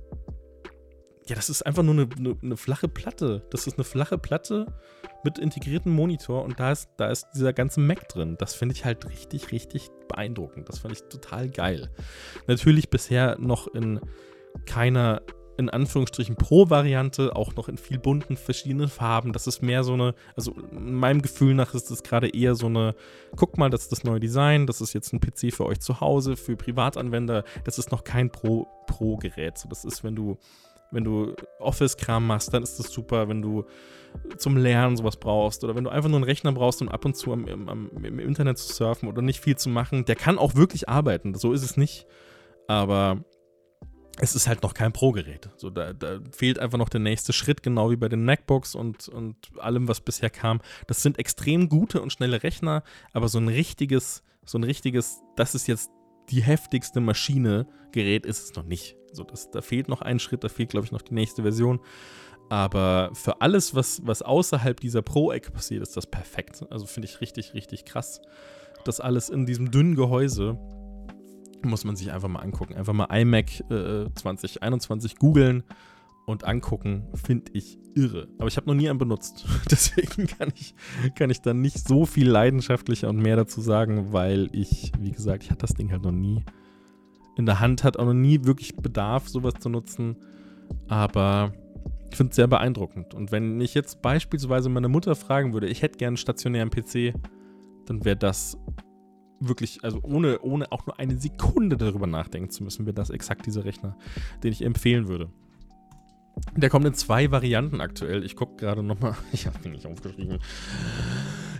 ja, 1.26 1.36
das 1.36 1.50
ist 1.50 1.60
einfach 1.66 1.82
nur 1.82 1.92
eine, 1.92 2.08
eine, 2.16 2.38
eine 2.42 2.56
flache 2.56 2.88
Platte. 2.88 3.46
Das 3.50 3.66
ist 3.66 3.76
eine 3.76 3.84
flache 3.84 4.16
Platte 4.16 4.66
mit 5.24 5.38
integriertem 5.38 5.92
Monitor 5.92 6.42
und 6.42 6.58
da 6.58 6.72
ist, 6.72 6.88
da 6.96 7.10
ist 7.10 7.26
dieser 7.34 7.52
ganze 7.52 7.80
Mac 7.80 8.08
drin. 8.08 8.36
Das 8.38 8.54
finde 8.54 8.74
ich 8.74 8.86
halt 8.86 9.06
richtig, 9.10 9.52
richtig 9.52 9.90
beeindruckend. 10.08 10.70
Das 10.70 10.78
fand 10.78 10.94
ich 10.94 11.02
total 11.02 11.50
geil. 11.50 11.90
Natürlich 12.46 12.88
bisher 12.88 13.36
noch 13.38 13.66
in 13.68 14.00
keiner, 14.64 15.20
in 15.62 15.70
Anführungsstrichen, 15.70 16.36
Pro-Variante, 16.36 17.34
auch 17.36 17.54
noch 17.54 17.68
in 17.68 17.76
viel 17.76 17.98
bunten, 17.98 18.36
verschiedenen 18.36 18.88
Farben. 18.88 19.32
Das 19.32 19.46
ist 19.46 19.62
mehr 19.62 19.84
so 19.84 19.94
eine, 19.94 20.14
also 20.36 20.54
meinem 20.70 21.22
Gefühl 21.22 21.54
nach 21.54 21.74
ist 21.74 21.90
das 21.90 22.02
gerade 22.02 22.28
eher 22.28 22.54
so 22.54 22.66
eine, 22.66 22.94
guck 23.36 23.58
mal, 23.58 23.70
das 23.70 23.82
ist 23.82 23.92
das 23.92 24.04
neue 24.04 24.20
Design, 24.20 24.66
das 24.66 24.80
ist 24.80 24.92
jetzt 24.92 25.12
ein 25.12 25.20
PC 25.20 25.54
für 25.54 25.66
euch 25.66 25.80
zu 25.80 26.00
Hause, 26.00 26.36
für 26.36 26.56
Privatanwender. 26.56 27.44
Das 27.64 27.78
ist 27.78 27.92
noch 27.92 28.04
kein 28.04 28.30
Pro-Pro-Gerät. 28.30 29.58
So, 29.58 29.68
das 29.68 29.84
ist, 29.84 30.04
wenn 30.04 30.14
du 30.14 30.38
wenn 30.92 31.04
du 31.04 31.34
Office-Kram 31.58 32.26
machst, 32.26 32.52
dann 32.52 32.62
ist 32.62 32.78
das 32.78 32.92
super. 32.92 33.28
Wenn 33.28 33.42
du 33.42 33.64
zum 34.36 34.58
Lernen 34.58 34.96
sowas 34.96 35.16
brauchst 35.16 35.64
oder 35.64 35.74
wenn 35.74 35.84
du 35.84 35.90
einfach 35.90 36.10
nur 36.10 36.18
einen 36.18 36.24
Rechner 36.24 36.52
brauchst, 36.52 36.82
um 36.82 36.90
ab 36.90 37.04
und 37.06 37.16
zu 37.16 37.32
am, 37.32 37.46
am, 37.68 37.90
im 38.04 38.18
Internet 38.18 38.58
zu 38.58 38.72
surfen 38.72 39.08
oder 39.08 39.22
nicht 39.22 39.40
viel 39.40 39.56
zu 39.56 39.70
machen, 39.70 40.04
der 40.04 40.16
kann 40.16 40.38
auch 40.38 40.54
wirklich 40.54 40.88
arbeiten. 40.90 41.34
So 41.34 41.54
ist 41.54 41.62
es 41.62 41.78
nicht. 41.78 42.06
Aber 42.68 43.24
es 44.18 44.34
ist 44.34 44.46
halt 44.46 44.62
noch 44.62 44.74
kein 44.74 44.92
Pro-Gerät. 44.92 45.48
So, 45.56 45.70
da, 45.70 45.92
da, 45.92 46.20
fehlt 46.32 46.58
einfach 46.58 46.78
noch 46.78 46.88
der 46.88 47.00
nächste 47.00 47.32
Schritt, 47.32 47.62
genau 47.62 47.90
wie 47.90 47.96
bei 47.96 48.08
den 48.08 48.24
MacBooks 48.24 48.74
und, 48.74 49.08
und 49.08 49.36
allem, 49.58 49.88
was 49.88 50.00
bisher 50.00 50.30
kam. 50.30 50.60
Das 50.86 51.02
sind 51.02 51.18
extrem 51.18 51.68
gute 51.68 52.02
und 52.02 52.12
schnelle 52.12 52.42
Rechner, 52.42 52.82
aber 53.12 53.28
so 53.28 53.38
ein 53.38 53.48
richtiges, 53.48 54.22
so 54.44 54.58
ein 54.58 54.64
richtiges, 54.64 55.22
das 55.36 55.54
ist 55.54 55.66
jetzt 55.66 55.90
die 56.30 56.42
heftigste 56.42 57.00
Maschine, 57.00 57.66
Gerät 57.92 58.26
ist 58.26 58.44
es 58.44 58.54
noch 58.54 58.64
nicht. 58.64 58.96
So, 59.12 59.24
das, 59.24 59.50
da 59.50 59.60
fehlt 59.60 59.88
noch 59.88 60.02
ein 60.02 60.18
Schritt, 60.18 60.44
da 60.44 60.48
fehlt, 60.48 60.70
glaube 60.70 60.86
ich, 60.86 60.92
noch 60.92 61.02
die 61.02 61.14
nächste 61.14 61.42
Version. 61.42 61.80
Aber 62.48 63.10
für 63.14 63.40
alles, 63.40 63.74
was, 63.74 64.00
was 64.04 64.22
außerhalb 64.22 64.78
dieser 64.80 65.02
Pro-Ecke 65.02 65.50
passiert, 65.50 65.82
ist 65.82 65.96
das 65.96 66.06
perfekt. 66.06 66.64
Also 66.70 66.86
finde 66.86 67.08
ich 67.08 67.20
richtig, 67.20 67.54
richtig 67.54 67.84
krass. 67.84 68.20
Das 68.84 69.00
alles 69.00 69.30
in 69.30 69.46
diesem 69.46 69.70
dünnen 69.70 69.94
Gehäuse 69.94 70.58
muss 71.68 71.84
man 71.84 71.96
sich 71.96 72.12
einfach 72.12 72.28
mal 72.28 72.40
angucken. 72.40 72.74
Einfach 72.74 72.92
mal 72.92 73.06
iMac 73.06 73.60
äh, 73.70 74.06
2021 74.14 75.16
googeln 75.16 75.62
und 76.26 76.44
angucken, 76.44 77.04
finde 77.14 77.52
ich 77.52 77.78
irre. 77.94 78.28
Aber 78.38 78.48
ich 78.48 78.56
habe 78.56 78.66
noch 78.66 78.74
nie 78.74 78.88
einen 78.88 78.98
benutzt. 78.98 79.46
Deswegen 79.70 80.26
kann 80.26 80.52
ich, 80.54 80.74
kann 81.16 81.30
ich 81.30 81.40
da 81.40 81.54
nicht 81.54 81.86
so 81.86 82.06
viel 82.06 82.28
leidenschaftlicher 82.28 83.08
und 83.08 83.18
mehr 83.18 83.36
dazu 83.36 83.60
sagen, 83.60 84.12
weil 84.12 84.48
ich, 84.52 84.92
wie 84.98 85.10
gesagt, 85.10 85.44
ich 85.44 85.50
hatte 85.50 85.62
das 85.62 85.74
Ding 85.74 85.90
halt 85.90 86.02
noch 86.02 86.12
nie 86.12 86.44
in 87.36 87.46
der 87.46 87.60
Hand, 87.60 87.82
hat 87.82 87.96
auch 87.96 88.04
noch 88.04 88.12
nie 88.12 88.44
wirklich 88.44 88.76
Bedarf, 88.76 89.28
sowas 89.28 89.54
zu 89.58 89.68
nutzen. 89.68 90.16
Aber 90.88 91.52
ich 92.10 92.16
finde 92.16 92.30
es 92.30 92.36
sehr 92.36 92.46
beeindruckend. 92.46 93.14
Und 93.14 93.32
wenn 93.32 93.60
ich 93.60 93.74
jetzt 93.74 94.02
beispielsweise 94.02 94.68
meine 94.68 94.88
Mutter 94.88 95.14
fragen 95.14 95.52
würde, 95.52 95.66
ich 95.66 95.82
hätte 95.82 95.98
gerne 95.98 96.10
einen 96.10 96.16
stationären 96.18 96.70
PC, 96.70 97.14
dann 97.86 98.04
wäre 98.04 98.16
das 98.16 98.58
wirklich, 99.48 99.84
also 99.84 100.00
ohne, 100.02 100.40
ohne 100.40 100.70
auch 100.72 100.86
nur 100.86 100.98
eine 100.98 101.18
Sekunde 101.18 101.76
darüber 101.76 102.06
nachdenken 102.06 102.50
zu 102.50 102.64
müssen, 102.64 102.86
wäre 102.86 102.94
das 102.94 103.10
exakt 103.10 103.46
dieser 103.46 103.64
Rechner, 103.64 103.96
den 104.42 104.52
ich 104.52 104.62
empfehlen 104.62 105.08
würde. 105.08 105.28
Der 106.56 106.70
kommt 106.70 106.86
in 106.86 106.94
zwei 106.94 107.30
Varianten 107.30 107.80
aktuell. 107.80 108.24
Ich 108.24 108.36
gucke 108.36 108.56
gerade 108.56 108.82
nochmal. 108.82 109.14
Ich 109.32 109.46
habe 109.46 109.56
ihn 109.64 109.72
nicht 109.72 109.86
aufgeschrieben. 109.86 110.38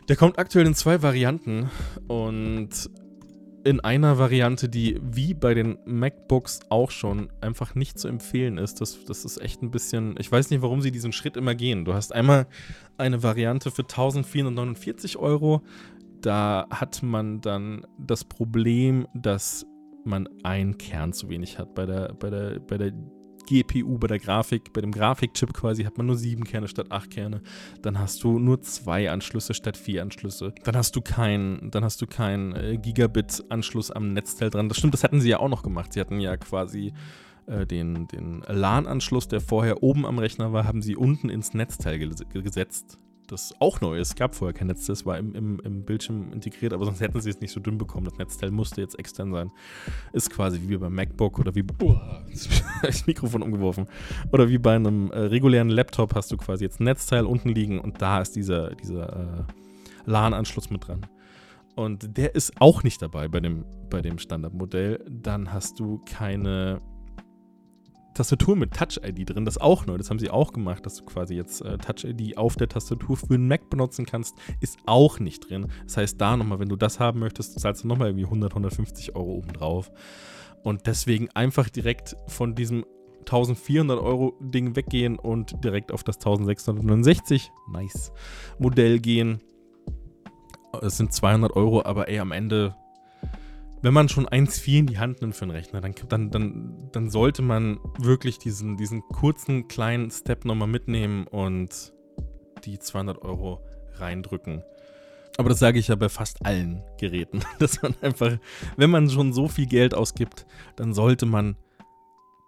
Der 0.09 0.16
kommt 0.16 0.38
aktuell 0.38 0.66
in 0.66 0.75
zwei 0.75 1.03
Varianten 1.03 1.71
und 2.09 2.90
in 3.64 3.81
einer 3.81 4.18
Variante, 4.18 4.68
die 4.68 5.01
wie 5.03 5.35
bei 5.35 5.55
den 5.55 5.79
MacBooks 5.85 6.61
auch 6.68 6.90
schon 6.90 7.31
einfach 7.40 7.75
nicht 7.75 7.99
zu 7.99 8.09
empfehlen 8.09 8.59
ist. 8.59 8.81
Das, 8.81 9.05
das 9.05 9.25
ist 9.25 9.40
echt 9.40 9.62
ein 9.62 9.71
bisschen, 9.71 10.16
ich 10.18 10.31
weiß 10.31 10.51
nicht, 10.51 10.62
warum 10.62 10.83
sie 10.83 10.90
diesen 10.90 11.12
Schritt 11.12 11.37
immer 11.37 11.55
gehen. 11.55 11.85
Du 11.85 11.95
hast 11.95 12.12
einmal 12.12 12.47
eine 12.99 13.23
Variante 13.23 13.71
für 13.71 13.83
1449 13.83 15.16
Euro. 15.16 15.62
Da 16.22 16.66
hat 16.70 17.02
man 17.02 17.40
dann 17.40 17.85
das 17.98 18.24
Problem, 18.24 19.06
dass 19.12 19.66
man 20.04 20.28
einen 20.44 20.78
Kern 20.78 21.12
zu 21.12 21.28
wenig 21.28 21.58
hat. 21.58 21.74
Bei 21.74 21.85
der, 21.85 22.14
bei 22.14 22.30
der, 22.30 22.61
bei 22.61 22.78
der 22.78 22.92
GPU, 23.48 23.98
bei 23.98 24.06
der 24.06 24.20
Grafik, 24.20 24.72
bei 24.72 24.80
dem 24.80 24.92
Grafikchip 24.92 25.52
quasi 25.52 25.82
hat 25.82 25.98
man 25.98 26.06
nur 26.06 26.16
sieben 26.16 26.44
Kerne 26.44 26.68
statt 26.68 26.90
acht 26.90 27.11
Kerne. 27.11 27.42
Dann 27.82 27.98
hast 27.98 28.22
du 28.22 28.38
nur 28.38 28.62
zwei 28.62 29.11
Anschlüsse 29.11 29.52
statt 29.52 29.76
vier 29.76 30.02
Anschlüsse. 30.02 30.54
Dann 30.62 30.76
hast 30.76 30.94
du 30.94 31.00
keinen, 31.00 31.70
dann 31.72 31.85
hast 31.85 32.00
du 32.00 32.06
keinen 32.06 32.54
äh, 32.54 32.78
Gigabit-Anschluss 32.78 33.90
am 33.90 34.12
Netzteil 34.12 34.50
dran. 34.50 34.68
Das 34.68 34.78
stimmt, 34.78 34.94
das 34.94 35.02
hatten 35.02 35.20
sie 35.20 35.30
ja 35.30 35.40
auch 35.40 35.48
noch 35.48 35.64
gemacht. 35.64 35.92
Sie 35.92 36.00
hatten 36.00 36.20
ja 36.20 36.37
quasi 36.37 36.92
äh, 37.46 37.66
den, 37.66 38.06
den 38.06 38.44
LAN-Anschluss, 38.46 39.26
der 39.26 39.40
vorher 39.40 39.82
oben 39.82 40.06
am 40.06 40.18
Rechner 40.18 40.52
war, 40.52 40.64
haben 40.64 40.82
sie 40.82 40.94
unten 40.94 41.28
ins 41.28 41.52
Netzteil 41.52 41.98
gesetzt 41.98 42.98
das 43.33 43.55
auch 43.61 43.81
neu 43.81 43.99
ist. 43.99 44.09
Es 44.09 44.14
gab 44.14 44.35
vorher 44.35 44.53
kein 44.53 44.68
Netzteil, 44.68 44.92
es 44.92 45.07
war 45.07 45.18
im, 45.18 45.35
im, 45.35 45.61
im, 45.61 45.85
Bildschirm 45.85 46.33
integriert, 46.33 46.73
aber 46.73 46.85
sonst 46.85 47.01
hätten 47.01 47.21
sie 47.21 47.31
es 47.31 47.40
nicht 47.40 47.53
so 47.53 47.61
dünn 47.61 47.79
bekommen. 47.79 48.05
Das 48.05 48.18
Netzteil 48.18 48.51
musste 48.51 48.81
jetzt 48.81 48.99
extern 48.99 49.33
sein. 49.33 49.51
Ist 50.12 50.31
quasi 50.31 50.61
wie 50.66 50.77
beim 50.77 50.95
MacBook 50.95 51.38
oder 51.38 51.55
wie. 51.55 51.64
Das 52.83 53.07
Mikrofon 53.07 53.42
umgeworfen. 53.42 53.87
Oder 54.33 54.49
wie 54.49 54.59
bei 54.59 54.75
einem 54.75 55.11
äh, 55.12 55.18
regulären 55.18 55.71
Laptop 55.71 56.14
hast 56.14 56.33
du 56.33 56.37
quasi 56.37 56.64
jetzt 56.64 56.81
ein 56.81 56.85
Netzteil 56.85 57.25
unten 57.25 57.49
liegen 57.49 57.79
und 57.81 58.03
da 58.03 58.21
ist 58.21 58.35
dieser, 58.35 58.75
dieser 58.75 59.12
äh, 59.12 59.45
LAN-Anschluss 60.07 60.68
mit 60.71 60.87
dran. 60.87 61.07
Und 61.75 62.16
der 62.16 62.35
ist 62.35 62.61
auch 62.61 62.83
nicht 62.83 63.01
dabei 63.01 63.29
bei 63.29 63.40
dem, 63.40 63.64
bei 63.88 64.03
dem 64.03 64.18
Standardmodell. 64.18 65.05
Dann 65.09 65.53
hast 65.53 65.81
du 65.81 66.03
keine 66.05 66.81
Tastatur 68.14 68.57
mit 68.57 68.72
Touch-ID 68.75 69.31
drin. 69.31 69.44
Das 69.44 69.57
ist 69.57 69.62
auch 69.62 69.87
neu. 69.87 69.96
Das 69.96 70.11
haben 70.11 70.18
sie 70.18 70.31
auch 70.31 70.53
gemacht, 70.53 70.85
dass 70.85 70.96
du 70.96 71.05
quasi 71.05 71.35
jetzt 71.35 71.62
äh, 71.62 71.79
Touch-ID 71.79 72.37
auf 72.37 72.57
der 72.57 72.68
Tastatur 72.68 73.16
für 73.16 73.35
einen 73.35 73.48
Mac 73.48 73.70
benutzen 73.70 74.07
kannst. 74.07 74.37
Ist 74.61 74.79
auch 74.87 75.18
nicht 75.18 75.48
drin. 75.48 75.68
Das 75.85 75.96
heißt, 75.96 76.20
da 76.20 76.37
nochmal, 76.37 76.59
wenn 76.59 76.68
du 76.68 76.77
das 76.77 77.01
haben 77.01 77.20
möchtest, 77.20 77.59
zahlst 77.59 77.85
du 77.85 77.88
nochmal 77.88 78.09
irgendwie 78.09 78.25
100, 78.25 78.53
150 78.53 79.16
Euro 79.16 79.37
obendrauf. 79.37 79.90
Und 80.62 80.87
deswegen 80.87 81.31
einfach 81.31 81.68
direkt 81.68 82.16
von 82.29 82.55
diesem 82.55 82.85
1400 83.20 84.01
Euro 84.01 84.37
Ding 84.40 84.77
weggehen 84.77 85.18
und 85.18 85.64
direkt 85.64 85.92
auf 85.92 86.05
das 86.05 86.16
1669, 86.16 87.51
nice, 87.70 88.12
Modell 88.59 88.98
gehen. 88.98 89.40
Es 90.81 90.96
sind 90.96 91.12
200 91.12 91.55
Euro, 91.55 91.85
aber 91.85 92.09
ey, 92.09 92.18
am 92.18 92.33
Ende 92.33 92.75
wenn 93.83 93.92
man 93.92 94.09
schon 94.09 94.27
1,4 94.27 94.79
in 94.79 94.87
die 94.87 94.99
Hand 94.99 95.21
nimmt 95.21 95.35
für 95.35 95.42
einen 95.42 95.51
Rechner, 95.51 95.81
dann, 95.81 95.95
dann, 96.09 96.31
dann, 96.31 96.88
dann 96.92 97.11
sollte 97.11 97.42
man 97.42 97.79
wirklich 97.99 98.38
diesen, 98.38 98.77
diesen 98.77 99.03
kurzen 99.03 99.66
kleinen 99.68 100.11
Step 100.11 100.45
nochmal 100.45 100.68
mitnehmen 100.68 101.27
und 101.27 101.92
die 102.64 102.79
200 102.79 103.21
Euro 103.23 103.61
reindrücken. 103.95 104.62
Aber 105.37 105.49
das 105.49 105.59
sage 105.59 105.79
ich 105.79 105.88
ja 105.88 105.97
bei 105.97 106.09
fast 106.09 106.47
allen 106.47 106.83
Geräten, 106.99 107.42
dass 107.59 107.83
man 107.83 107.95
einfach, 108.01 108.38
wenn 108.77 108.90
man 108.90 109.11
schon 109.11 109.33
so 109.33 109.49
viel 109.49 109.66
Geld 109.66 109.95
ausgibt, 109.95 110.47
dann 110.77 110.95
sollte 110.95 111.27
man 111.27 111.57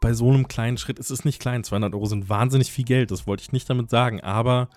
bei 0.00 0.12
so 0.12 0.30
einem 0.30 0.46
kleinen 0.46 0.76
Schritt, 0.76 0.98
es 0.98 1.10
ist 1.10 1.24
nicht 1.24 1.40
klein, 1.40 1.64
200 1.64 1.94
Euro 1.94 2.06
sind 2.06 2.28
wahnsinnig 2.28 2.70
viel 2.70 2.84
Geld, 2.84 3.10
das 3.10 3.26
wollte 3.26 3.42
ich 3.42 3.52
nicht 3.52 3.68
damit 3.68 3.90
sagen, 3.90 4.20
aber 4.20 4.68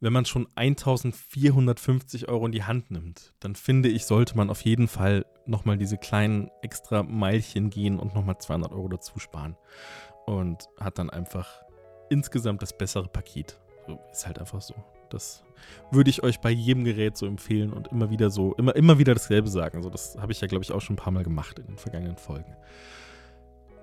wenn 0.00 0.12
man 0.12 0.24
schon 0.24 0.48
1450 0.54 2.28
Euro 2.28 2.46
in 2.46 2.52
die 2.52 2.64
Hand 2.64 2.90
nimmt, 2.90 3.32
dann 3.40 3.54
finde 3.54 3.88
ich, 3.88 4.04
sollte 4.04 4.36
man 4.36 4.50
auf 4.50 4.60
jeden 4.62 4.88
Fall 4.88 5.24
nochmal 5.46 5.78
diese 5.78 5.98
kleinen 5.98 6.50
extra 6.62 7.02
Meilchen 7.02 7.70
gehen 7.70 7.98
und 7.98 8.14
nochmal 8.14 8.38
200 8.38 8.72
Euro 8.72 8.88
dazu 8.88 9.18
sparen. 9.18 9.56
Und 10.26 10.68
hat 10.80 10.98
dann 10.98 11.10
einfach 11.10 11.62
insgesamt 12.10 12.62
das 12.62 12.76
bessere 12.76 13.08
Paket. 13.08 13.58
So, 13.86 13.98
ist 14.10 14.26
halt 14.26 14.38
einfach 14.38 14.62
so. 14.62 14.74
Das 15.10 15.44
würde 15.90 16.10
ich 16.10 16.22
euch 16.22 16.40
bei 16.40 16.50
jedem 16.50 16.84
Gerät 16.84 17.16
so 17.16 17.26
empfehlen 17.26 17.72
und 17.72 17.88
immer 17.88 18.10
wieder 18.10 18.30
so, 18.30 18.54
immer, 18.54 18.74
immer 18.74 18.98
wieder 18.98 19.14
dasselbe 19.14 19.48
sagen. 19.48 19.76
Also 19.76 19.90
das 19.90 20.16
habe 20.18 20.32
ich 20.32 20.40
ja, 20.40 20.48
glaube 20.48 20.64
ich, 20.64 20.72
auch 20.72 20.80
schon 20.80 20.94
ein 20.94 20.98
paar 20.98 21.12
Mal 21.12 21.24
gemacht 21.24 21.58
in 21.58 21.66
den 21.66 21.78
vergangenen 21.78 22.16
Folgen. 22.16 22.56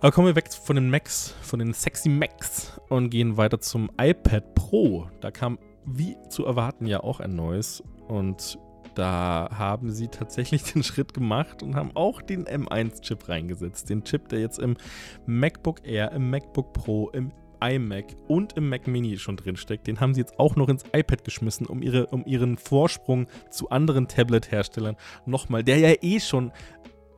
Aber 0.02 0.12
kommen 0.12 0.28
wir 0.28 0.36
weg 0.36 0.52
von 0.52 0.76
den 0.76 0.90
Macs, 0.90 1.36
von 1.44 1.60
den 1.60 1.74
sexy 1.74 2.10
Macs 2.10 2.82
und 2.90 3.12
gehen 3.12 3.38
weiter 3.38 3.60
zum 3.60 3.92
iPad 4.00 4.56
Pro. 4.56 5.08
Da 5.22 5.30
kam 5.30 5.60
wie 5.86 6.18
zu 6.30 6.46
erwarten 6.46 6.86
ja 6.86 7.02
auch 7.02 7.20
ein 7.20 7.36
neues. 7.36 7.84
Und 8.08 8.60
da 8.96 9.50
haben 9.52 9.92
sie 9.92 10.08
tatsächlich 10.08 10.64
den 10.74 10.84
Schritt 10.84 11.14
gemacht 11.14 11.64
und 11.64 11.76
haben 11.76 11.92
auch 11.96 12.22
den 12.22 12.46
M1-Chip 12.46 13.30
reingesetzt. 13.30 13.90
Den 13.90 14.04
Chip, 14.04 14.30
der 14.30 14.40
jetzt 14.40 14.60
im 14.60 14.78
MacBook 15.26 15.86
Air, 15.86 16.12
im 16.12 16.30
MacBook 16.30 16.74
Pro, 16.74 17.10
im 17.10 17.32
iMac 17.64 18.16
und 18.28 18.54
im 18.54 18.70
Mac 18.70 18.88
Mini 18.88 19.18
schon 19.18 19.38
drinsteckt. 19.38 19.88
Den 19.88 20.00
haben 20.00 20.14
sie 20.14 20.22
jetzt 20.22 20.40
auch 20.40 20.56
noch 20.56 20.68
ins 20.68 20.84
iPad 20.94 21.24
geschmissen, 21.24 21.68
um, 21.68 21.82
ihre, 21.82 22.08
um 22.08 22.26
ihren 22.26 22.58
Vorsprung 22.58 23.28
zu 23.50 23.70
anderen 23.70 24.08
Tablet-Herstellern 24.08 24.98
nochmal, 25.26 25.64
der 25.64 25.78
ja 25.78 25.94
eh 26.02 26.20
schon 26.20 26.52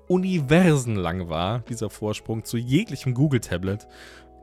universenlang 0.08 1.30
war, 1.30 1.60
dieser 1.60 1.89
Vorsprung 1.89 2.43
zu 2.43 2.58
jeglichem 2.58 3.13
Google-Tablet 3.13 3.88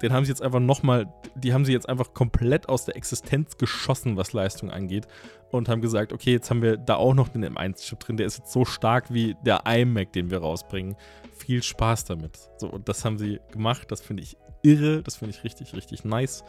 den 0.02 0.12
haben 0.12 0.24
sie 0.24 0.30
jetzt 0.30 0.42
einfach 0.42 0.60
nochmal, 0.60 1.12
die 1.34 1.52
haben 1.52 1.64
sie 1.64 1.72
jetzt 1.72 1.88
einfach 1.88 2.14
komplett 2.14 2.68
aus 2.68 2.84
der 2.84 2.96
Existenz 2.96 3.56
geschossen, 3.58 4.16
was 4.16 4.32
Leistung 4.32 4.70
angeht. 4.70 5.06
Und 5.50 5.68
haben 5.68 5.80
gesagt, 5.80 6.12
okay, 6.12 6.32
jetzt 6.32 6.48
haben 6.48 6.62
wir 6.62 6.76
da 6.76 6.94
auch 6.94 7.12
noch 7.12 7.28
den 7.28 7.44
M1-Chip 7.44 7.98
drin, 7.98 8.16
der 8.16 8.26
ist 8.26 8.38
jetzt 8.38 8.52
so 8.52 8.64
stark 8.64 9.12
wie 9.12 9.36
der 9.44 9.64
iMac, 9.66 10.12
den 10.12 10.30
wir 10.30 10.38
rausbringen. 10.38 10.94
Viel 11.36 11.62
Spaß 11.62 12.04
damit. 12.04 12.38
So, 12.58 12.68
und 12.68 12.88
das 12.88 13.04
haben 13.04 13.18
sie 13.18 13.40
gemacht, 13.50 13.90
das 13.90 14.00
finde 14.00 14.22
ich 14.22 14.36
irre, 14.62 15.02
das 15.02 15.16
finde 15.16 15.34
ich 15.34 15.42
richtig, 15.42 15.74
richtig 15.74 16.04
nice. 16.04 16.44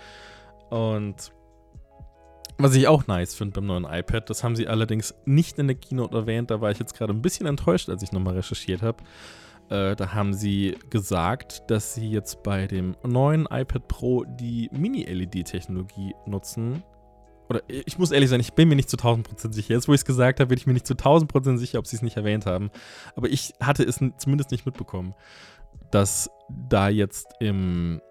Und 0.69 1.31
was 2.57 2.75
ich 2.75 2.87
auch 2.87 3.07
nice 3.07 3.33
finde 3.33 3.53
beim 3.53 3.65
neuen 3.65 3.85
iPad, 3.85 4.29
das 4.29 4.43
haben 4.43 4.55
sie 4.55 4.67
allerdings 4.67 5.15
nicht 5.25 5.57
in 5.57 5.67
der 5.67 5.75
Keynote 5.75 6.15
erwähnt, 6.15 6.51
da 6.51 6.61
war 6.61 6.69
ich 6.69 6.77
jetzt 6.77 6.95
gerade 6.95 7.11
ein 7.11 7.21
bisschen 7.21 7.47
enttäuscht, 7.47 7.89
als 7.89 8.03
ich 8.03 8.11
nochmal 8.11 8.35
recherchiert 8.35 8.83
habe. 8.83 9.03
Äh, 9.71 9.95
da 9.95 10.13
haben 10.13 10.33
sie 10.33 10.77
gesagt, 10.89 11.63
dass 11.71 11.95
sie 11.95 12.11
jetzt 12.11 12.43
bei 12.43 12.67
dem 12.67 12.97
neuen 13.03 13.45
iPad 13.49 13.87
Pro 13.87 14.25
die 14.25 14.69
Mini-LED-Technologie 14.73 16.13
nutzen. 16.25 16.83
Oder 17.49 17.61
ich 17.67 17.97
muss 17.97 18.11
ehrlich 18.11 18.29
sein, 18.29 18.41
ich 18.41 18.53
bin 18.53 18.67
mir 18.67 18.75
nicht 18.75 18.89
zu 18.89 18.97
1000% 18.97 19.53
sicher. 19.53 19.73
Jetzt, 19.73 19.87
wo 19.87 19.93
ich 19.93 20.01
es 20.01 20.05
gesagt 20.05 20.41
habe, 20.41 20.49
bin 20.49 20.57
ich 20.57 20.67
mir 20.67 20.73
nicht 20.73 20.87
zu 20.87 20.93
1000% 20.93 21.57
sicher, 21.57 21.79
ob 21.79 21.87
sie 21.87 21.95
es 21.95 22.01
nicht 22.01 22.17
erwähnt 22.17 22.45
haben. 22.45 22.69
Aber 23.15 23.29
ich 23.29 23.53
hatte 23.61 23.83
es 23.83 23.99
zumindest 24.17 24.51
nicht 24.51 24.65
mitbekommen, 24.65 25.15
dass 25.89 26.29
da 26.49 26.89
jetzt 26.89 27.27
im 27.39 28.01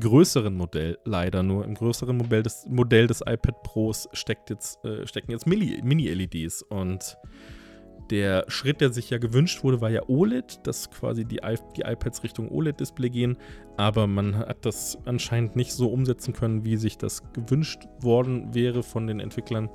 größeren 0.00 0.54
Modell, 0.54 0.98
leider 1.04 1.42
nur 1.42 1.66
im 1.66 1.74
größeren 1.74 2.16
Modell 2.16 2.42
des, 2.42 2.64
Modell 2.66 3.06
des 3.06 3.20
iPad 3.20 3.62
Pros 3.62 4.08
steckt 4.14 4.48
jetzt, 4.48 4.82
äh, 4.86 5.06
stecken 5.06 5.32
jetzt 5.32 5.46
Mini-LEDs. 5.46 6.62
und 6.62 7.18
der 8.10 8.44
Schritt, 8.48 8.80
der 8.80 8.92
sich 8.92 9.10
ja 9.10 9.18
gewünscht 9.18 9.62
wurde, 9.62 9.80
war 9.80 9.90
ja 9.90 10.02
OLED, 10.08 10.60
dass 10.64 10.90
quasi 10.90 11.24
die, 11.24 11.40
die 11.76 11.82
iPads 11.82 12.22
Richtung 12.22 12.50
OLED-Display 12.50 13.10
gehen. 13.10 13.36
Aber 13.76 14.06
man 14.06 14.36
hat 14.36 14.66
das 14.66 14.98
anscheinend 15.04 15.56
nicht 15.56 15.72
so 15.72 15.88
umsetzen 15.88 16.34
können, 16.34 16.64
wie 16.64 16.76
sich 16.76 16.98
das 16.98 17.22
gewünscht 17.32 17.86
worden 18.00 18.54
wäre 18.54 18.82
von 18.82 19.06
den 19.06 19.20
Entwicklern. 19.20 19.70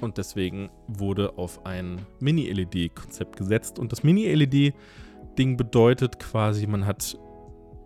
Und 0.00 0.18
deswegen 0.18 0.70
wurde 0.88 1.38
auf 1.38 1.64
ein 1.66 2.00
Mini-LED-Konzept 2.20 3.36
gesetzt. 3.36 3.78
Und 3.78 3.92
das 3.92 4.02
Mini-LED-Ding 4.02 5.56
bedeutet 5.56 6.18
quasi, 6.18 6.66
man 6.66 6.86
hat, 6.86 7.18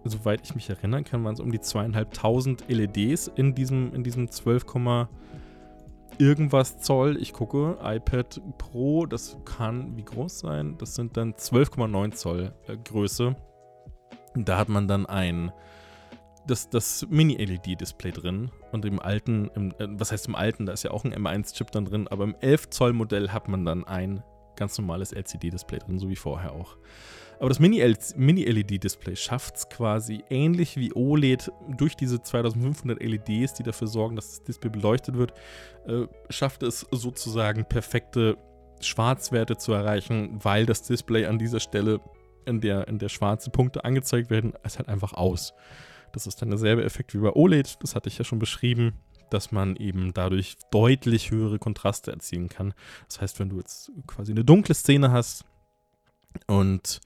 soweit 0.04 0.40
ich 0.44 0.54
mich 0.54 0.70
erinnern 0.70 1.04
kann, 1.04 1.24
waren 1.24 1.34
es 1.34 1.40
um 1.40 1.52
die 1.52 1.60
zweieinhalbtausend 1.60 2.64
LEDs 2.68 3.30
in 3.36 3.54
diesem, 3.54 3.92
in 3.94 4.04
diesem 4.04 4.30
12, 4.30 4.64
irgendwas 6.18 6.78
Zoll. 6.78 7.16
Ich 7.20 7.32
gucke, 7.32 7.78
iPad 7.82 8.40
Pro, 8.58 9.06
das 9.06 9.38
kann 9.44 9.96
wie 9.96 10.04
groß 10.04 10.40
sein? 10.40 10.76
Das 10.78 10.94
sind 10.94 11.16
dann 11.16 11.34
12,9 11.34 12.12
Zoll 12.12 12.52
äh, 12.66 12.76
Größe. 12.76 13.36
Da 14.34 14.58
hat 14.58 14.68
man 14.68 14.88
dann 14.88 15.06
ein 15.06 15.52
das, 16.46 16.70
das 16.70 17.06
Mini-LED-Display 17.08 18.10
drin 18.10 18.50
und 18.72 18.84
im 18.84 19.00
alten, 19.00 19.50
im, 19.54 19.70
äh, 19.78 19.86
was 19.90 20.12
heißt 20.12 20.28
im 20.28 20.34
alten, 20.34 20.66
da 20.66 20.72
ist 20.72 20.82
ja 20.82 20.90
auch 20.90 21.04
ein 21.04 21.14
M1-Chip 21.14 21.70
dann 21.70 21.84
drin, 21.84 22.08
aber 22.08 22.24
im 22.24 22.34
11 22.40 22.70
Zoll 22.70 22.92
Modell 22.94 23.30
hat 23.30 23.48
man 23.48 23.64
dann 23.64 23.84
ein 23.84 24.22
ganz 24.56 24.76
normales 24.78 25.12
LCD-Display 25.12 25.78
drin, 25.78 25.98
so 25.98 26.08
wie 26.08 26.16
vorher 26.16 26.52
auch. 26.52 26.76
Aber 27.38 27.48
das 27.48 27.60
Mini-LED-Display 27.60 29.16
schafft 29.16 29.56
es 29.56 29.68
quasi 29.68 30.24
ähnlich 30.28 30.76
wie 30.76 30.92
OLED 30.92 31.52
durch 31.76 31.94
diese 31.94 32.20
2500 32.20 33.00
LEDs, 33.00 33.54
die 33.54 33.62
dafür 33.62 33.86
sorgen, 33.86 34.16
dass 34.16 34.30
das 34.30 34.44
Display 34.44 34.70
beleuchtet 34.70 35.16
wird, 35.16 35.32
äh, 35.86 36.06
schafft 36.30 36.62
es 36.62 36.86
sozusagen 36.90 37.64
perfekte 37.64 38.36
Schwarzwerte 38.80 39.56
zu 39.56 39.72
erreichen, 39.72 40.38
weil 40.42 40.66
das 40.66 40.82
Display 40.82 41.26
an 41.26 41.38
dieser 41.38 41.60
Stelle, 41.60 42.00
in 42.44 42.60
der, 42.60 42.88
in 42.88 42.98
der 42.98 43.08
schwarze 43.08 43.50
Punkte 43.50 43.84
angezeigt 43.84 44.30
werden, 44.30 44.54
ist 44.64 44.78
halt 44.78 44.88
einfach 44.88 45.12
aus. 45.12 45.52
Das 46.12 46.26
ist 46.26 46.40
dann 46.40 46.50
derselbe 46.50 46.84
Effekt 46.84 47.14
wie 47.14 47.18
bei 47.18 47.32
OLED, 47.32 47.78
das 47.82 47.94
hatte 47.94 48.08
ich 48.08 48.18
ja 48.18 48.24
schon 48.24 48.38
beschrieben, 48.38 48.94
dass 49.30 49.52
man 49.52 49.76
eben 49.76 50.14
dadurch 50.14 50.56
deutlich 50.70 51.30
höhere 51.30 51.58
Kontraste 51.58 52.10
erzielen 52.10 52.48
kann. 52.48 52.72
Das 53.08 53.20
heißt, 53.20 53.38
wenn 53.38 53.50
du 53.50 53.58
jetzt 53.58 53.92
quasi 54.06 54.32
eine 54.32 54.44
dunkle 54.44 54.74
Szene 54.74 55.12
hast, 55.12 55.44
Und 56.46 57.00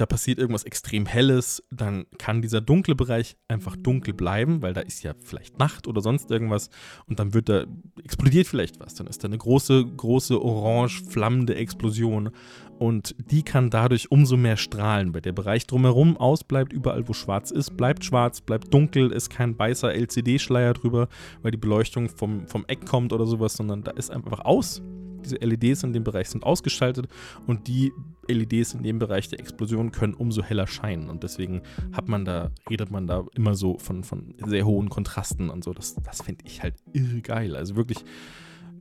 da 0.00 0.06
passiert 0.06 0.38
irgendwas 0.38 0.64
extrem 0.64 1.04
Helles, 1.04 1.62
dann 1.70 2.06
kann 2.18 2.40
dieser 2.40 2.62
dunkle 2.62 2.94
Bereich 2.94 3.36
einfach 3.48 3.76
dunkel 3.76 4.14
bleiben, 4.14 4.62
weil 4.62 4.72
da 4.72 4.80
ist 4.80 5.02
ja 5.02 5.12
vielleicht 5.22 5.58
Nacht 5.58 5.86
oder 5.86 6.00
sonst 6.00 6.30
irgendwas 6.30 6.70
und 7.06 7.18
dann 7.18 7.34
wird 7.34 7.50
da, 7.50 7.66
explodiert 8.02 8.46
vielleicht 8.46 8.80
was. 8.80 8.94
Dann 8.94 9.06
ist 9.06 9.22
da 9.22 9.28
eine 9.28 9.36
große, 9.36 9.84
große 9.84 10.40
orange 10.40 11.02
flammende 11.02 11.54
Explosion 11.54 12.30
und 12.78 13.14
die 13.18 13.42
kann 13.42 13.68
dadurch 13.68 14.10
umso 14.10 14.38
mehr 14.38 14.56
strahlen, 14.56 15.12
weil 15.12 15.20
der 15.20 15.32
Bereich 15.32 15.66
drumherum 15.66 16.16
ausbleibt, 16.16 16.72
überall 16.72 17.06
wo 17.06 17.12
schwarz 17.12 17.50
ist, 17.50 17.76
bleibt 17.76 18.02
schwarz, 18.02 18.40
bleibt 18.40 18.72
dunkel, 18.72 19.12
ist 19.12 19.28
kein 19.28 19.58
weißer 19.58 19.92
LCD-Schleier 19.92 20.72
drüber, 20.72 21.08
weil 21.42 21.50
die 21.50 21.58
Beleuchtung 21.58 22.08
vom, 22.08 22.46
vom 22.46 22.64
Eck 22.68 22.86
kommt 22.86 23.12
oder 23.12 23.26
sowas, 23.26 23.52
sondern 23.52 23.82
da 23.82 23.90
ist 23.90 24.10
einfach 24.10 24.40
aus 24.40 24.80
diese 25.24 25.36
LEDs 25.36 25.82
in 25.82 25.92
dem 25.92 26.04
Bereich 26.04 26.28
sind 26.28 26.44
ausgeschaltet 26.44 27.08
und 27.46 27.68
die 27.68 27.92
LEDs 28.28 28.74
in 28.74 28.82
dem 28.82 28.98
Bereich 28.98 29.28
der 29.28 29.40
Explosion 29.40 29.92
können 29.92 30.14
umso 30.14 30.42
heller 30.42 30.66
scheinen. 30.66 31.08
Und 31.08 31.22
deswegen 31.22 31.62
hat 31.92 32.08
man 32.08 32.24
da, 32.24 32.50
redet 32.68 32.90
man 32.90 33.06
da 33.06 33.24
immer 33.34 33.54
so 33.54 33.78
von, 33.78 34.04
von 34.04 34.34
sehr 34.46 34.64
hohen 34.64 34.88
Kontrasten 34.88 35.50
und 35.50 35.64
so. 35.64 35.72
Das, 35.72 35.94
das 35.94 36.22
finde 36.22 36.44
ich 36.46 36.62
halt 36.62 36.74
irre 36.92 37.20
geil. 37.20 37.56
Also 37.56 37.76
wirklich, 37.76 38.04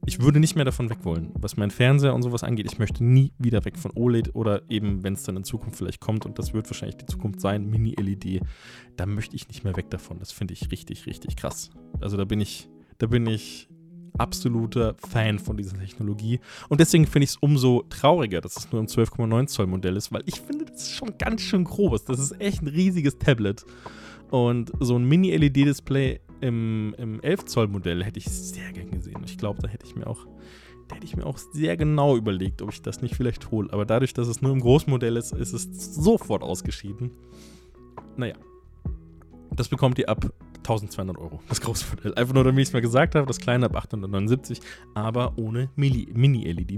ich 0.05 0.21
würde 0.21 0.39
nicht 0.39 0.55
mehr 0.55 0.65
davon 0.65 0.89
weg 0.89 1.03
wollen, 1.03 1.31
was 1.35 1.57
mein 1.57 1.71
Fernseher 1.71 2.13
und 2.13 2.21
sowas 2.21 2.43
angeht. 2.43 2.67
Ich 2.71 2.79
möchte 2.79 3.03
nie 3.03 3.31
wieder 3.37 3.65
weg 3.65 3.77
von 3.77 3.91
OLED 3.95 4.35
oder 4.35 4.61
eben, 4.69 5.03
wenn 5.03 5.13
es 5.13 5.23
dann 5.23 5.37
in 5.37 5.43
Zukunft 5.43 5.77
vielleicht 5.77 5.99
kommt, 5.99 6.25
und 6.25 6.39
das 6.39 6.53
wird 6.53 6.69
wahrscheinlich 6.69 6.97
die 6.97 7.05
Zukunft 7.05 7.41
sein, 7.41 7.69
Mini-LED, 7.69 8.41
da 8.95 9.05
möchte 9.05 9.35
ich 9.35 9.47
nicht 9.47 9.63
mehr 9.63 9.75
weg 9.75 9.89
davon. 9.89 10.19
Das 10.19 10.31
finde 10.31 10.53
ich 10.53 10.71
richtig, 10.71 11.05
richtig 11.05 11.35
krass. 11.35 11.69
Also 12.01 12.17
da 12.17 12.25
bin 12.25 12.39
ich, 12.39 12.69
da 12.97 13.07
bin 13.07 13.27
ich 13.27 13.67
absoluter 14.17 14.95
Fan 14.95 15.39
von 15.39 15.57
dieser 15.57 15.77
Technologie. 15.77 16.39
Und 16.69 16.79
deswegen 16.79 17.05
finde 17.05 17.25
ich 17.25 17.31
es 17.31 17.37
umso 17.37 17.83
trauriger, 17.89 18.41
dass 18.41 18.57
es 18.57 18.71
nur 18.71 18.81
ein 18.81 18.87
12,9 18.87 19.47
Zoll 19.47 19.67
Modell 19.67 19.95
ist, 19.95 20.11
weil 20.11 20.23
ich 20.25 20.41
finde, 20.41 20.65
das 20.65 20.83
ist 20.83 20.95
schon 20.95 21.17
ganz 21.17 21.41
schön 21.41 21.63
groß. 21.63 22.05
Das 22.05 22.19
ist 22.19 22.39
echt 22.39 22.61
ein 22.61 22.67
riesiges 22.67 23.17
Tablet. 23.17 23.65
Und 24.31 24.71
so 24.79 24.97
ein 24.97 25.05
Mini-LED-Display 25.05 26.19
im, 26.41 26.95
im 26.97 27.19
11 27.21 27.45
Zoll 27.45 27.67
Modell 27.67 28.03
hätte 28.03 28.19
ich 28.19 28.25
sehr 28.25 28.71
gern 28.71 28.91
gesehen. 28.91 29.21
Ich 29.25 29.37
glaube, 29.37 29.61
da 29.61 29.67
hätte 29.67 29.85
ich 29.85 29.95
mir 29.95 30.07
auch 30.07 30.27
da 30.89 30.95
hätte 30.95 31.05
ich 31.05 31.15
mir 31.15 31.25
auch 31.25 31.37
sehr 31.37 31.77
genau 31.77 32.17
überlegt, 32.17 32.63
ob 32.63 32.73
ich 32.73 32.81
das 32.81 33.01
nicht 33.01 33.15
vielleicht 33.15 33.51
hole. 33.51 33.71
Aber 33.71 33.85
dadurch, 33.85 34.13
dass 34.13 34.27
es 34.27 34.41
nur 34.41 34.51
im 34.51 34.59
Großmodell 34.59 35.17
ist, 35.17 35.33
ist 35.33 35.53
es 35.53 35.95
sofort 35.95 36.41
ausgeschieden. 36.41 37.11
Naja. 38.17 38.33
Das 39.55 39.69
bekommt 39.69 39.99
ihr 39.99 40.09
ab 40.09 40.33
1200 40.69 41.17
Euro, 41.17 41.41
das 41.49 41.61
große 41.61 41.85
Modell. 41.95 42.13
Einfach 42.15 42.33
nur, 42.33 42.43
damit 42.43 42.61
ich 42.61 42.67
es 42.69 42.73
mal 42.73 42.81
gesagt 42.81 43.15
habe, 43.15 43.25
das 43.25 43.39
kleine 43.39 43.65
ab 43.65 43.75
879, 43.75 44.59
aber 44.93 45.33
ohne 45.37 45.69
Mini-LED. 45.75 46.77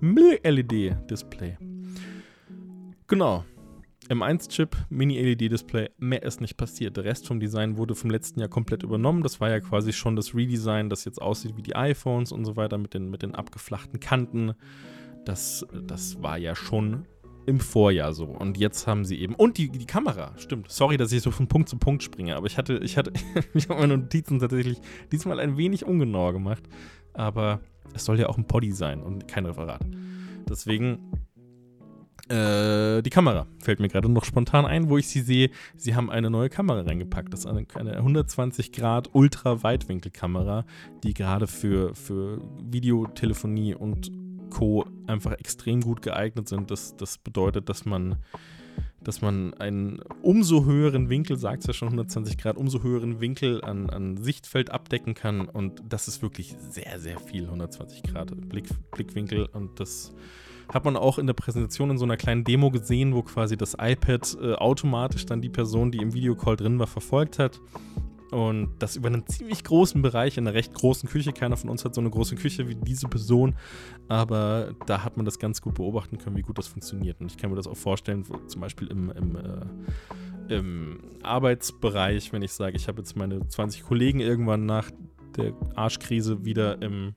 Mini-LED-Display. 0.00 1.58
Genau. 3.06 3.44
M1-Chip, 4.08 4.76
Mini-LED-Display, 4.90 5.90
mehr 5.98 6.24
ist 6.24 6.40
nicht 6.40 6.56
passiert. 6.56 6.96
Der 6.96 7.04
Rest 7.04 7.28
vom 7.28 7.38
Design 7.38 7.76
wurde 7.76 7.94
vom 7.94 8.10
letzten 8.10 8.40
Jahr 8.40 8.48
komplett 8.48 8.82
übernommen. 8.82 9.22
Das 9.22 9.40
war 9.40 9.48
ja 9.48 9.60
quasi 9.60 9.92
schon 9.92 10.16
das 10.16 10.34
Redesign, 10.34 10.90
das 10.90 11.04
jetzt 11.04 11.22
aussieht 11.22 11.56
wie 11.56 11.62
die 11.62 11.76
iPhones 11.76 12.32
und 12.32 12.44
so 12.44 12.56
weiter 12.56 12.78
mit 12.78 12.94
den, 12.94 13.10
mit 13.10 13.22
den 13.22 13.36
abgeflachten 13.36 14.00
Kanten. 14.00 14.54
Das, 15.24 15.64
das 15.86 16.20
war 16.20 16.36
ja 16.36 16.56
schon 16.56 17.06
im 17.46 17.60
Vorjahr 17.60 18.12
so. 18.12 18.24
Und 18.24 18.58
jetzt 18.58 18.86
haben 18.86 19.04
sie 19.04 19.20
eben. 19.20 19.34
Und 19.34 19.58
die, 19.58 19.68
die 19.70 19.86
Kamera, 19.86 20.32
stimmt. 20.36 20.70
Sorry, 20.70 20.96
dass 20.96 21.12
ich 21.12 21.22
so 21.22 21.30
von 21.30 21.48
Punkt 21.48 21.68
zu 21.68 21.76
Punkt 21.76 22.02
springe, 22.02 22.36
aber 22.36 22.46
ich 22.46 22.56
hatte, 22.56 22.78
ich 22.82 22.96
hatte, 22.96 23.12
ich 23.54 23.68
habe 23.68 23.80
meine 23.80 23.98
Notizen 23.98 24.38
tatsächlich 24.38 24.78
diesmal 25.10 25.40
ein 25.40 25.56
wenig 25.56 25.84
ungenauer 25.84 26.32
gemacht. 26.32 26.62
Aber 27.14 27.60
es 27.94 28.04
soll 28.04 28.18
ja 28.18 28.28
auch 28.28 28.38
ein 28.38 28.46
Poddy 28.46 28.72
sein 28.72 29.02
und 29.02 29.28
kein 29.28 29.46
Referat. 29.46 29.84
Deswegen. 30.48 30.98
Äh, 32.28 33.02
die 33.02 33.10
Kamera 33.10 33.48
fällt 33.58 33.80
mir 33.80 33.88
gerade 33.88 34.08
noch 34.08 34.24
spontan 34.24 34.64
ein, 34.64 34.88
wo 34.88 34.96
ich 34.96 35.08
sie 35.08 35.20
sehe. 35.20 35.50
Sie 35.76 35.96
haben 35.96 36.08
eine 36.08 36.30
neue 36.30 36.48
Kamera 36.48 36.82
reingepackt. 36.82 37.32
Das 37.32 37.40
ist 37.40 37.46
eine, 37.46 37.66
eine 37.74 37.96
120 37.96 38.70
Grad 38.72 39.10
Ultra-Weitwinkelkamera, 39.12 40.64
die 41.02 41.14
gerade 41.14 41.48
für, 41.48 41.96
für 41.96 42.40
Videotelefonie 42.62 43.74
und 43.74 44.12
Co. 44.52 44.84
einfach 45.06 45.32
extrem 45.32 45.80
gut 45.80 46.02
geeignet 46.02 46.48
sind. 46.48 46.70
Das, 46.70 46.94
das 46.96 47.18
bedeutet, 47.18 47.68
dass 47.68 47.84
man, 47.86 48.16
dass 49.02 49.22
man 49.22 49.54
einen 49.54 50.00
umso 50.20 50.64
höheren 50.66 51.08
Winkel, 51.08 51.38
sagt 51.38 51.62
es 51.62 51.66
ja 51.66 51.72
schon 51.72 51.88
120 51.88 52.36
Grad, 52.36 52.56
umso 52.56 52.82
höheren 52.82 53.20
Winkel 53.20 53.64
an, 53.64 53.88
an 53.88 54.18
Sichtfeld 54.18 54.70
abdecken 54.70 55.14
kann. 55.14 55.48
Und 55.48 55.82
das 55.88 56.06
ist 56.06 56.22
wirklich 56.22 56.54
sehr, 56.58 57.00
sehr 57.00 57.18
viel, 57.18 57.46
120 57.46 58.02
Grad 58.02 58.30
Blick, 58.48 58.68
Blickwinkel. 58.90 59.46
Und 59.46 59.80
das 59.80 60.14
hat 60.72 60.84
man 60.84 60.96
auch 60.96 61.18
in 61.18 61.26
der 61.26 61.34
Präsentation 61.34 61.90
in 61.90 61.98
so 61.98 62.04
einer 62.04 62.18
kleinen 62.18 62.44
Demo 62.44 62.70
gesehen, 62.70 63.14
wo 63.14 63.22
quasi 63.22 63.56
das 63.56 63.74
iPad 63.80 64.36
äh, 64.40 64.52
automatisch 64.54 65.24
dann 65.26 65.40
die 65.40 65.48
Person, 65.48 65.90
die 65.90 65.98
im 65.98 66.12
Videocall 66.12 66.56
drin 66.56 66.78
war, 66.78 66.86
verfolgt 66.86 67.38
hat. 67.38 67.58
Und 68.32 68.70
das 68.78 68.96
über 68.96 69.08
einen 69.08 69.26
ziemlich 69.26 69.62
großen 69.62 70.00
Bereich 70.00 70.38
in 70.38 70.46
einer 70.46 70.54
recht 70.54 70.72
großen 70.72 71.06
Küche. 71.06 71.32
Keiner 71.32 71.58
von 71.58 71.68
uns 71.68 71.84
hat 71.84 71.94
so 71.94 72.00
eine 72.00 72.08
große 72.08 72.34
Küche 72.36 72.66
wie 72.66 72.74
diese 72.74 73.06
Person. 73.06 73.54
Aber 74.08 74.74
da 74.86 75.04
hat 75.04 75.18
man 75.18 75.26
das 75.26 75.38
ganz 75.38 75.60
gut 75.60 75.74
beobachten 75.74 76.16
können, 76.16 76.36
wie 76.36 76.42
gut 76.42 76.56
das 76.56 76.66
funktioniert. 76.66 77.20
Und 77.20 77.30
ich 77.30 77.36
kann 77.36 77.50
mir 77.50 77.56
das 77.56 77.66
auch 77.66 77.76
vorstellen, 77.76 78.24
zum 78.46 78.60
Beispiel 78.60 78.88
im, 78.88 79.10
im, 79.10 79.36
äh, 79.36 80.56
im 80.56 81.00
Arbeitsbereich, 81.22 82.32
wenn 82.32 82.40
ich 82.40 82.52
sage, 82.52 82.76
ich 82.76 82.88
habe 82.88 83.02
jetzt 83.02 83.16
meine 83.18 83.46
20 83.46 83.82
Kollegen 83.82 84.20
irgendwann 84.20 84.64
nach 84.64 84.90
der 85.36 85.52
Arschkrise 85.74 86.44
wieder 86.46 86.80
im 86.80 87.14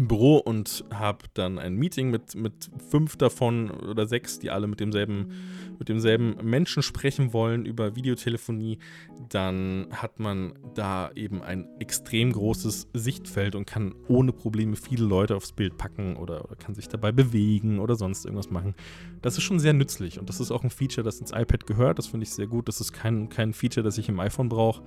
im 0.00 0.08
Büro 0.08 0.38
und 0.38 0.84
habe 0.92 1.26
dann 1.34 1.58
ein 1.58 1.74
Meeting 1.74 2.10
mit, 2.10 2.34
mit 2.34 2.70
fünf 2.88 3.16
davon 3.16 3.70
oder 3.70 4.06
sechs, 4.06 4.38
die 4.38 4.50
alle 4.50 4.66
mit 4.66 4.80
demselben, 4.80 5.28
mit 5.78 5.90
demselben 5.90 6.36
Menschen 6.42 6.82
sprechen 6.82 7.34
wollen 7.34 7.66
über 7.66 7.96
Videotelefonie, 7.96 8.78
dann 9.28 9.88
hat 9.92 10.18
man 10.18 10.54
da 10.74 11.10
eben 11.14 11.42
ein 11.42 11.68
extrem 11.78 12.32
großes 12.32 12.88
Sichtfeld 12.94 13.54
und 13.54 13.66
kann 13.66 13.94
ohne 14.08 14.32
Probleme 14.32 14.74
viele 14.74 15.04
Leute 15.04 15.36
aufs 15.36 15.52
Bild 15.52 15.76
packen 15.76 16.16
oder, 16.16 16.46
oder 16.46 16.56
kann 16.56 16.74
sich 16.74 16.88
dabei 16.88 17.12
bewegen 17.12 17.78
oder 17.78 17.94
sonst 17.94 18.24
irgendwas 18.24 18.50
machen. 18.50 18.74
Das 19.20 19.36
ist 19.36 19.42
schon 19.42 19.60
sehr 19.60 19.74
nützlich 19.74 20.18
und 20.18 20.30
das 20.30 20.40
ist 20.40 20.50
auch 20.50 20.64
ein 20.64 20.70
Feature, 20.70 21.04
das 21.04 21.20
ins 21.20 21.32
iPad 21.32 21.66
gehört. 21.66 21.98
Das 21.98 22.06
finde 22.06 22.24
ich 22.24 22.32
sehr 22.32 22.46
gut. 22.46 22.68
Das 22.68 22.80
ist 22.80 22.94
kein, 22.94 23.28
kein 23.28 23.52
Feature, 23.52 23.84
das 23.84 23.98
ich 23.98 24.08
im 24.08 24.18
iPhone 24.18 24.48
brauche, 24.48 24.82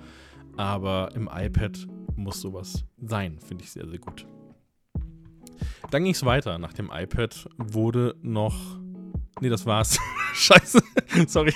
aber 0.58 1.12
im 1.14 1.30
iPad 1.32 1.88
muss 2.16 2.42
sowas 2.42 2.84
sein, 3.00 3.38
finde 3.40 3.64
ich 3.64 3.72
sehr, 3.72 3.88
sehr 3.88 4.00
gut. 4.00 4.26
Dann 5.92 6.04
ging 6.04 6.14
es 6.14 6.26
weiter. 6.26 6.58
Nach 6.58 6.74
dem 6.74 6.90
iPad 6.94 7.48
wurde 7.58 8.16
noch. 8.22 8.80
Nee, 9.42 9.50
das 9.50 9.66
war's. 9.66 10.00
Scheiße. 10.34 10.82
Sorry. 11.28 11.54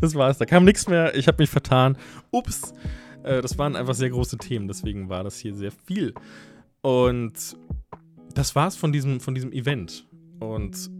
Das 0.00 0.14
war's. 0.14 0.38
Da 0.38 0.46
kam 0.46 0.64
nichts 0.64 0.88
mehr. 0.88 1.14
Ich 1.14 1.26
habe 1.28 1.42
mich 1.42 1.50
vertan. 1.50 1.96
Ups. 2.30 2.74
Äh, 3.22 3.42
das 3.42 3.58
waren 3.58 3.76
einfach 3.76 3.94
sehr 3.94 4.10
große 4.10 4.38
Themen. 4.38 4.68
Deswegen 4.68 5.08
war 5.08 5.24
das 5.24 5.38
hier 5.38 5.54
sehr 5.54 5.72
viel. 5.72 6.14
Und 6.82 7.56
das 8.34 8.54
war's 8.54 8.76
von 8.76 8.92
diesem, 8.92 9.20
von 9.20 9.34
diesem 9.34 9.52
Event. 9.52 10.06
Und 10.38 10.90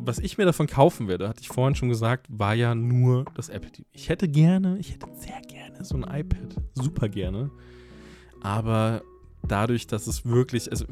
was 0.00 0.18
ich 0.18 0.38
mir 0.38 0.44
davon 0.44 0.66
kaufen 0.66 1.08
werde, 1.08 1.28
hatte 1.28 1.40
ich 1.42 1.48
vorhin 1.48 1.74
schon 1.74 1.88
gesagt, 1.88 2.26
war 2.28 2.54
ja 2.54 2.74
nur 2.74 3.24
das 3.34 3.48
Apple 3.48 3.70
TV. 3.70 3.88
Ich 3.92 4.08
hätte 4.08 4.28
gerne, 4.28 4.78
ich 4.78 4.92
hätte 4.92 5.06
sehr 5.14 5.40
gerne 5.42 5.84
so 5.84 5.96
ein 5.96 6.02
iPad. 6.02 6.56
Super 6.74 7.08
gerne. 7.08 7.50
Aber 8.40 9.02
dadurch, 9.46 9.86
dass 9.86 10.06
es 10.06 10.24
wirklich, 10.24 10.70
also 10.70 10.86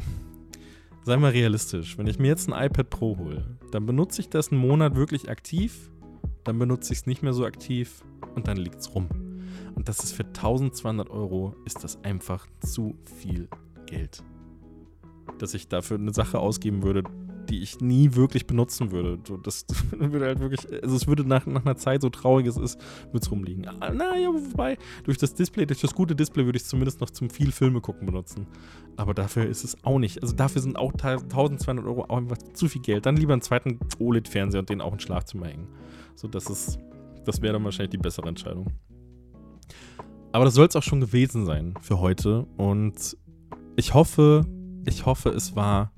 sei 1.07 1.17
mal 1.19 1.31
realistisch, 1.31 1.97
wenn 1.99 2.09
ich 2.09 2.19
mir 2.19 2.27
jetzt 2.27 2.51
ein 2.51 2.67
iPad 2.67 2.91
Pro 2.91 3.17
hole, 3.17 3.45
dann 3.71 3.87
benutze 3.87 4.21
ich 4.21 4.29
das 4.29 4.51
einen 4.51 4.61
Monat 4.61 4.97
wirklich 4.97 5.31
aktiv, 5.31 5.89
dann 6.43 6.59
benutze 6.59 6.93
ich 6.93 6.99
es 6.99 7.07
nicht 7.07 7.23
mehr 7.23 7.33
so 7.33 7.47
aktiv 7.47 8.05
und 8.35 8.49
dann 8.49 8.57
liegt 8.57 8.81
es 8.81 8.93
rum. 8.93 9.09
Und 9.77 9.89
das 9.89 10.01
ist 10.01 10.15
für 10.15 10.25
1200 10.25 11.09
Euro, 11.09 11.55
ist 11.65 11.85
das 11.85 12.03
einfach 12.03 12.49
zu 12.59 12.97
viel 13.21 13.49
Geld. 13.87 14.25
Dass 15.39 15.55
ich 15.55 15.69
dafür 15.69 15.97
eine 15.97 16.13
Sache 16.13 16.41
ausgeben 16.41 16.83
würde, 16.83 17.05
die 17.47 17.63
ich 17.63 17.81
nie 17.81 18.15
wirklich 18.15 18.47
benutzen 18.47 18.91
würde. 18.91 19.19
So, 19.27 19.37
das 19.37 19.67
würde 19.91 20.27
halt 20.27 20.41
wirklich, 20.41 20.61
also 20.83 20.97
es 20.97 21.07
würde 21.07 21.25
nach, 21.25 21.47
nach 21.47 21.65
einer 21.65 21.77
Zeit, 21.77 22.03
so 22.03 22.11
traurig 22.11 22.47
es 22.47 22.57
ist, 22.57 22.81
wird 23.13 23.23
es 23.23 23.31
rumliegen. 23.31 23.67
Ah, 23.81 23.93
naja, 23.93 24.29
wobei, 24.29 24.77
durch 25.05 25.19
das 25.19 25.35
Display, 25.35 25.67
durch 25.67 25.81
das 25.81 25.95
gute 25.95 26.15
Display 26.15 26.45
würde 26.45 26.57
ich 26.57 26.65
es 26.65 26.69
zumindest 26.69 27.01
noch 27.01 27.11
zum 27.11 27.31
viel 27.31 27.53
Filme 27.53 27.81
gucken 27.81 28.07
benutzen. 28.07 28.47
Aber 28.97 29.15
dafür 29.15 29.47
ist 29.47 29.65
es 29.65 29.83
auch 29.85 29.99
nicht. 29.99 30.23
Also 30.23 30.35
dafür 30.35 30.63
sind 30.63 30.77
auch 30.77 30.93
1200 30.93 31.85
Euro 31.85 32.05
auch 32.05 32.17
einfach 32.17 32.39
zu 32.55 32.69
viel 32.69 32.83
Geld. 32.83 33.07
Dann 33.07 33.17
lieber 33.17 33.33
einen 33.33 33.43
zweiten 33.43 33.79
OLED-Fernseher 33.99 34.61
und 34.61 34.71
den 34.71 34.81
auch 34.81 34.93
ins 34.93 35.03
Schlafzimmer 35.03 35.47
hängen. 35.47 35.69
So, 36.15 36.29
das 36.29 36.49
ist, 36.49 36.79
das 37.25 37.43
wäre 37.43 37.55
dann 37.55 37.65
wahrscheinlich 37.65 37.91
die 37.91 37.99
bessere 37.99 38.29
Entscheidung. 38.29 38.67
Aber 40.33 40.45
das 40.45 40.55
soll 40.55 40.67
es 40.67 40.77
auch 40.77 40.83
schon 40.83 41.01
gewesen 41.01 41.47
sein 41.47 41.75
für 41.81 42.01
heute. 42.01 42.47
Und 42.57 43.17
ich 43.77 43.95
hoffe, 43.95 44.47
ich 44.87 45.07
hoffe, 45.07 45.31
es 45.31 45.57
war 45.57 45.93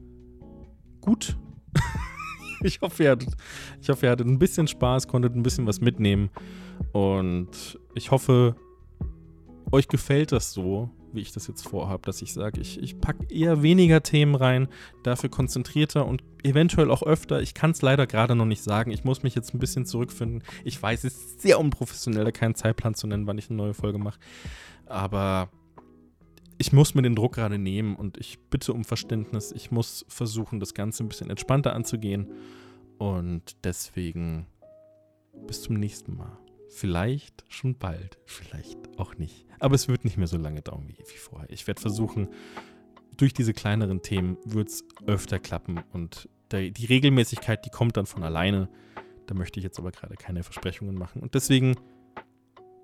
gut. 1.01 1.37
ich, 2.63 2.81
hoffe, 2.81 3.05
ihr 3.05 3.11
hattet, 3.13 3.37
ich 3.81 3.89
hoffe, 3.89 4.07
ihr 4.07 4.11
hattet 4.11 4.27
ein 4.27 4.39
bisschen 4.39 4.69
Spaß, 4.69 5.09
konntet 5.09 5.35
ein 5.35 5.43
bisschen 5.43 5.67
was 5.67 5.81
mitnehmen. 5.81 6.31
Und 6.93 7.79
ich 7.95 8.11
hoffe, 8.11 8.57
euch 9.73 9.89
gefällt 9.89 10.33
das 10.33 10.53
so, 10.53 10.91
wie 11.13 11.21
ich 11.21 11.33
das 11.33 11.47
jetzt 11.47 11.67
vorhabe, 11.67 12.03
dass 12.05 12.23
ich 12.23 12.33
sage, 12.33 12.61
ich, 12.61 12.83
ich 12.83 13.01
packe 13.01 13.27
eher 13.33 13.63
weniger 13.63 14.03
Themen 14.03 14.35
rein, 14.35 14.69
dafür 15.03 15.31
konzentrierter 15.31 16.07
und 16.07 16.23
eventuell 16.43 16.91
auch 16.91 17.03
öfter. 17.03 17.41
Ich 17.41 17.55
kann 17.55 17.73
es 17.73 17.83
leider 17.83 18.07
gerade 18.07 18.35
noch 18.35 18.45
nicht 18.45 18.63
sagen. 18.63 18.91
Ich 18.91 19.05
muss 19.05 19.23
mich 19.23 19.35
jetzt 19.35 19.55
ein 19.55 19.59
bisschen 19.59 19.87
zurückfinden. 19.87 20.43
Ich 20.65 20.81
weiß, 20.81 21.05
es 21.05 21.15
ist 21.15 21.41
sehr 21.43 21.59
unprofessionell, 21.59 22.25
da 22.25 22.31
keinen 22.31 22.55
Zeitplan 22.55 22.95
zu 22.95 23.07
nennen, 23.07 23.27
wann 23.27 23.39
ich 23.39 23.51
eine 23.51 23.57
neue 23.57 23.75
Folge 23.75 23.99
mache. 23.99 24.19
Aber 24.87 25.51
ich 26.59 26.73
muss 26.73 26.95
mir 26.95 27.03
den 27.03 27.15
Druck 27.15 27.37
gerade 27.37 27.59
nehmen 27.59 27.95
und 27.95 28.19
ich 28.19 28.39
bitte 28.51 28.73
um 28.73 28.85
Verständnis. 28.85 29.53
Ich 29.53 29.71
muss 29.71 30.05
versuchen, 30.09 30.59
das 30.59 30.75
Ganze 30.75 31.05
ein 31.05 31.09
bisschen 31.09 31.31
entspannter 31.31 31.73
anzugehen. 31.73 32.33
Und 32.99 33.65
deswegen 33.65 34.47
bis 35.47 35.63
zum 35.63 35.77
nächsten 35.77 36.17
Mal. 36.17 36.37
Vielleicht 36.69 37.45
schon 37.49 37.79
bald, 37.79 38.19
vielleicht 38.27 38.99
auch 38.99 39.17
nicht. 39.17 39.47
Aber 39.61 39.77
es 39.77 39.89
wird 39.89 40.05
nicht 40.05 40.19
mehr 40.19 40.27
so 40.27 40.37
lange 40.37 40.61
dauern 40.61 40.89
wie, 40.89 40.99
wie 40.99 41.17
vorher. 41.17 41.49
Ich 41.51 41.67
werde 41.67 41.81
versuchen, 41.81 42.29
durch 43.17 43.33
diese 43.33 43.55
kleineren 43.55 44.03
Themen 44.03 44.37
wird 44.45 44.69
es 44.69 44.85
öfter 45.07 45.39
klappen 45.39 45.81
und 45.93 46.29
der, 46.51 46.71
die 46.71 46.87
Regelmäßigkeit, 46.87 47.65
die 47.65 47.71
kommt 47.71 47.97
dann 47.97 48.07
von 48.07 48.23
alleine. 48.23 48.69
Da 49.27 49.35
möchte 49.35 49.61
ich 49.61 49.65
jetzt 49.65 49.79
aber 49.79 49.93
gerade 49.93 50.17
keine 50.17 50.43
Versprechungen 50.43 50.95
machen. 50.95 51.23
Und 51.23 51.35
deswegen 51.35 51.77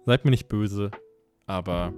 seid 0.07 0.25
mir 0.25 0.31
nicht 0.31 0.49
böse, 0.49 0.91
aber 1.47 1.93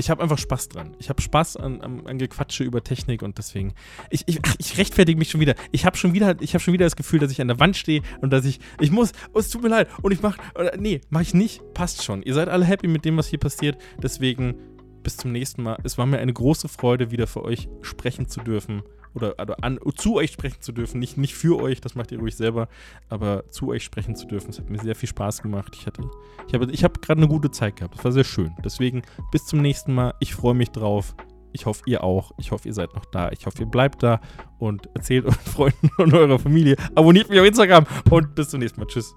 ich 0.00 0.10
habe 0.10 0.22
einfach 0.22 0.38
Spaß 0.38 0.68
dran. 0.68 0.96
Ich 0.98 1.08
habe 1.08 1.22
Spaß 1.22 1.56
an, 1.56 1.80
an, 1.80 2.06
an, 2.06 2.18
Gequatsche 2.18 2.64
über 2.64 2.82
Technik 2.82 3.22
und 3.22 3.38
deswegen. 3.38 3.74
Ich, 4.10 4.24
ich, 4.26 4.40
ach, 4.42 4.56
ich 4.58 4.78
rechtfertige 4.78 5.18
mich 5.18 5.30
schon 5.30 5.40
wieder. 5.40 5.54
Ich 5.70 5.84
habe 5.84 5.96
schon 5.96 6.14
wieder, 6.14 6.36
schon 6.58 6.74
wieder 6.74 6.86
das 6.86 6.96
Gefühl, 6.96 7.20
dass 7.20 7.30
ich 7.30 7.40
an 7.40 7.48
der 7.48 7.60
Wand 7.60 7.76
stehe 7.76 8.02
und 8.20 8.32
dass 8.32 8.44
ich, 8.44 8.58
ich 8.80 8.90
muss, 8.90 9.12
oh, 9.32 9.38
es 9.38 9.50
tut 9.50 9.62
mir 9.62 9.68
leid 9.68 9.88
und 10.02 10.12
ich 10.12 10.22
mache, 10.22 10.40
nee, 10.78 11.00
mache 11.10 11.22
ich 11.22 11.34
nicht. 11.34 11.62
Passt 11.74 12.02
schon. 12.02 12.22
Ihr 12.22 12.34
seid 12.34 12.48
alle 12.48 12.64
happy 12.64 12.88
mit 12.88 13.04
dem, 13.04 13.16
was 13.16 13.28
hier 13.28 13.38
passiert. 13.38 13.76
Deswegen 14.02 14.54
bis 15.02 15.16
zum 15.16 15.32
nächsten 15.32 15.62
Mal. 15.62 15.78
Es 15.84 15.98
war 15.98 16.06
mir 16.06 16.18
eine 16.18 16.32
große 16.32 16.68
Freude, 16.68 17.10
wieder 17.10 17.26
für 17.26 17.44
euch 17.44 17.68
sprechen 17.82 18.28
zu 18.28 18.40
dürfen 18.40 18.82
oder, 19.14 19.34
oder 19.40 19.62
an, 19.62 19.78
zu 19.96 20.16
euch 20.16 20.32
sprechen 20.32 20.60
zu 20.60 20.72
dürfen. 20.72 20.98
Nicht, 20.98 21.16
nicht 21.16 21.34
für 21.34 21.60
euch, 21.60 21.80
das 21.80 21.94
macht 21.94 22.12
ihr 22.12 22.18
ruhig 22.18 22.36
selber, 22.36 22.68
aber 23.08 23.48
zu 23.50 23.68
euch 23.68 23.84
sprechen 23.84 24.16
zu 24.16 24.26
dürfen. 24.26 24.50
Es 24.50 24.58
hat 24.58 24.70
mir 24.70 24.78
sehr 24.78 24.94
viel 24.94 25.08
Spaß 25.08 25.42
gemacht. 25.42 25.74
Ich 25.74 25.86
ich 26.46 26.54
habe, 26.54 26.70
ich 26.70 26.84
habe 26.84 27.00
gerade 27.00 27.20
eine 27.20 27.28
gute 27.28 27.50
Zeit 27.50 27.76
gehabt. 27.76 27.96
Es 27.98 28.04
war 28.04 28.12
sehr 28.12 28.24
schön. 28.24 28.54
Deswegen 28.64 29.02
bis 29.32 29.46
zum 29.46 29.60
nächsten 29.60 29.94
Mal. 29.94 30.14
Ich 30.20 30.34
freue 30.34 30.54
mich 30.54 30.70
drauf. 30.70 31.14
Ich 31.52 31.66
hoffe, 31.66 31.82
ihr 31.86 32.04
auch. 32.04 32.32
Ich 32.38 32.52
hoffe, 32.52 32.68
ihr 32.68 32.74
seid 32.74 32.94
noch 32.94 33.04
da. 33.06 33.30
Ich 33.30 33.46
hoffe, 33.46 33.60
ihr 33.60 33.66
bleibt 33.66 34.02
da 34.02 34.20
und 34.58 34.88
erzählt 34.94 35.24
euren 35.26 35.34
Freunden 35.38 35.90
und 35.98 36.14
eurer 36.14 36.38
Familie. 36.38 36.76
Abonniert 36.94 37.28
mich 37.28 37.40
auf 37.40 37.46
Instagram 37.46 37.86
und 38.10 38.34
bis 38.34 38.50
zum 38.50 38.60
nächsten 38.60 38.80
Mal. 38.80 38.86
Tschüss. 38.86 39.14